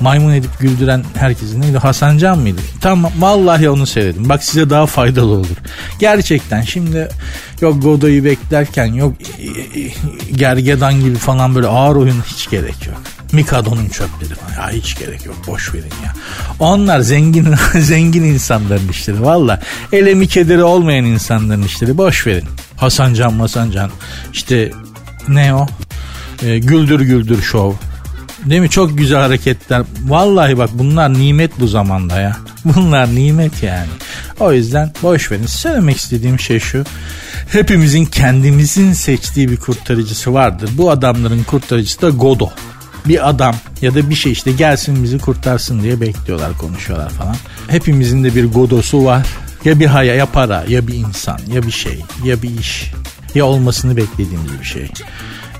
maymun 0.00 0.32
edip 0.32 0.58
güldüren 0.60 1.04
herkesin 1.14 1.60
neydi 1.60 1.78
Hasancan 1.78 2.38
mıydı? 2.38 2.60
Tamam 2.80 3.12
vallahi 3.18 3.70
onu 3.70 3.86
seyredin. 3.86 4.28
Bak 4.28 4.44
size 4.44 4.70
daha 4.70 4.86
faydalı 4.86 5.30
olur. 5.30 5.56
Gerçekten 5.98 6.62
şimdi 6.62 7.08
yok 7.60 7.82
Godoy'u 7.82 8.24
beklerken 8.24 8.86
yok 8.86 9.14
Gergedan 10.36 11.00
gibi 11.00 11.16
falan 11.16 11.54
böyle 11.54 11.66
ağır 11.66 11.96
oyun 11.96 12.22
hiç 12.26 12.50
gerek 12.50 12.86
yok. 12.86 13.02
Mikado'nun 13.32 13.88
çöpleri 13.88 14.34
falan. 14.34 14.62
Ya 14.62 14.70
hiç 14.70 14.98
gerek 14.98 15.26
yok 15.26 15.36
boş 15.46 15.74
verin 15.74 15.92
ya. 16.04 16.14
Onlar 16.58 17.00
zengin 17.00 17.54
zengin 17.80 18.22
insanların 18.22 18.88
işleri 18.88 19.22
valla. 19.22 19.60
Elemi 19.92 20.28
kederi 20.28 20.62
olmayan 20.62 21.04
insanların 21.04 21.62
işleri 21.62 21.98
boş 21.98 22.26
verin. 22.26 22.48
Hasancan 22.76 23.34
Masancan 23.34 23.90
işte 24.32 24.70
ne 25.28 25.54
o? 25.54 25.66
E, 26.42 26.58
güldür 26.58 27.00
güldür 27.00 27.42
şov. 27.42 27.72
Değil 28.44 28.60
mi? 28.60 28.70
Çok 28.70 28.98
güzel 28.98 29.20
hareketler. 29.20 29.82
Vallahi 30.04 30.58
bak 30.58 30.70
bunlar 30.72 31.14
nimet 31.14 31.60
bu 31.60 31.66
zamanda 31.66 32.20
ya. 32.20 32.36
Bunlar 32.64 33.14
nimet 33.14 33.62
yani. 33.62 33.88
O 34.40 34.52
yüzden 34.52 34.92
boş 35.02 35.32
verin. 35.32 35.46
Söylemek 35.46 35.96
istediğim 35.96 36.40
şey 36.40 36.60
şu. 36.60 36.84
Hepimizin 37.48 38.04
kendimizin 38.04 38.92
seçtiği 38.92 39.50
bir 39.50 39.56
kurtarıcısı 39.56 40.34
vardır. 40.34 40.70
Bu 40.78 40.90
adamların 40.90 41.42
kurtarıcısı 41.42 42.02
da 42.02 42.10
Godo. 42.10 42.48
Bir 43.08 43.28
adam 43.28 43.54
ya 43.82 43.94
da 43.94 44.10
bir 44.10 44.14
şey 44.14 44.32
işte 44.32 44.52
gelsin 44.52 45.04
bizi 45.04 45.18
kurtarsın 45.18 45.82
diye 45.82 46.00
bekliyorlar 46.00 46.58
konuşuyorlar 46.58 47.10
falan. 47.10 47.36
Hepimizin 47.68 48.24
de 48.24 48.34
bir 48.34 48.44
Godo'su 48.44 49.04
var. 49.04 49.26
Ya 49.64 49.80
bir 49.80 49.86
haya 49.86 50.14
ya 50.14 50.26
para 50.26 50.64
ya 50.68 50.86
bir 50.86 50.94
insan 50.94 51.40
ya 51.54 51.62
bir 51.62 51.70
şey 51.70 52.04
ya 52.24 52.42
bir 52.42 52.58
iş 52.58 52.92
ya 53.34 53.44
olmasını 53.44 53.96
beklediğimiz 53.96 54.60
bir 54.60 54.64
şey 54.64 54.90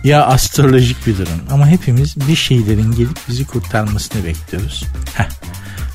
ya 0.04 0.26
astrolojik 0.26 1.06
bir 1.06 1.18
durum. 1.18 1.40
Ama 1.50 1.66
hepimiz 1.66 2.28
bir 2.28 2.36
şeylerin 2.36 2.92
gelip 2.92 3.18
bizi 3.28 3.46
kurtarmasını 3.46 4.24
bekliyoruz. 4.24 4.84
Heh. 5.14 5.28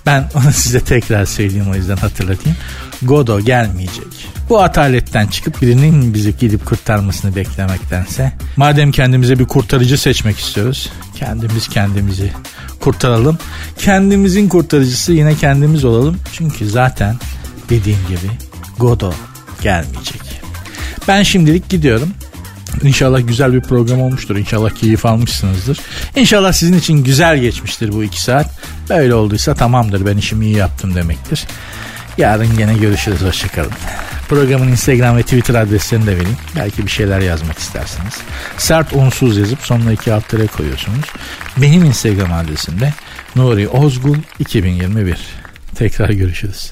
Ben 0.06 0.30
onu 0.36 0.52
size 0.54 0.80
tekrar 0.80 1.26
söyleyeyim 1.26 1.72
o 1.72 1.76
yüzden 1.76 1.98
hatırlatayım. 1.98 2.58
Godo 3.02 3.42
gelmeyecek. 3.42 4.28
Bu 4.50 4.62
ataletten 4.64 5.28
çıkıp 5.28 5.62
birinin 5.62 6.14
bizi 6.14 6.38
gidip 6.38 6.66
kurtarmasını 6.66 7.36
beklemektense 7.36 8.34
madem 8.58 8.92
kendimize 8.92 9.40
bir 9.40 9.46
kurtarıcı 9.46 9.98
seçmek 9.98 10.40
istiyoruz 10.40 10.90
kendimiz 11.16 11.68
kendimizi 11.68 12.32
kurtaralım. 12.80 13.38
Kendimizin 13.78 14.50
kurtarıcısı 14.50 15.14
yine 15.14 15.36
kendimiz 15.36 15.86
olalım. 15.86 16.18
Çünkü 16.34 16.70
zaten 16.70 17.16
dediğim 17.70 18.00
gibi 18.08 18.32
Godo 18.80 19.14
gelmeyecek. 19.62 20.22
Ben 21.08 21.24
şimdilik 21.24 21.70
gidiyorum. 21.70 22.10
İnşallah 22.84 23.28
güzel 23.28 23.54
bir 23.54 23.62
program 23.62 24.02
olmuştur. 24.02 24.36
İnşallah 24.36 24.70
keyif 24.70 25.06
almışsınızdır. 25.06 25.80
İnşallah 26.16 26.54
sizin 26.54 26.78
için 26.78 27.04
güzel 27.04 27.38
geçmiştir 27.38 27.92
bu 27.92 28.04
iki 28.04 28.22
saat. 28.22 28.60
Böyle 28.90 29.14
olduysa 29.14 29.56
tamamdır 29.56 30.06
ben 30.06 30.18
işimi 30.18 30.46
iyi 30.46 30.56
yaptım 30.56 30.96
demektir. 30.96 31.48
Yarın 32.18 32.58
gene 32.58 32.74
görüşürüz. 32.74 33.22
Hoşçakalın. 33.22 33.72
Programın 34.30 34.68
Instagram 34.68 35.18
ve 35.18 35.24
Twitter 35.24 35.56
adreslerini 35.56 36.08
de 36.08 36.12
vereyim. 36.12 36.38
Belki 36.56 36.86
bir 36.86 36.92
şeyler 36.92 37.20
yazmak 37.20 37.58
istersiniz. 37.58 38.14
Sert 38.58 38.94
unsuz 38.94 39.38
yazıp 39.38 39.60
sonuna 39.62 39.92
iki 39.92 40.14
alt 40.14 40.30
koyuyorsunuz. 40.58 41.06
Benim 41.58 41.86
Instagram 41.86 42.34
adresimde 42.34 42.94
Nuri 43.36 43.68
Ozgul 43.68 44.18
2021. 44.40 45.18
Tekrar 45.76 46.10
görüşürüz. 46.10 46.72